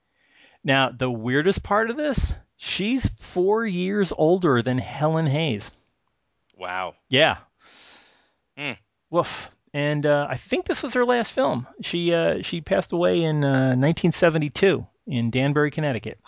Now 0.63 0.91
the 0.91 1.11
weirdest 1.11 1.63
part 1.63 1.91
of 1.91 1.97
this, 1.97 2.35
she's 2.57 3.09
four 3.19 3.65
years 3.65 4.13
older 4.17 4.63
than 4.63 4.79
Helen 4.79 5.27
Hayes. 5.27 5.71
Wow. 6.57 6.95
Yeah. 7.09 7.39
Hmm. 8.57 8.73
Woof. 9.11 9.51
And 9.73 10.07
uh, 10.07 10.27
I 10.31 10.37
think 10.37 10.67
this 10.67 10.83
was 10.83 10.95
her 10.95 11.05
last 11.05 11.33
film. 11.33 11.67
She 11.83 12.15
uh, 12.15 12.43
she 12.43 12.61
passed 12.61 12.93
away 12.93 13.23
in 13.23 13.45
uh, 13.45 13.75
1972 13.75 14.87
in 15.07 15.31
Danbury, 15.31 15.71
Connecticut. 15.71 16.19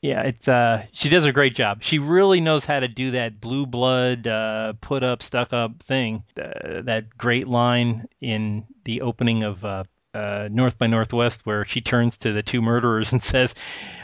Yeah, 0.00 0.22
it's 0.22 0.46
uh, 0.46 0.86
she 0.92 1.08
does 1.08 1.24
a 1.24 1.32
great 1.32 1.56
job. 1.56 1.82
She 1.82 1.98
really 1.98 2.40
knows 2.40 2.64
how 2.64 2.78
to 2.78 2.86
do 2.86 3.12
that 3.12 3.40
blue 3.40 3.66
blood, 3.66 4.28
uh, 4.28 4.74
put 4.80 5.02
up, 5.02 5.22
stuck 5.22 5.52
up 5.52 5.82
thing. 5.82 6.22
Uh, 6.40 6.82
that 6.82 7.16
great 7.18 7.48
line 7.48 8.06
in 8.20 8.64
the 8.84 9.00
opening 9.00 9.42
of 9.42 9.64
uh, 9.64 9.84
uh, 10.14 10.48
North 10.52 10.78
by 10.78 10.86
Northwest, 10.86 11.44
where 11.44 11.64
she 11.64 11.80
turns 11.80 12.16
to 12.18 12.32
the 12.32 12.44
two 12.44 12.62
murderers 12.62 13.10
and 13.12 13.20
says, 13.20 13.56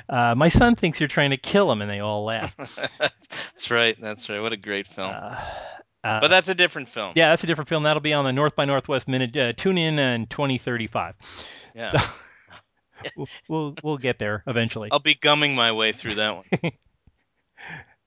uh, 0.09 0.35
"My 0.35 0.49
son 0.49 0.75
thinks 0.75 0.99
you're 0.99 1.09
trying 1.09 1.31
to 1.31 1.37
kill 1.37 1.71
him," 1.71 1.81
and 1.81 1.89
they 1.89 2.01
all 2.01 2.25
laugh. 2.25 2.57
that's 2.99 3.71
right. 3.71 3.97
That's 4.01 4.29
right. 4.29 4.41
What 4.41 4.53
a 4.53 4.57
great 4.57 4.89
film. 4.89 5.15
But 6.03 6.29
that's 6.29 6.49
a 6.49 6.55
different 6.55 6.89
film. 6.89 7.13
Yeah, 7.15 7.31
that's 7.31 7.45
a 7.45 7.47
different 7.47 7.69
film. 7.69 7.85
That'll 7.85 8.01
be 8.01 8.13
on 8.13 8.25
the 8.25 8.33
North 8.33 8.57
by 8.57 8.65
Northwest 8.65 9.07
minute. 9.09 9.35
Uh, 9.37 9.53
tune 9.55 9.79
in 9.79 9.99
in 9.99 10.27
2035. 10.27 11.15
Yeah. 11.75 11.91
So, 11.91 11.99
we'll, 13.17 13.29
we'll, 13.49 13.75
we'll 13.83 13.99
get 13.99 14.19
there 14.19 14.43
eventually. 14.47 14.89
I'll 14.93 14.99
be 14.99 15.15
gumming 15.15 15.55
my 15.55 15.73
way 15.73 15.93
through 15.93 16.15
that 16.17 16.37
one. 16.37 16.45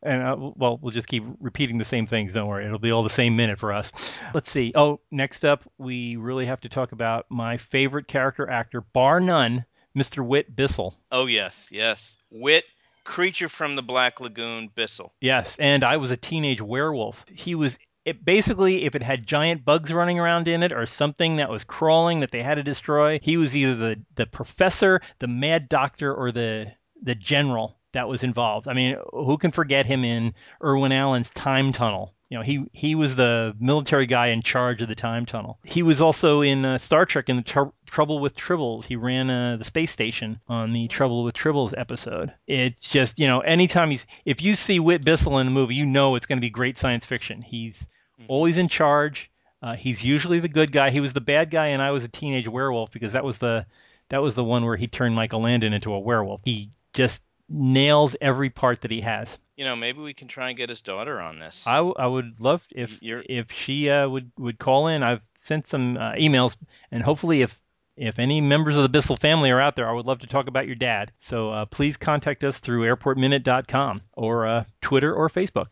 and 0.03 0.23
uh, 0.23 0.51
well, 0.55 0.79
we'll 0.81 0.91
just 0.91 1.07
keep 1.07 1.23
repeating 1.39 1.77
the 1.77 1.85
same 1.85 2.05
things. 2.05 2.33
Don't 2.33 2.47
worry, 2.47 2.65
it'll 2.65 2.79
be 2.79 2.91
all 2.91 3.03
the 3.03 3.09
same 3.09 3.35
minute 3.35 3.59
for 3.59 3.73
us. 3.73 3.91
Let's 4.33 4.49
see. 4.49 4.71
Oh, 4.75 4.99
next 5.11 5.43
up, 5.43 5.63
we 5.77 6.15
really 6.15 6.45
have 6.45 6.61
to 6.61 6.69
talk 6.69 6.91
about 6.91 7.25
my 7.29 7.57
favorite 7.57 8.07
character 8.07 8.49
actor, 8.49 8.81
bar 8.81 9.19
none, 9.19 9.65
Mr. 9.97 10.25
Whit 10.25 10.55
Bissell. 10.55 10.95
Oh 11.11 11.25
yes, 11.25 11.69
yes, 11.71 12.17
Whit. 12.31 12.65
Creature 13.03 13.47
from 13.47 13.77
the 13.77 13.81
Black 13.81 14.19
Lagoon, 14.19 14.67
Bissell. 14.75 15.13
Yes, 15.21 15.55
and 15.59 15.81
I 15.81 15.95
was 15.95 16.11
a 16.11 16.17
teenage 16.17 16.61
werewolf. 16.61 17.25
He 17.29 17.55
was 17.55 17.77
it 18.07 18.23
basically 18.23 18.85
if 18.85 18.95
it 18.95 19.03
had 19.03 19.27
giant 19.27 19.65
bugs 19.65 19.91
running 19.91 20.17
around 20.17 20.47
in 20.47 20.63
it 20.63 20.71
or 20.71 20.85
something 20.85 21.35
that 21.35 21.49
was 21.49 21.65
crawling 21.65 22.21
that 22.21 22.31
they 22.31 22.41
had 22.41 22.55
to 22.55 22.63
destroy, 22.63 23.19
he 23.21 23.35
was 23.35 23.53
either 23.53 23.75
the 23.75 23.99
the 24.15 24.25
professor, 24.25 25.01
the 25.19 25.27
mad 25.27 25.67
doctor, 25.67 26.13
or 26.13 26.31
the 26.31 26.71
the 27.03 27.15
general 27.15 27.77
that 27.91 28.07
was 28.07 28.23
involved. 28.23 28.67
I 28.67 28.73
mean, 28.73 28.97
who 29.11 29.37
can 29.37 29.51
forget 29.51 29.85
him 29.85 30.05
in 30.05 30.33
Irwin 30.63 30.93
Allen's 30.93 31.29
Time 31.31 31.73
Tunnel? 31.73 32.13
You 32.29 32.37
know, 32.37 32.43
he 32.43 32.65
he 32.71 32.95
was 32.95 33.15
the 33.15 33.55
military 33.59 34.05
guy 34.05 34.27
in 34.27 34.41
charge 34.41 34.81
of 34.81 34.89
the 34.89 34.95
time 34.95 35.25
tunnel. 35.25 35.59
He 35.63 35.81
was 35.81 36.01
also 36.01 36.41
in 36.41 36.65
uh, 36.65 36.77
Star 36.77 37.05
Trek 37.05 37.29
in 37.29 37.37
the 37.37 37.41
tr- 37.41 37.73
Trouble 37.85 38.19
with 38.19 38.35
Tribbles. 38.35 38.85
He 38.85 38.97
ran 38.97 39.29
uh, 39.29 39.55
the 39.57 39.63
space 39.63 39.91
station 39.91 40.39
on 40.47 40.73
the 40.73 40.87
Trouble 40.89 41.23
with 41.23 41.35
Tribbles 41.35 41.73
episode. 41.77 42.33
It's 42.45 42.89
just 42.89 43.17
you 43.17 43.27
know, 43.27 43.39
anytime 43.41 43.91
he's 43.91 44.05
if 44.25 44.41
you 44.41 44.55
see 44.55 44.79
Whit 44.79 45.05
Bissell 45.05 45.39
in 45.39 45.47
the 45.47 45.51
movie, 45.51 45.75
you 45.75 45.85
know 45.85 46.15
it's 46.15 46.25
going 46.25 46.37
to 46.37 46.41
be 46.41 46.49
great 46.49 46.77
science 46.77 47.05
fiction. 47.05 47.41
He's. 47.41 47.85
Always 48.27 48.57
in 48.57 48.67
charge. 48.67 49.31
Uh, 49.61 49.75
he's 49.75 50.03
usually 50.03 50.39
the 50.39 50.47
good 50.47 50.71
guy. 50.71 50.89
He 50.89 50.99
was 50.99 51.13
the 51.13 51.21
bad 51.21 51.49
guy, 51.49 51.67
and 51.67 51.81
I 51.81 51.91
was 51.91 52.03
a 52.03 52.07
teenage 52.07 52.47
werewolf 52.47 52.91
because 52.91 53.13
that 53.13 53.23
was 53.23 53.37
the 53.39 53.65
that 54.09 54.21
was 54.21 54.35
the 54.35 54.43
one 54.43 54.63
where 54.65 54.75
he 54.75 54.87
turned 54.87 55.15
Michael 55.15 55.41
Landon 55.41 55.73
into 55.73 55.93
a 55.93 55.99
werewolf. 55.99 56.41
He 56.45 56.71
just 56.93 57.21
nails 57.49 58.15
every 58.21 58.49
part 58.49 58.81
that 58.81 58.91
he 58.91 59.01
has. 59.01 59.37
You 59.55 59.65
know, 59.65 59.75
maybe 59.75 60.01
we 60.01 60.13
can 60.13 60.27
try 60.27 60.49
and 60.49 60.57
get 60.57 60.69
his 60.69 60.81
daughter 60.81 61.19
on 61.19 61.39
this. 61.39 61.65
I, 61.65 61.77
I 61.77 62.05
would 62.05 62.39
love 62.39 62.67
if 62.71 63.01
You're... 63.01 63.23
if 63.27 63.51
she 63.51 63.89
uh, 63.89 64.07
would 64.07 64.31
would 64.37 64.59
call 64.59 64.87
in. 64.87 65.01
I've 65.01 65.21
sent 65.35 65.67
some 65.67 65.97
uh, 65.97 66.13
emails, 66.13 66.55
and 66.91 67.01
hopefully, 67.01 67.41
if 67.41 67.59
if 67.95 68.19
any 68.19 68.39
members 68.41 68.77
of 68.77 68.83
the 68.83 68.89
Bissell 68.89 69.17
family 69.17 69.49
are 69.49 69.59
out 69.59 69.75
there, 69.75 69.89
I 69.89 69.93
would 69.93 70.05
love 70.05 70.19
to 70.19 70.27
talk 70.27 70.47
about 70.47 70.67
your 70.67 70.75
dad. 70.75 71.11
So 71.19 71.49
uh, 71.49 71.65
please 71.65 71.97
contact 71.97 72.43
us 72.43 72.59
through 72.59 72.83
airportminute.com 72.83 74.01
or 74.13 74.45
uh, 74.45 74.63
Twitter 74.81 75.13
or 75.13 75.29
Facebook. 75.29 75.67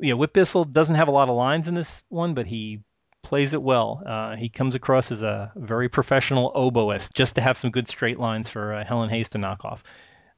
Yeah, 0.00 0.14
Whit 0.14 0.32
Bissell 0.32 0.64
doesn't 0.64 0.94
have 0.94 1.08
a 1.08 1.12
lot 1.12 1.28
of 1.28 1.36
lines 1.36 1.68
in 1.68 1.74
this 1.74 2.02
one, 2.08 2.34
but 2.34 2.46
he 2.46 2.80
plays 3.22 3.52
it 3.52 3.62
well. 3.62 4.02
Uh, 4.06 4.36
he 4.36 4.48
comes 4.48 4.74
across 4.74 5.12
as 5.12 5.22
a 5.22 5.52
very 5.56 5.88
professional 5.88 6.52
oboist, 6.54 7.12
just 7.14 7.34
to 7.34 7.40
have 7.40 7.56
some 7.56 7.70
good 7.70 7.88
straight 7.88 8.18
lines 8.18 8.48
for 8.48 8.74
uh, 8.74 8.84
Helen 8.84 9.10
Hayes 9.10 9.28
to 9.30 9.38
knock 9.38 9.64
off. 9.64 9.82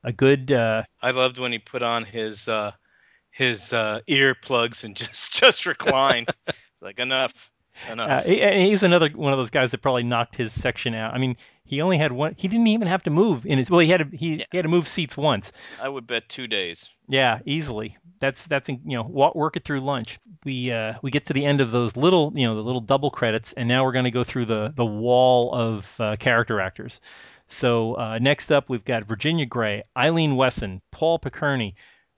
A 0.04 0.12
good. 0.12 0.50
Uh, 0.52 0.82
I 1.00 1.12
loved 1.12 1.38
when 1.38 1.52
he 1.52 1.58
put 1.58 1.82
on 1.82 2.04
his 2.04 2.48
uh, 2.48 2.72
his 3.30 3.72
uh, 3.72 4.00
earplugs 4.08 4.84
and 4.84 4.96
just 4.96 5.34
just 5.34 5.66
reclined. 5.66 6.28
like 6.80 6.98
enough. 6.98 7.50
Enough. 7.90 8.26
Uh, 8.26 8.28
he's 8.28 8.82
another 8.82 9.08
one 9.08 9.32
of 9.32 9.38
those 9.38 9.50
guys 9.50 9.70
that 9.70 9.78
probably 9.78 10.02
knocked 10.02 10.36
his 10.36 10.52
section 10.52 10.94
out. 10.94 11.14
I 11.14 11.18
mean, 11.18 11.36
he 11.64 11.80
only 11.80 11.96
had 11.96 12.12
one. 12.12 12.34
He 12.36 12.48
didn't 12.48 12.66
even 12.66 12.88
have 12.88 13.02
to 13.04 13.10
move 13.10 13.46
in 13.46 13.58
his. 13.58 13.70
Well, 13.70 13.80
he 13.80 13.88
had 13.88 14.10
to. 14.10 14.16
He, 14.16 14.36
yeah. 14.36 14.44
he 14.50 14.58
had 14.58 14.62
to 14.62 14.68
move 14.68 14.88
seats 14.88 15.16
once. 15.16 15.52
I 15.80 15.88
would 15.88 16.06
bet 16.06 16.28
two 16.28 16.46
days. 16.46 16.90
Yeah, 17.08 17.40
easily. 17.46 17.96
That's 18.20 18.44
that's 18.46 18.68
you 18.68 18.78
know 18.84 19.02
work 19.02 19.56
it 19.56 19.64
through 19.64 19.80
lunch. 19.80 20.18
We 20.44 20.72
uh, 20.72 20.94
we 21.02 21.10
get 21.10 21.26
to 21.26 21.32
the 21.32 21.44
end 21.44 21.60
of 21.60 21.70
those 21.70 21.96
little 21.96 22.32
you 22.34 22.46
know 22.46 22.54
the 22.54 22.62
little 22.62 22.80
double 22.80 23.10
credits, 23.10 23.52
and 23.54 23.68
now 23.68 23.84
we're 23.84 23.92
going 23.92 24.04
to 24.04 24.10
go 24.10 24.24
through 24.24 24.46
the 24.46 24.72
the 24.76 24.84
wall 24.84 25.54
of 25.54 25.96
uh, 26.00 26.16
character 26.16 26.60
actors. 26.60 27.00
So 27.48 27.94
uh, 27.94 28.18
next 28.18 28.50
up, 28.50 28.68
we've 28.68 28.84
got 28.84 29.04
Virginia 29.04 29.46
Grey, 29.46 29.82
Eileen 29.96 30.36
Wesson, 30.36 30.80
Paul 30.90 31.18
Picerni, 31.18 31.74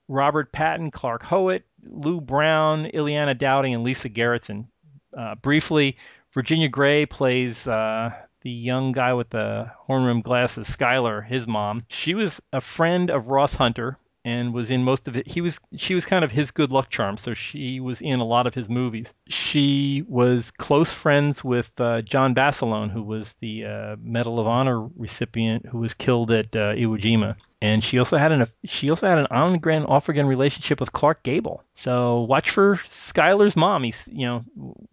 Robert 0.07 0.51
Patten, 0.51 0.91
Clark 0.91 1.23
Howat, 1.23 1.63
Lew 1.83 2.21
Brown, 2.21 2.85
Ilana 2.93 3.37
Dowding, 3.37 3.73
and 3.73 3.83
Lisa 3.83 4.09
Gerritsen. 4.09 4.67
Uh, 5.15 5.35
briefly, 5.35 5.97
Virginia 6.33 6.67
Grey 6.67 7.05
plays 7.05 7.67
uh, 7.67 8.11
the 8.45 8.51
young 8.51 8.91
guy 8.91 9.11
with 9.11 9.31
the 9.31 9.71
horn 9.75 10.03
rimmed 10.03 10.23
glasses, 10.23 10.67
Skylar, 10.69 11.25
his 11.25 11.47
mom. 11.47 11.83
She 11.89 12.13
was 12.13 12.39
a 12.53 12.61
friend 12.61 13.09
of 13.09 13.29
Ross 13.29 13.55
Hunter 13.55 13.97
and 14.25 14.53
was 14.53 14.69
in 14.69 14.83
most 14.83 15.07
of 15.07 15.15
it. 15.15 15.27
He 15.27 15.39
was 15.39 15.59
she 15.77 15.95
was 15.95 16.03
kind 16.03 16.25
of 16.25 16.31
his 16.31 16.51
good 16.51 16.73
luck 16.73 16.89
charm, 16.89 17.17
so 17.17 17.33
she 17.33 17.79
was 17.79 18.01
in 18.01 18.19
a 18.19 18.25
lot 18.25 18.47
of 18.47 18.53
his 18.53 18.67
movies. 18.67 19.13
She 19.29 20.03
was 20.09 20.51
close 20.51 20.91
friends 20.91 21.43
with 21.43 21.71
uh, 21.79 22.01
John 22.01 22.33
Basilone, 22.33 22.89
who 22.89 23.03
was 23.03 23.35
the 23.39 23.65
uh, 23.65 23.95
Medal 24.01 24.39
of 24.39 24.47
Honor 24.47 24.81
recipient 24.97 25.67
who 25.67 25.77
was 25.77 25.93
killed 25.93 26.31
at 26.31 26.53
uh, 26.55 26.73
Iwo 26.73 26.99
Jima 26.99 27.37
and 27.65 27.83
she 27.83 27.97
also 27.97 28.17
had 28.17 28.31
an 28.31 28.47
she 28.65 28.89
also 28.91 29.07
had 29.07 29.17
an 29.17 29.27
on 29.31 29.55
again 29.55 29.85
off 29.85 30.07
again 30.07 30.27
relationship 30.27 30.79
with 30.79 30.91
Clark 30.91 31.23
Gable. 31.23 31.63
So 31.73 32.21
watch 32.21 32.51
for 32.51 32.77
Skylar's 32.89 33.55
mom. 33.55 33.83
He's 33.83 34.07
you 34.11 34.27
know 34.27 34.45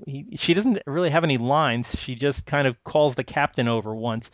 he, 0.07 0.27
she 0.37 0.55
doesn't 0.55 0.79
really 0.87 1.11
have 1.11 1.25
any 1.25 1.37
lines. 1.37 1.95
She 1.99 2.15
just 2.15 2.47
kind 2.47 2.67
of 2.67 2.83
calls 2.85 3.15
the 3.15 3.25
captain 3.25 3.69
over 3.69 3.95
once. 3.95 4.31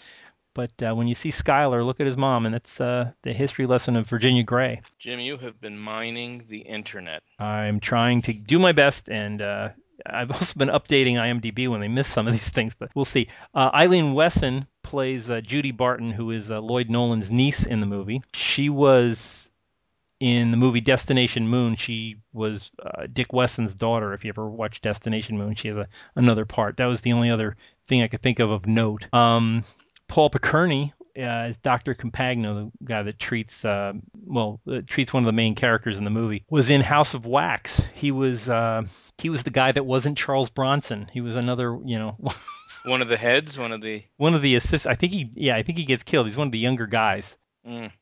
But 0.59 0.83
uh, 0.83 0.93
when 0.93 1.07
you 1.07 1.15
see 1.15 1.31
Skylar, 1.31 1.87
look 1.87 2.01
at 2.01 2.09
his 2.09 2.17
mom, 2.17 2.45
and 2.45 2.53
that's 2.53 2.81
uh, 2.81 3.13
the 3.23 3.33
history 3.33 3.65
lesson 3.65 3.95
of 3.95 4.09
Virginia 4.09 4.43
Grey. 4.43 4.83
Jim, 4.99 5.21
you 5.21 5.37
have 5.37 5.61
been 5.61 5.79
mining 5.79 6.43
the 6.49 6.59
internet. 6.59 7.23
I'm 7.39 7.79
trying 7.79 8.23
to 8.23 8.33
do 8.33 8.59
my 8.59 8.73
best, 8.73 9.09
and 9.09 9.41
uh, 9.41 9.69
I've 10.05 10.33
also 10.33 10.59
been 10.59 10.67
updating 10.67 11.15
IMDb 11.15 11.69
when 11.69 11.81
they 11.81 11.87
miss 11.87 12.09
some 12.09 12.27
of 12.27 12.33
these 12.33 12.49
things, 12.49 12.75
but 12.77 12.91
we'll 12.97 13.05
see. 13.05 13.29
Uh, 13.55 13.71
Eileen 13.73 14.15
Wesson 14.15 14.67
plays 14.83 15.31
uh, 15.31 15.41
Judy 15.43 15.71
Barton, 15.71 16.11
who 16.11 16.33
is 16.33 16.51
uh, 16.51 16.59
Lloyd 16.59 16.91
Nolan's 16.91 17.31
niece 17.31 17.65
in 17.65 17.79
the 17.79 17.87
movie. 17.87 18.21
She 18.35 18.69
was 18.69 19.49
in 20.19 20.51
the 20.51 20.57
movie 20.57 20.81
Destination 20.81 21.47
Moon. 21.47 21.77
She 21.77 22.17
was 22.33 22.73
uh, 22.85 23.07
Dick 23.13 23.33
Wesson's 23.33 23.75
daughter. 23.75 24.13
If 24.13 24.25
you 24.25 24.31
ever 24.31 24.51
watched 24.51 24.83
Destination 24.83 25.39
Moon, 25.39 25.55
she 25.55 25.69
has 25.69 25.77
a, 25.77 25.89
another 26.17 26.45
part. 26.45 26.79
That 26.79 26.87
was 26.87 27.03
the 27.03 27.13
only 27.13 27.31
other 27.31 27.57
thing 27.87 28.03
I 28.03 28.09
could 28.09 28.23
think 28.23 28.41
of 28.41 28.51
of 28.51 28.67
note. 28.67 29.07
Um, 29.15 29.65
Paul 30.09 30.31
Picerni 30.31 30.93
uh, 31.19 31.47
is 31.49 31.59
Dr. 31.59 31.95
Compagno, 31.95 32.71
the 32.79 32.85
guy 32.85 33.03
that 33.03 33.19
treats 33.19 33.65
uh, 33.65 33.93
well 34.25 34.61
uh, 34.71 34.81
treats 34.87 35.13
one 35.13 35.23
of 35.23 35.27
the 35.27 35.33
main 35.33 35.55
characters 35.55 35.99
in 35.99 36.05
the 36.05 36.11
movie, 36.11 36.45
was 36.51 36.71
in 36.71 36.81
House 36.81 37.15
of 37.15 37.27
Wax. 37.27 37.83
He 37.95 38.13
was 38.13 38.49
uh, 38.49 38.85
he 39.19 39.31
was 39.31 39.43
the 39.43 39.51
guy 39.51 39.73
that 39.73 39.85
wasn't 39.85 40.19
Charles 40.19 40.51
Bronson. 40.51 41.11
He 41.13 41.21
was 41.21 41.37
another 41.37 41.79
you 41.85 41.99
know 41.99 42.17
one 42.85 43.03
of 43.03 43.09
the 43.09 43.17
heads, 43.17 43.59
one 43.59 43.73
of 43.73 43.81
the 43.81 44.05
one 44.17 44.35
of 44.35 44.43
the 44.43 44.55
assists. 44.55 44.87
I 44.87 44.95
think 44.95 45.13
he, 45.13 45.31
yeah, 45.35 45.57
I 45.57 45.63
think 45.63 45.79
he 45.79 45.85
gets 45.85 46.03
killed. 46.03 46.27
He's 46.27 46.37
one 46.37 46.49
of 46.49 46.53
the 46.53 46.59
younger 46.59 46.87
guys. 46.87 47.37
Mm. 47.67 47.93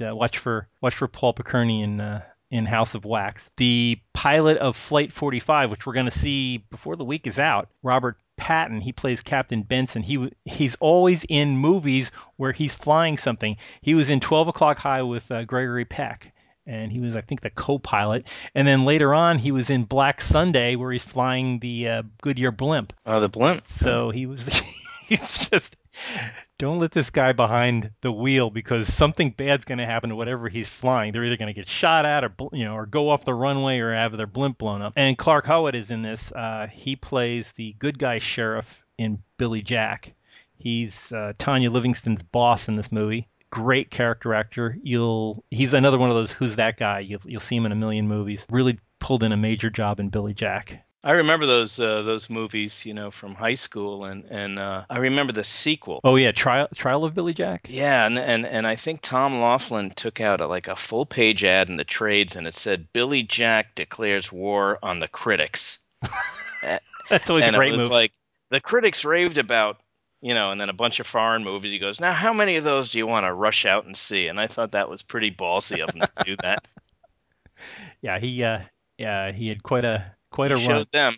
Watch 0.00 0.38
for 0.38 0.66
watch 0.80 0.94
for 0.94 1.08
Paul 1.08 1.34
Picerni 1.34 1.82
in 1.82 2.00
uh, 2.00 2.22
in 2.50 2.66
House 2.66 2.94
of 2.94 3.04
Wax. 3.04 3.50
The 3.56 4.00
pilot 4.14 4.58
of 4.58 4.76
Flight 4.76 5.12
45, 5.12 5.70
which 5.70 5.86
we're 5.86 5.92
going 5.92 6.06
to 6.06 6.18
see 6.18 6.58
before 6.70 6.96
the 6.96 7.04
week 7.04 7.26
is 7.26 7.38
out, 7.38 7.68
Robert 7.82 8.16
Patten. 8.40 8.80
He 8.80 8.92
plays 8.92 9.22
Captain 9.22 9.62
Benson. 9.62 10.02
He 10.02 10.32
he's 10.44 10.74
always 10.80 11.24
in 11.28 11.58
movies 11.58 12.10
where 12.36 12.52
he's 12.52 12.74
flying 12.74 13.16
something. 13.16 13.56
He 13.82 13.94
was 13.94 14.10
in 14.10 14.18
12 14.18 14.48
O'clock 14.48 14.78
High 14.78 15.02
with 15.02 15.30
uh, 15.30 15.44
Gregory 15.44 15.84
Peck 15.84 16.32
and 16.66 16.92
he 16.92 17.00
was, 17.00 17.16
I 17.16 17.20
think, 17.20 17.40
the 17.40 17.50
co-pilot. 17.50 18.28
And 18.54 18.66
then 18.66 18.84
later 18.84 19.12
on, 19.12 19.38
he 19.38 19.50
was 19.50 19.70
in 19.70 19.84
Black 19.84 20.20
Sunday, 20.20 20.76
where 20.76 20.92
he's 20.92 21.04
flying 21.04 21.58
the 21.58 21.88
uh, 21.88 22.02
Goodyear 22.22 22.52
blimp. 22.52 22.92
Oh, 23.04 23.18
the 23.18 23.28
blimp. 23.28 23.66
So 23.68 24.10
he 24.10 24.26
was. 24.26 24.44
The, 25.10 25.14
it's 25.14 25.48
just 25.48 25.74
don't 26.60 26.78
let 26.78 26.92
this 26.92 27.08
guy 27.08 27.32
behind 27.32 27.90
the 28.02 28.12
wheel 28.12 28.50
because 28.50 28.92
something 28.92 29.30
bad's 29.30 29.64
going 29.64 29.78
to 29.78 29.86
happen 29.86 30.10
to 30.10 30.16
whatever 30.16 30.46
he's 30.46 30.68
flying. 30.68 31.10
They're 31.10 31.24
either 31.24 31.38
going 31.38 31.52
to 31.52 31.58
get 31.58 31.66
shot 31.66 32.04
at, 32.04 32.22
or 32.22 32.34
you 32.52 32.66
know, 32.66 32.74
or 32.74 32.84
go 32.84 33.08
off 33.08 33.24
the 33.24 33.32
runway, 33.32 33.78
or 33.78 33.94
have 33.94 34.14
their 34.14 34.26
blimp 34.26 34.58
blown 34.58 34.82
up. 34.82 34.92
And 34.94 35.16
Clark 35.16 35.46
Howat 35.46 35.74
is 35.74 35.90
in 35.90 36.02
this. 36.02 36.30
Uh, 36.32 36.66
he 36.70 36.96
plays 36.96 37.50
the 37.52 37.74
good 37.78 37.98
guy 37.98 38.18
sheriff 38.18 38.84
in 38.98 39.22
Billy 39.38 39.62
Jack. 39.62 40.12
He's 40.54 41.10
uh, 41.12 41.32
Tanya 41.38 41.70
Livingston's 41.70 42.22
boss 42.24 42.68
in 42.68 42.76
this 42.76 42.92
movie 42.92 43.26
great 43.48 43.90
character 43.90 44.32
actor. 44.32 44.78
You'll 44.82 45.42
he's 45.50 45.74
another 45.74 45.98
one 45.98 46.10
of 46.10 46.14
those 46.14 46.30
who's 46.30 46.56
that 46.56 46.76
guy. 46.76 47.00
You'll 47.00 47.22
you'll 47.24 47.40
see 47.40 47.56
him 47.56 47.66
in 47.66 47.72
a 47.72 47.76
million 47.76 48.06
movies. 48.06 48.46
Really 48.50 48.78
pulled 49.00 49.22
in 49.22 49.32
a 49.32 49.36
major 49.36 49.70
job 49.70 49.98
in 49.98 50.10
Billy 50.10 50.34
Jack. 50.34 50.84
I 51.02 51.12
remember 51.12 51.46
those 51.46 51.80
uh, 51.80 52.02
those 52.02 52.28
movies, 52.28 52.84
you 52.84 52.92
know, 52.92 53.10
from 53.10 53.34
high 53.34 53.54
school, 53.54 54.04
and 54.04 54.24
and 54.28 54.58
uh, 54.58 54.84
I 54.90 54.98
remember 54.98 55.32
the 55.32 55.44
sequel. 55.44 56.00
Oh 56.04 56.16
yeah, 56.16 56.30
Trial 56.30 56.68
Trial 56.74 57.04
of 57.04 57.14
Billy 57.14 57.32
Jack. 57.32 57.66
Yeah, 57.70 58.06
and 58.06 58.18
and 58.18 58.44
and 58.44 58.66
I 58.66 58.76
think 58.76 59.00
Tom 59.00 59.40
Laughlin 59.40 59.90
took 59.90 60.20
out 60.20 60.42
a, 60.42 60.46
like 60.46 60.68
a 60.68 60.76
full 60.76 61.06
page 61.06 61.42
ad 61.42 61.70
in 61.70 61.76
the 61.76 61.84
trades, 61.84 62.36
and 62.36 62.46
it 62.46 62.54
said 62.54 62.92
Billy 62.92 63.22
Jack 63.22 63.74
declares 63.74 64.30
war 64.30 64.78
on 64.82 64.98
the 64.98 65.08
critics. 65.08 65.78
That's 67.08 67.30
always 67.30 67.44
and 67.44 67.56
a 67.56 67.58
great 67.58 67.72
it 67.72 67.76
was 67.78 67.86
move. 67.86 67.92
Like 67.92 68.12
the 68.50 68.60
critics 68.60 69.02
raved 69.02 69.38
about 69.38 69.80
you 70.20 70.34
know, 70.34 70.50
and 70.52 70.60
then 70.60 70.68
a 70.68 70.74
bunch 70.74 71.00
of 71.00 71.06
foreign 71.06 71.44
movies. 71.44 71.72
He 71.72 71.78
goes, 71.78 71.98
now 71.98 72.12
how 72.12 72.34
many 72.34 72.56
of 72.56 72.64
those 72.64 72.90
do 72.90 72.98
you 72.98 73.06
want 73.06 73.24
to 73.24 73.32
rush 73.32 73.64
out 73.64 73.86
and 73.86 73.96
see? 73.96 74.28
And 74.28 74.38
I 74.38 74.46
thought 74.46 74.72
that 74.72 74.90
was 74.90 75.02
pretty 75.02 75.30
ballsy 75.30 75.82
of 75.82 75.94
him 75.94 76.02
to 76.02 76.24
do 76.24 76.36
that. 76.42 76.66
Yeah, 78.00 78.18
he, 78.18 78.42
uh, 78.42 78.60
yeah, 78.96 79.32
he 79.32 79.48
had 79.48 79.62
quite 79.62 79.84
a 79.84 80.16
quite 80.30 80.50
he 80.50 80.56
a 80.56 80.60
showed 80.60 80.72
run. 80.72 80.86
them. 80.92 81.16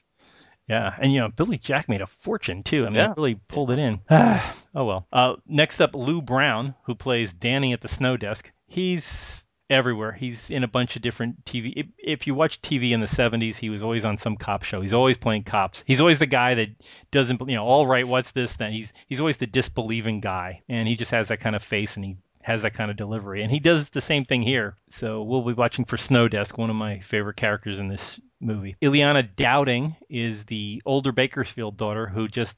Yeah, 0.69 0.95
and 0.99 1.13
you 1.13 1.21
know, 1.21 1.29
Billy 1.29 1.59
Jack 1.59 1.89
made 1.89 2.01
a 2.01 2.07
fortune 2.07 2.63
too. 2.63 2.87
I 2.87 2.89
mean, 2.89 2.95
yeah. 2.97 3.15
really 3.17 3.35
pulled 3.49 3.71
it 3.71 3.79
in. 3.79 4.01
oh 4.11 4.85
well. 4.85 5.07
Uh, 5.13 5.37
next 5.47 5.81
up, 5.81 5.95
Lew 5.95 6.23
Brown, 6.23 6.75
who 6.85 6.95
plays 6.95 7.33
Danny 7.33 7.73
at 7.73 7.81
the 7.81 7.89
snow 7.89 8.17
desk. 8.17 8.51
He's 8.67 9.45
everywhere. 9.73 10.13
He's 10.13 10.51
in 10.51 10.65
a 10.65 10.69
bunch 10.69 10.97
of 10.97 11.03
different 11.03 11.45
TV. 11.45 11.73
If, 11.75 11.87
if, 11.99 12.27
you 12.27 12.35
watch 12.35 12.61
TV 12.61 12.91
in 12.93 13.01
the 13.01 13.07
70s, 13.07 13.57
he 13.57 13.71
was 13.71 13.83
always 13.83 14.05
on 14.05 14.19
some 14.19 14.37
cop 14.37 14.63
show. 14.63 14.81
He's 14.81 14.93
always 14.93 15.17
playing 15.17 15.45
cops. 15.45 15.83
He's 15.87 16.01
always 16.01 16.19
the 16.19 16.27
guy 16.27 16.55
that 16.55 16.69
doesn't, 17.11 17.41
you 17.49 17.57
know, 17.57 17.65
all 17.65 17.87
right, 17.87 18.07
what's 18.07 18.33
this 18.33 18.55
then? 18.57 18.73
He's 18.73 18.93
he's 19.09 19.21
always 19.21 19.39
the 19.39 19.47
disbelieving 19.47 20.21
guy, 20.21 20.63
and 20.69 20.87
he 20.87 20.95
just 20.95 21.11
has 21.11 21.29
that 21.29 21.41
kind 21.41 21.57
of 21.57 21.63
face 21.63 21.97
and 21.97 22.05
he 22.05 22.17
has 22.43 22.63
that 22.63 22.75
kind 22.75 22.91
of 22.91 22.97
delivery. 22.97 23.43
And 23.43 23.51
he 23.51 23.61
does 23.61 23.89
the 23.91 24.01
same 24.01 24.25
thing 24.25 24.43
here. 24.43 24.77
So 24.91 25.23
we'll 25.23 25.43
be 25.43 25.53
watching 25.53 25.85
for 25.85 25.97
Snow 25.97 26.29
Desk, 26.29 26.57
one 26.59 26.71
of 26.71 26.77
my 26.77 26.99
favorite 26.99 27.37
characters 27.37 27.79
in 27.79 27.89
this 27.89 28.19
movie. 28.41 28.77
Ilana 28.83 29.29
Dowding 29.37 29.97
is 30.09 30.45
the 30.45 30.83
older 30.85 31.13
Bakersfeld 31.13 31.77
daughter 31.77 32.07
who 32.07 32.29
just 32.29 32.57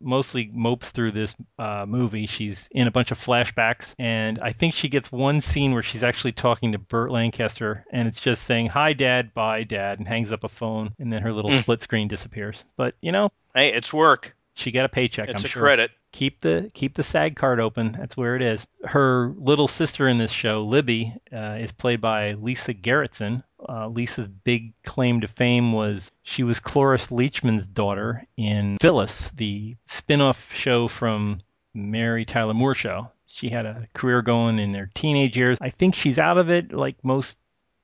mostly 0.00 0.50
mopes 0.52 0.90
through 0.90 1.12
this 1.12 1.34
uh, 1.58 1.84
movie. 1.86 2.26
She's 2.26 2.68
in 2.70 2.86
a 2.86 2.90
bunch 2.90 3.10
of 3.10 3.18
flashbacks, 3.18 3.94
and 3.98 4.38
I 4.38 4.52
think 4.52 4.74
she 4.74 4.88
gets 4.88 5.10
one 5.10 5.40
scene 5.40 5.72
where 5.72 5.82
she's 5.82 6.04
actually 6.04 6.32
talking 6.32 6.72
to 6.72 6.78
Burt 6.78 7.10
Lancaster, 7.10 7.84
and 7.90 8.06
it's 8.06 8.20
just 8.20 8.44
saying 8.44 8.68
"Hi, 8.68 8.92
Dad," 8.92 9.34
"Bye, 9.34 9.64
Dad," 9.64 9.98
and 9.98 10.06
hangs 10.06 10.32
up 10.32 10.44
a 10.44 10.48
phone, 10.48 10.94
and 10.98 11.12
then 11.12 11.22
her 11.22 11.32
little 11.32 11.50
mm. 11.50 11.60
split 11.60 11.82
screen 11.82 12.08
disappears. 12.08 12.64
But 12.76 12.94
you 13.00 13.12
know, 13.12 13.30
hey, 13.54 13.72
it's 13.72 13.92
work. 13.92 14.36
She 14.58 14.70
got 14.70 14.84
a 14.84 14.88
paycheck. 14.88 15.28
It's 15.28 15.42
I'm 15.42 15.46
a 15.46 15.48
sure. 15.48 15.62
credit 15.62 15.90
keep 16.12 16.40
the 16.40 16.70
keep 16.74 16.94
the 16.94 17.02
SAG 17.02 17.36
card 17.36 17.60
open. 17.60 17.92
That's 17.92 18.16
where 18.16 18.36
it 18.36 18.42
is. 18.42 18.66
Her 18.84 19.32
little 19.36 19.68
sister 19.68 20.08
in 20.08 20.18
this 20.18 20.30
show, 20.30 20.64
Libby, 20.64 21.14
uh, 21.32 21.56
is 21.60 21.72
played 21.72 22.00
by 22.00 22.32
Lisa 22.34 22.74
Gerritsen. 22.74 23.42
Uh, 23.68 23.88
Lisa's 23.88 24.28
big 24.28 24.72
claim 24.82 25.20
to 25.20 25.28
fame 25.28 25.72
was 25.72 26.10
she 26.22 26.42
was 26.42 26.60
Cloris 26.60 27.08
Leachman's 27.08 27.66
daughter 27.66 28.24
in 28.36 28.78
Phyllis, 28.80 29.30
the 29.34 29.76
spin-off 29.86 30.54
show 30.54 30.86
from 30.88 31.38
Mary 31.74 32.24
Tyler 32.24 32.54
Moore 32.54 32.74
show. 32.74 33.10
She 33.26 33.48
had 33.48 33.66
a 33.66 33.86
career 33.94 34.22
going 34.22 34.58
in 34.58 34.74
her 34.74 34.90
teenage 34.94 35.36
years. 35.36 35.58
I 35.60 35.70
think 35.70 35.94
she's 35.94 36.18
out 36.18 36.38
of 36.38 36.50
it, 36.50 36.72
like 36.72 36.96
most 37.04 37.36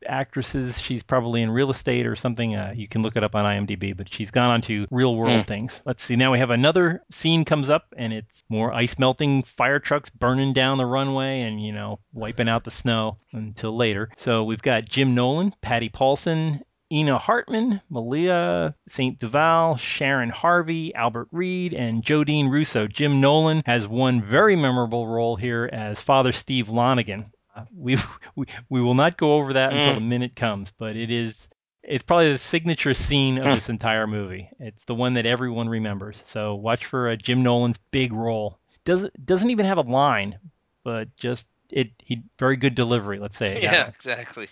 actresses. 0.06 0.80
She's 0.80 1.02
probably 1.02 1.42
in 1.42 1.50
real 1.50 1.70
estate 1.70 2.06
or 2.06 2.16
something. 2.16 2.54
Uh, 2.54 2.72
you 2.74 2.88
can 2.88 3.02
look 3.02 3.16
it 3.16 3.24
up 3.24 3.34
on 3.34 3.44
IMDb, 3.44 3.96
but 3.96 4.12
she's 4.12 4.30
gone 4.30 4.50
on 4.50 4.62
to 4.62 4.86
real 4.90 5.16
world 5.16 5.44
mm. 5.44 5.46
things. 5.46 5.80
Let's 5.84 6.04
see. 6.04 6.16
Now 6.16 6.32
we 6.32 6.38
have 6.38 6.50
another 6.50 7.02
scene 7.10 7.44
comes 7.44 7.68
up, 7.68 7.86
and 7.96 8.12
it's 8.12 8.42
more 8.48 8.72
ice 8.72 8.98
melting 8.98 9.42
fire 9.42 9.78
trucks 9.78 10.10
burning 10.10 10.52
down 10.52 10.78
the 10.78 10.86
runway 10.86 11.40
and, 11.40 11.64
you 11.64 11.72
know, 11.72 12.00
wiping 12.12 12.48
out 12.48 12.64
the 12.64 12.70
snow 12.70 13.18
until 13.32 13.76
later. 13.76 14.10
So 14.16 14.44
we've 14.44 14.62
got 14.62 14.84
Jim 14.84 15.14
Nolan, 15.14 15.54
Patty 15.60 15.88
Poulsen, 15.88 16.62
Ena 16.90 17.18
Hartman, 17.18 17.80
Malia 17.88 18.74
St. 18.86 19.18
Duval, 19.18 19.76
Sharon 19.76 20.30
Harvey, 20.30 20.94
Albert 20.94 21.28
Reed, 21.32 21.72
and 21.74 22.04
Jodean 22.04 22.50
Russo. 22.50 22.86
Jim 22.86 23.20
Nolan 23.20 23.62
has 23.66 23.88
one 23.88 24.22
very 24.22 24.54
memorable 24.54 25.08
role 25.08 25.34
here 25.34 25.68
as 25.72 26.02
Father 26.02 26.30
Steve 26.30 26.68
Lonigan 26.68 27.30
we, 27.74 27.96
we 28.36 28.46
we 28.68 28.80
will 28.80 28.94
not 28.94 29.16
go 29.16 29.34
over 29.34 29.52
that 29.54 29.72
until 29.72 29.94
the 29.94 30.00
mm. 30.00 30.08
minute 30.08 30.36
comes, 30.36 30.72
but 30.78 30.96
it 30.96 31.10
is 31.10 31.48
it's 31.86 32.02
probably 32.02 32.32
the 32.32 32.38
signature 32.38 32.94
scene 32.94 33.38
of 33.38 33.44
this 33.44 33.68
entire 33.68 34.06
movie. 34.06 34.48
It's 34.58 34.84
the 34.84 34.94
one 34.94 35.14
that 35.14 35.26
everyone 35.26 35.68
remembers. 35.68 36.22
So 36.26 36.54
watch 36.54 36.86
for 36.86 37.10
uh, 37.10 37.16
Jim 37.16 37.42
Nolan's 37.42 37.78
big 37.90 38.12
role. 38.12 38.58
Does 38.84 39.08
doesn't 39.24 39.50
even 39.50 39.66
have 39.66 39.78
a 39.78 39.82
line, 39.82 40.38
but 40.82 41.14
just 41.16 41.46
it 41.70 41.90
he 41.98 42.22
very 42.38 42.56
good 42.56 42.74
delivery. 42.74 43.18
Let's 43.18 43.36
say. 43.36 43.60
Yeah, 43.62 43.88
exactly. 43.88 44.48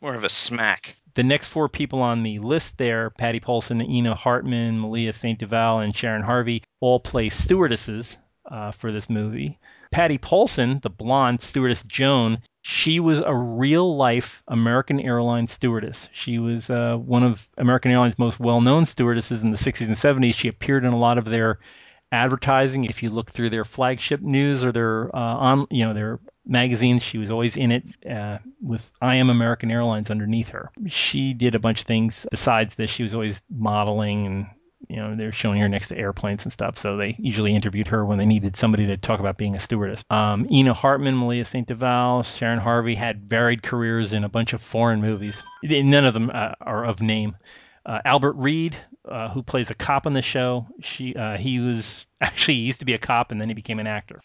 More 0.00 0.14
of 0.14 0.24
a 0.24 0.28
smack. 0.28 0.96
The 1.14 1.22
next 1.22 1.48
four 1.48 1.68
people 1.68 2.00
on 2.00 2.22
the 2.22 2.38
list 2.38 2.78
there, 2.78 3.10
Patty 3.10 3.40
Poulsen, 3.40 3.82
Ena 3.82 4.14
Hartman, 4.14 4.78
Malia 4.78 5.12
St. 5.12 5.38
Duval, 5.38 5.80
and 5.80 5.94
Sharon 5.94 6.22
Harvey, 6.22 6.62
all 6.80 7.00
play 7.00 7.28
stewardesses 7.28 8.16
uh, 8.46 8.70
for 8.72 8.92
this 8.92 9.10
movie. 9.10 9.58
Patty 9.90 10.18
Poulsen, 10.18 10.80
the 10.82 10.90
blonde 10.90 11.40
stewardess 11.40 11.82
Joan, 11.84 12.38
she 12.62 13.00
was 13.00 13.20
a 13.20 13.34
real 13.34 13.96
life 13.96 14.42
American 14.48 15.00
Airlines 15.00 15.52
stewardess. 15.52 16.08
She 16.12 16.38
was 16.38 16.70
uh, 16.70 16.96
one 16.96 17.22
of 17.22 17.48
American 17.56 17.90
Airlines' 17.90 18.18
most 18.18 18.38
well 18.38 18.60
known 18.60 18.86
stewardesses 18.86 19.42
in 19.42 19.50
the 19.50 19.56
60s 19.56 19.86
and 19.86 19.96
70s. 19.96 20.34
She 20.34 20.48
appeared 20.48 20.84
in 20.84 20.92
a 20.92 20.98
lot 20.98 21.18
of 21.18 21.24
their 21.24 21.58
advertising. 22.12 22.84
If 22.84 23.02
you 23.02 23.10
look 23.10 23.30
through 23.30 23.50
their 23.50 23.64
flagship 23.64 24.20
news 24.20 24.64
or 24.64 24.72
their 24.72 25.14
uh, 25.14 25.18
on, 25.18 25.66
you 25.70 25.84
know, 25.84 25.94
their 25.94 26.20
magazines, 26.46 27.02
she 27.02 27.18
was 27.18 27.30
always 27.30 27.56
in 27.56 27.72
it 27.72 27.84
uh, 28.06 28.38
with 28.60 28.90
"I 29.00 29.16
am 29.16 29.30
American 29.30 29.70
Airlines" 29.70 30.10
underneath 30.10 30.50
her. 30.50 30.70
She 30.86 31.32
did 31.32 31.54
a 31.54 31.60
bunch 31.60 31.80
of 31.80 31.86
things 31.86 32.26
besides 32.30 32.74
this. 32.74 32.90
She 32.90 33.02
was 33.02 33.14
always 33.14 33.40
modeling 33.48 34.26
and 34.26 34.46
you 34.88 34.96
know, 34.96 35.14
they're 35.14 35.32
showing 35.32 35.60
her 35.60 35.68
next 35.68 35.88
to 35.88 35.96
airplanes 35.96 36.44
and 36.44 36.52
stuff. 36.52 36.76
So 36.76 36.96
they 36.96 37.14
usually 37.18 37.54
interviewed 37.54 37.88
her 37.88 38.04
when 38.04 38.18
they 38.18 38.26
needed 38.26 38.56
somebody 38.56 38.86
to 38.86 38.96
talk 38.96 39.20
about 39.20 39.36
being 39.36 39.54
a 39.54 39.60
stewardess. 39.60 40.02
Um, 40.10 40.46
Ena 40.50 40.74
Hartman, 40.74 41.16
Malia 41.16 41.44
St. 41.44 41.66
Duval, 41.66 42.22
Sharon 42.22 42.58
Harvey 42.58 42.94
had 42.94 43.28
varied 43.28 43.62
careers 43.62 44.12
in 44.12 44.24
a 44.24 44.28
bunch 44.28 44.52
of 44.52 44.62
foreign 44.62 45.00
movies. 45.00 45.42
None 45.62 46.04
of 46.04 46.14
them 46.14 46.30
uh, 46.32 46.54
are 46.60 46.84
of 46.84 47.02
name. 47.02 47.36
Uh, 47.84 48.00
Albert 48.04 48.34
Reed, 48.34 48.76
uh, 49.08 49.30
who 49.30 49.42
plays 49.42 49.70
a 49.70 49.74
cop 49.74 50.06
on 50.06 50.12
the 50.12 50.22
show, 50.22 50.66
she 50.80 51.14
uh, 51.14 51.36
he 51.36 51.60
was 51.60 52.06
actually 52.20 52.54
he 52.54 52.60
used 52.60 52.80
to 52.80 52.86
be 52.86 52.94
a 52.94 52.98
cop 52.98 53.32
and 53.32 53.40
then 53.40 53.48
he 53.48 53.54
became 53.54 53.78
an 53.78 53.86
actor. 53.86 54.20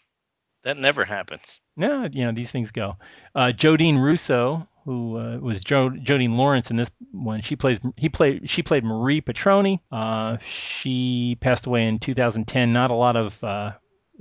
That 0.64 0.78
never 0.78 1.04
happens. 1.04 1.60
No, 1.76 2.08
you 2.10 2.24
know 2.24 2.32
these 2.32 2.50
things 2.50 2.72
go. 2.72 2.96
Uh, 3.34 3.52
Jodean 3.54 4.02
Russo, 4.02 4.68
who 4.86 5.18
uh, 5.18 5.36
was 5.38 5.60
jo- 5.62 5.90
Jodean 5.90 6.36
Lawrence 6.36 6.70
in 6.70 6.76
this 6.76 6.90
one. 7.10 7.40
She 7.42 7.56
plays 7.56 7.78
he 7.96 8.08
played 8.08 8.48
she 8.48 8.62
played 8.62 8.84
Marie 8.84 9.20
Patroni. 9.20 9.80
Uh, 9.90 10.38
she 10.42 11.36
passed 11.40 11.66
away 11.66 11.86
in 11.86 11.98
2010. 11.98 12.72
Not 12.72 12.92
a 12.92 12.94
lot 12.94 13.16
of 13.16 13.42
uh, 13.44 13.72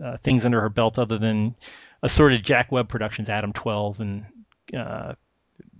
uh, 0.03 0.18
things 0.18 0.43
under 0.43 0.59
her 0.61 0.70
belt 0.70 0.97
other 0.97 1.20
than 1.20 1.55
assorted 2.01 2.43
Jack 2.43 2.72
Webb 2.72 2.89
Productions, 2.89 3.30
Adam 3.30 3.53
12, 3.53 4.01
and 4.01 4.26
uh, 4.76 5.13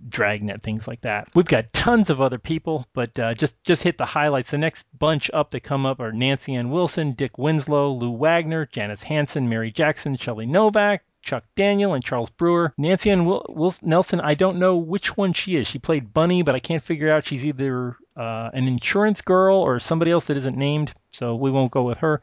Dragnet, 0.08 0.62
things 0.62 0.86
like 0.86 1.00
that. 1.00 1.28
We've 1.34 1.44
got 1.44 1.72
tons 1.72 2.08
of 2.08 2.20
other 2.20 2.38
people, 2.38 2.86
but 2.92 3.18
uh, 3.18 3.34
just 3.34 3.56
just 3.64 3.82
hit 3.82 3.98
the 3.98 4.06
highlights. 4.06 4.52
The 4.52 4.58
next 4.58 4.86
bunch 4.96 5.32
up 5.34 5.50
that 5.50 5.64
come 5.64 5.84
up 5.84 5.98
are 5.98 6.12
Nancy 6.12 6.54
Ann 6.54 6.70
Wilson, 6.70 7.12
Dick 7.12 7.38
Winslow, 7.38 7.90
Lou 7.92 8.12
Wagner, 8.12 8.66
Janis 8.66 9.02
Hansen, 9.02 9.48
Mary 9.48 9.72
Jackson, 9.72 10.14
Shelly 10.14 10.46
Novack, 10.46 11.00
Chuck 11.26 11.44
Daniel 11.56 11.94
and 11.94 12.04
Charles 12.04 12.30
Brewer. 12.30 12.72
Nancy 12.78 13.10
Ann 13.10 13.24
Wil- 13.24 13.44
Wil- 13.48 13.74
Nelson, 13.82 14.20
I 14.20 14.34
don't 14.34 14.58
know 14.58 14.76
which 14.76 15.16
one 15.16 15.32
she 15.32 15.56
is. 15.56 15.66
She 15.66 15.80
played 15.80 16.14
Bunny, 16.14 16.42
but 16.42 16.54
I 16.54 16.60
can't 16.60 16.82
figure 16.82 17.12
out 17.12 17.24
she's 17.24 17.44
either 17.44 17.96
uh, 18.16 18.50
an 18.54 18.68
insurance 18.68 19.20
girl 19.20 19.58
or 19.58 19.80
somebody 19.80 20.12
else 20.12 20.26
that 20.26 20.36
isn't 20.36 20.56
named, 20.56 20.92
so 21.10 21.34
we 21.34 21.50
won't 21.50 21.72
go 21.72 21.82
with 21.82 21.98
her. 21.98 22.22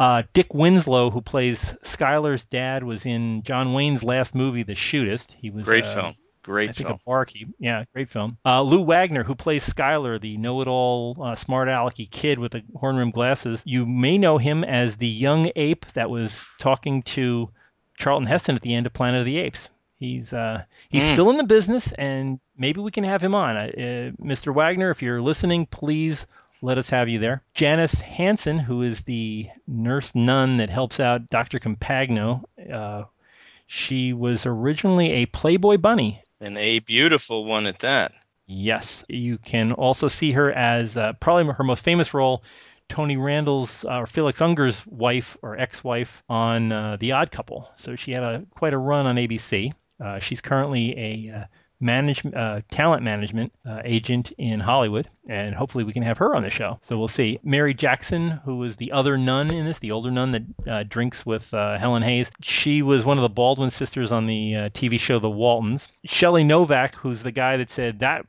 Uh, 0.00 0.22
Dick 0.32 0.54
Winslow, 0.54 1.10
who 1.10 1.20
plays 1.20 1.74
Skylar's 1.84 2.46
dad, 2.46 2.84
was 2.84 3.04
in 3.04 3.42
John 3.42 3.74
Wayne's 3.74 4.02
last 4.02 4.34
movie, 4.34 4.62
The 4.62 4.74
Shootist. 4.74 5.34
He 5.38 5.50
was 5.50 5.64
great 5.64 5.84
uh, 5.84 5.94
film. 5.94 6.14
Great 6.42 6.70
I 6.70 6.72
film. 6.72 6.88
think 6.88 7.00
a 7.00 7.04
barkeep. 7.04 7.48
Yeah, 7.58 7.84
great 7.92 8.08
film. 8.08 8.38
Uh, 8.46 8.62
Lou 8.62 8.80
Wagner, 8.80 9.24
who 9.24 9.34
plays 9.34 9.68
Skylar, 9.68 10.18
the 10.18 10.38
know-it-all, 10.38 11.18
uh, 11.22 11.34
smart 11.34 11.68
alecky 11.68 12.10
kid 12.10 12.38
with 12.38 12.52
the 12.52 12.62
horn-rimmed 12.74 13.12
glasses. 13.12 13.60
You 13.66 13.84
may 13.84 14.16
know 14.16 14.38
him 14.38 14.64
as 14.64 14.96
the 14.96 15.06
young 15.06 15.50
ape 15.54 15.84
that 15.92 16.08
was 16.08 16.46
talking 16.58 17.02
to 17.02 17.50
Charlton 17.98 18.26
Heston 18.26 18.56
at 18.56 18.62
the 18.62 18.74
end 18.74 18.86
of 18.86 18.92
Planet 18.92 19.20
of 19.20 19.26
the 19.26 19.38
Apes. 19.38 19.68
He's 19.98 20.32
uh, 20.32 20.62
he's 20.88 21.02
mm. 21.02 21.12
still 21.12 21.30
in 21.30 21.36
the 21.36 21.44
business, 21.44 21.90
and 21.92 22.38
maybe 22.56 22.80
we 22.80 22.92
can 22.92 23.04
have 23.04 23.22
him 23.22 23.34
on. 23.34 23.56
Uh, 23.56 24.12
Mr. 24.22 24.54
Wagner, 24.54 24.90
if 24.90 25.02
you're 25.02 25.20
listening, 25.20 25.66
please 25.66 26.26
let 26.62 26.78
us 26.78 26.88
have 26.90 27.08
you 27.08 27.18
there. 27.18 27.42
Janis 27.54 27.94
Hansen, 27.94 28.58
who 28.58 28.82
is 28.82 29.02
the 29.02 29.48
nurse 29.66 30.14
nun 30.14 30.58
that 30.58 30.70
helps 30.70 31.00
out 31.00 31.26
Dr. 31.26 31.58
Compagno, 31.58 32.44
uh, 32.72 33.04
she 33.66 34.12
was 34.12 34.46
originally 34.46 35.10
a 35.10 35.26
Playboy 35.26 35.78
bunny. 35.78 36.22
And 36.40 36.56
a 36.56 36.78
beautiful 36.78 37.44
one 37.44 37.66
at 37.66 37.80
that. 37.80 38.12
Yes. 38.46 39.04
You 39.08 39.38
can 39.38 39.72
also 39.72 40.08
see 40.08 40.32
her 40.32 40.52
as 40.52 40.96
uh, 40.96 41.12
probably 41.14 41.52
her 41.52 41.64
most 41.64 41.84
famous 41.84 42.14
role 42.14 42.42
Tony 42.88 43.16
Randall's 43.16 43.84
uh, 43.84 43.98
or 43.98 44.06
Felix 44.06 44.40
Unger's 44.40 44.86
wife 44.86 45.36
or 45.42 45.58
ex-wife 45.58 46.22
on 46.28 46.72
uh, 46.72 46.96
The 46.98 47.12
Odd 47.12 47.30
Couple. 47.30 47.70
So 47.76 47.96
she 47.96 48.12
had 48.12 48.22
a 48.22 48.44
quite 48.50 48.74
a 48.74 48.78
run 48.78 49.06
on 49.06 49.16
ABC. 49.16 49.72
Uh, 50.02 50.18
she's 50.18 50.40
currently 50.40 50.96
a 50.98 51.36
uh, 51.36 51.44
management 51.80 52.36
uh, 52.36 52.60
talent 52.70 53.02
management 53.02 53.52
uh, 53.68 53.82
agent 53.84 54.32
in 54.38 54.60
Hollywood, 54.60 55.08
and 55.28 55.54
hopefully 55.54 55.84
we 55.84 55.92
can 55.92 56.02
have 56.02 56.18
her 56.18 56.34
on 56.34 56.42
the 56.42 56.50
show. 56.50 56.78
So 56.82 56.98
we'll 56.98 57.08
see. 57.08 57.38
Mary 57.42 57.74
Jackson, 57.74 58.30
who 58.44 58.56
was 58.56 58.76
the 58.76 58.92
other 58.92 59.16
nun 59.16 59.52
in 59.52 59.64
this, 59.64 59.78
the 59.78 59.92
older 59.92 60.10
nun 60.10 60.32
that 60.32 60.88
drinks 60.88 61.26
with 61.26 61.50
Helen 61.50 62.02
Hayes, 62.02 62.30
she 62.40 62.82
was 62.82 63.04
one 63.04 63.18
of 63.18 63.22
the 63.22 63.28
Baldwin 63.28 63.70
sisters 63.70 64.12
on 64.12 64.26
the 64.26 64.52
TV 64.74 64.98
show 64.98 65.18
The 65.18 65.30
Waltons. 65.30 65.88
Shelly 66.04 66.44
Novack, 66.44 66.94
who's 66.94 67.22
the 67.22 67.32
guy 67.32 67.56
that 67.56 67.70
said 67.70 68.00
that 68.00 68.26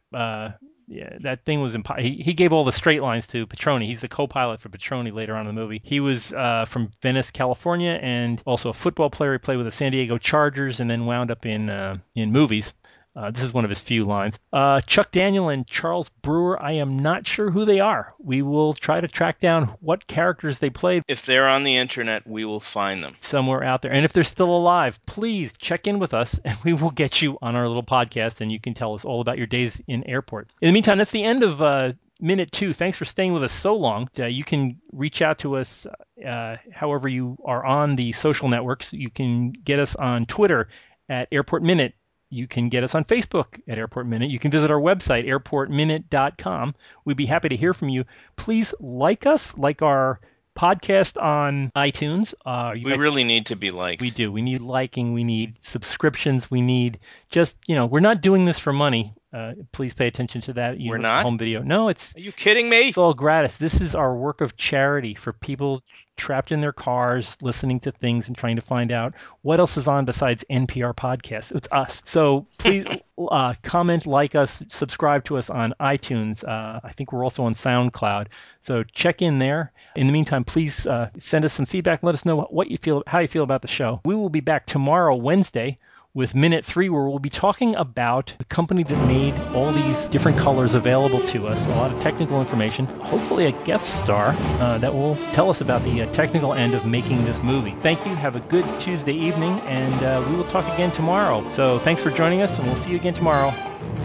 yeah, 0.90 1.18
that 1.22 1.46
thing 1.46 1.62
was 1.62 1.76
impo- 1.76 2.00
he, 2.00 2.16
he 2.16 2.34
gave 2.34 2.52
all 2.52 2.66
the 2.66 2.72
straight 2.72 3.04
lines 3.04 3.28
to 3.28 3.46
Patroni. 3.46 3.86
He's 3.86 4.02
the 4.02 4.08
co-pilot 4.08 4.60
for 4.60 4.70
Patroni 4.70 5.14
later 5.14 5.36
on 5.36 5.48
in 5.48 5.56
the 5.56 5.62
movie. 5.62 5.80
He 5.84 6.00
was 6.00 6.34
uh, 6.34 6.66
from 6.66 6.90
Venice, 7.04 7.30
California, 7.30 8.00
and 8.02 8.42
also 8.46 8.70
a 8.70 8.74
football 8.74 9.12
player. 9.12 9.34
He 9.34 9.38
played 9.38 9.58
with 9.58 9.68
the 9.68 9.72
San 9.72 9.92
Diego 9.92 10.18
Chargers, 10.18 10.80
and 10.80 10.90
then 10.90 11.06
wound 11.06 11.30
up 11.30 11.46
in 11.46 11.70
uh, 11.70 11.98
in 12.16 12.32
movies. 12.32 12.74
Uh, 13.16 13.32
this 13.32 13.44
is 13.44 13.54
one 13.54 13.64
of 13.64 13.70
his 13.70 13.80
few 13.80 14.06
lines. 14.06 14.38
Uh, 14.54 14.82
Chuck 14.82 15.12
Daniel 15.12 15.50
and 15.50 15.66
Charles 15.68 16.10
Brewer, 16.22 16.62
I 16.62 16.74
am 16.74 17.00
not 17.00 17.28
sure 17.28 17.52
who 17.52 17.66
they 17.66 17.80
are. 17.80 18.14
We 18.20 18.42
will 18.42 18.74
try 18.74 19.02
to 19.02 19.08
track 19.08 19.40
down 19.40 19.76
what 19.82 20.08
characters 20.08 20.60
they 20.60 20.70
played. 20.70 21.04
If 21.08 21.26
they're 21.26 21.48
on 21.48 21.64
the 21.64 21.76
internet, 21.76 22.26
we 22.28 22.46
will 22.46 22.60
find 22.60 23.04
them. 23.04 23.16
Somewhere 23.22 23.64
out 23.64 23.82
there. 23.82 23.92
And 23.92 24.06
if 24.06 24.14
they're 24.14 24.24
still 24.24 24.56
alive, 24.56 25.04
please 25.06 25.54
check 25.58 25.88
in 25.88 26.00
with 26.00 26.14
us 26.14 26.40
and 26.46 26.58
we 26.64 26.74
will 26.74 26.92
get 26.92 27.22
you 27.22 27.38
on 27.42 27.56
our 27.56 27.68
little 27.68 27.84
podcast 27.84 28.42
and 28.42 28.52
you 28.52 28.60
can 28.60 28.74
tell 28.74 28.94
us 28.94 29.04
all 29.04 29.22
about 29.22 29.38
your 29.38 29.48
days 29.48 29.82
in 29.88 30.08
airport. 30.08 30.50
In 30.62 30.68
the 30.68 30.74
meantime, 30.74 30.98
that's 30.98 31.12
the 31.12 31.24
end 31.24 31.44
of 31.44 31.62
uh, 31.62 31.94
minute 32.22 32.52
two. 32.52 32.74
Thanks 32.74 32.98
for 32.98 33.06
staying 33.06 33.34
with 33.34 33.44
us 33.44 33.54
so 33.54 33.76
long. 33.76 34.10
Uh, 34.18 34.26
you 34.26 34.44
can 34.44 34.78
reach 34.94 35.22
out 35.22 35.40
to 35.40 35.58
us 35.58 35.88
uh, 36.26 36.58
however 36.72 37.08
you 37.08 37.38
are 37.44 37.66
on 37.66 37.96
the 37.96 38.12
social 38.12 38.50
networks. 38.50 38.94
You 38.94 39.10
can 39.10 39.52
get 39.52 39.80
us 39.80 39.96
on 39.96 40.26
Twitter 40.26 40.70
at 41.10 41.28
Airport 41.32 41.64
Minute 41.64 41.96
you 42.30 42.48
can 42.48 42.70
get 42.70 42.84
us 42.84 42.96
on 42.96 43.04
Facebook 43.06 43.60
at 43.68 43.78
Airport 43.78 44.08
Minute. 44.08 44.30
You 44.30 44.40
can 44.40 44.52
visit 44.52 44.72
our 44.72 44.80
website, 44.80 45.28
airportminute.com. 45.28 46.76
We'd 47.06 47.18
be 47.18 47.26
happy 47.26 47.50
to 47.50 47.56
hear 47.56 47.74
from 47.74 47.90
you. 47.90 48.06
Please 48.36 48.74
like 48.80 49.26
us, 49.26 49.58
like 49.58 49.82
our 49.82 50.20
podcast 50.56 51.22
on 51.22 51.72
iTunes. 51.76 52.34
Uh, 52.46 52.72
we 52.74 52.82
guys, 52.82 52.98
really 52.98 53.24
need 53.24 53.46
to 53.48 53.56
be 53.56 53.72
liked. 53.72 54.02
We 54.02 54.12
do. 54.12 54.32
We 54.32 54.42
need 54.42 54.62
liking. 54.62 55.14
We 55.14 55.24
need 55.24 55.56
subscriptions. 55.62 56.52
We 56.52 56.62
need 56.62 57.00
just 57.30 57.56
you 57.66 57.76
know 57.76 57.86
we're 57.86 58.00
not 58.02 58.22
doing 58.22 58.46
this 58.46 58.60
for 58.60 58.74
money. 58.74 59.14
Uh, 59.32 59.54
please 59.72 59.94
pay 59.94 60.08
attention 60.08 60.42
to 60.42 60.54
that. 60.54 60.78
We're 60.80 60.98
not 60.98 61.24
home 61.24 61.38
video. 61.38 61.62
No, 61.62 61.90
it's. 61.90 62.16
Are 62.16 62.20
you 62.20 62.32
kidding 62.32 62.68
me? 62.68 62.90
It's 62.90 62.98
all 62.98 63.14
gratis. 63.14 63.58
This 63.58 63.80
is 63.80 63.94
our 63.94 64.16
work 64.16 64.42
of 64.42 64.58
charity 64.58 65.14
for 65.14 65.34
people 65.34 65.84
trapped 66.18 66.52
in 66.52 66.62
their 66.62 66.74
cars, 66.74 67.38
listening 67.40 67.80
to 67.82 67.92
things 67.92 68.28
and 68.28 68.36
trying 68.36 68.56
to 68.56 68.62
find 68.62 68.92
out 68.92 69.14
what 69.44 69.60
else 69.60 69.78
is 69.78 69.88
on 69.88 70.06
besides 70.06 70.44
NPR 70.50 70.96
podcasts. 70.96 71.56
It's 71.56 71.68
us. 71.72 72.02
So 72.06 72.48
please 72.58 72.88
uh, 73.32 73.54
comment, 73.62 74.08
like 74.08 74.34
us, 74.34 74.64
subscribe 74.68 75.24
to 75.26 75.38
us 75.38 75.52
on 75.52 75.76
iTunes. 75.80 76.44
Uh, 76.44 76.80
I 76.84 76.92
think 76.94 77.14
we're 77.14 77.24
also 77.24 77.44
on 77.44 77.54
SoundCloud. 77.54 78.28
So 78.62 78.84
check 78.84 79.22
in 79.22 79.38
there. 79.38 79.72
In 79.96 80.08
the 80.08 80.14
meantime, 80.14 80.44
please 80.44 80.88
uh, 80.88 81.10
send 81.20 81.46
us 81.46 81.54
some 81.54 81.68
feedback. 81.68 82.02
Let 82.02 82.16
us 82.16 82.26
know 82.26 82.48
what 82.50 82.72
you 82.72 82.78
feel, 82.78 83.04
how 83.06 83.20
you 83.20 83.28
feel 83.28 83.44
about 83.44 83.62
the 83.62 83.68
show. 83.68 84.02
We 84.06 84.16
will 84.16 84.30
be 84.30 84.42
back 84.42 84.66
tomorrow, 84.66 85.16
Wednesday 85.16 85.78
with 86.16 86.34
Minute 86.34 86.66
3, 86.66 86.90
where 86.90 87.04
we'll 87.04 87.20
be 87.20 87.30
talking 87.30 87.76
about 87.76 88.34
the 88.40 88.46
company 88.46 88.84
that 88.84 89.08
made 89.08 89.36
all 89.54 89.72
these 89.72 90.08
different 90.10 90.40
colors 90.40 90.74
available 90.74 91.22
to 91.28 91.46
us, 91.46 91.64
a 91.68 91.70
lot 91.70 91.92
of 91.92 92.00
technical 92.02 92.40
information, 92.40 92.88
hopefully 93.02 93.46
a 93.46 93.52
guest 93.64 94.00
star 94.00 94.36
uh, 94.60 94.80
that 94.80 94.94
will 94.94 95.16
tell 95.34 95.52
us 95.52 95.62
about 95.62 95.84
the 95.84 96.02
uh, 96.02 96.12
technical 96.12 96.54
end 96.54 96.74
of 96.74 96.84
making 96.86 97.24
this 97.26 97.44
movie. 97.44 97.76
Thank 97.82 98.06
you. 98.08 98.16
Have 98.16 98.36
a 98.36 98.40
good 98.42 98.66
Tuesday 98.80 99.14
evening, 99.14 99.60
and 99.62 100.04
uh, 100.04 100.26
we 100.28 100.36
will 100.36 100.46
talk 100.46 100.66
again 100.74 100.92
tomorrow. 100.92 101.48
So 101.50 101.78
thanks 101.80 102.02
for 102.02 102.10
joining 102.10 102.42
us, 102.42 102.58
and 102.58 102.68
we'll 102.68 102.76
see 102.76 102.90
you 102.90 102.96
again 102.96 103.14
tomorrow. 103.14 103.50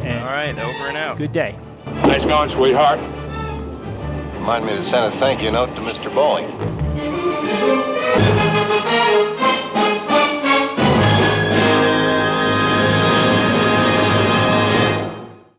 And 0.04 0.18
all 0.20 0.26
right, 0.26 0.58
over 0.58 0.88
and 0.88 0.98
out. 0.98 1.16
Good 1.16 1.32
day. 1.32 1.56
Nice 1.86 2.24
going, 2.26 2.50
sweetheart. 2.50 3.00
Remind 4.34 4.66
me 4.66 4.72
to 4.72 4.82
send 4.82 5.06
a 5.06 5.10
thank 5.10 5.42
you 5.42 5.50
note 5.50 5.74
to 5.74 5.80
Mr. 5.80 6.12
Boeing. 6.12 7.93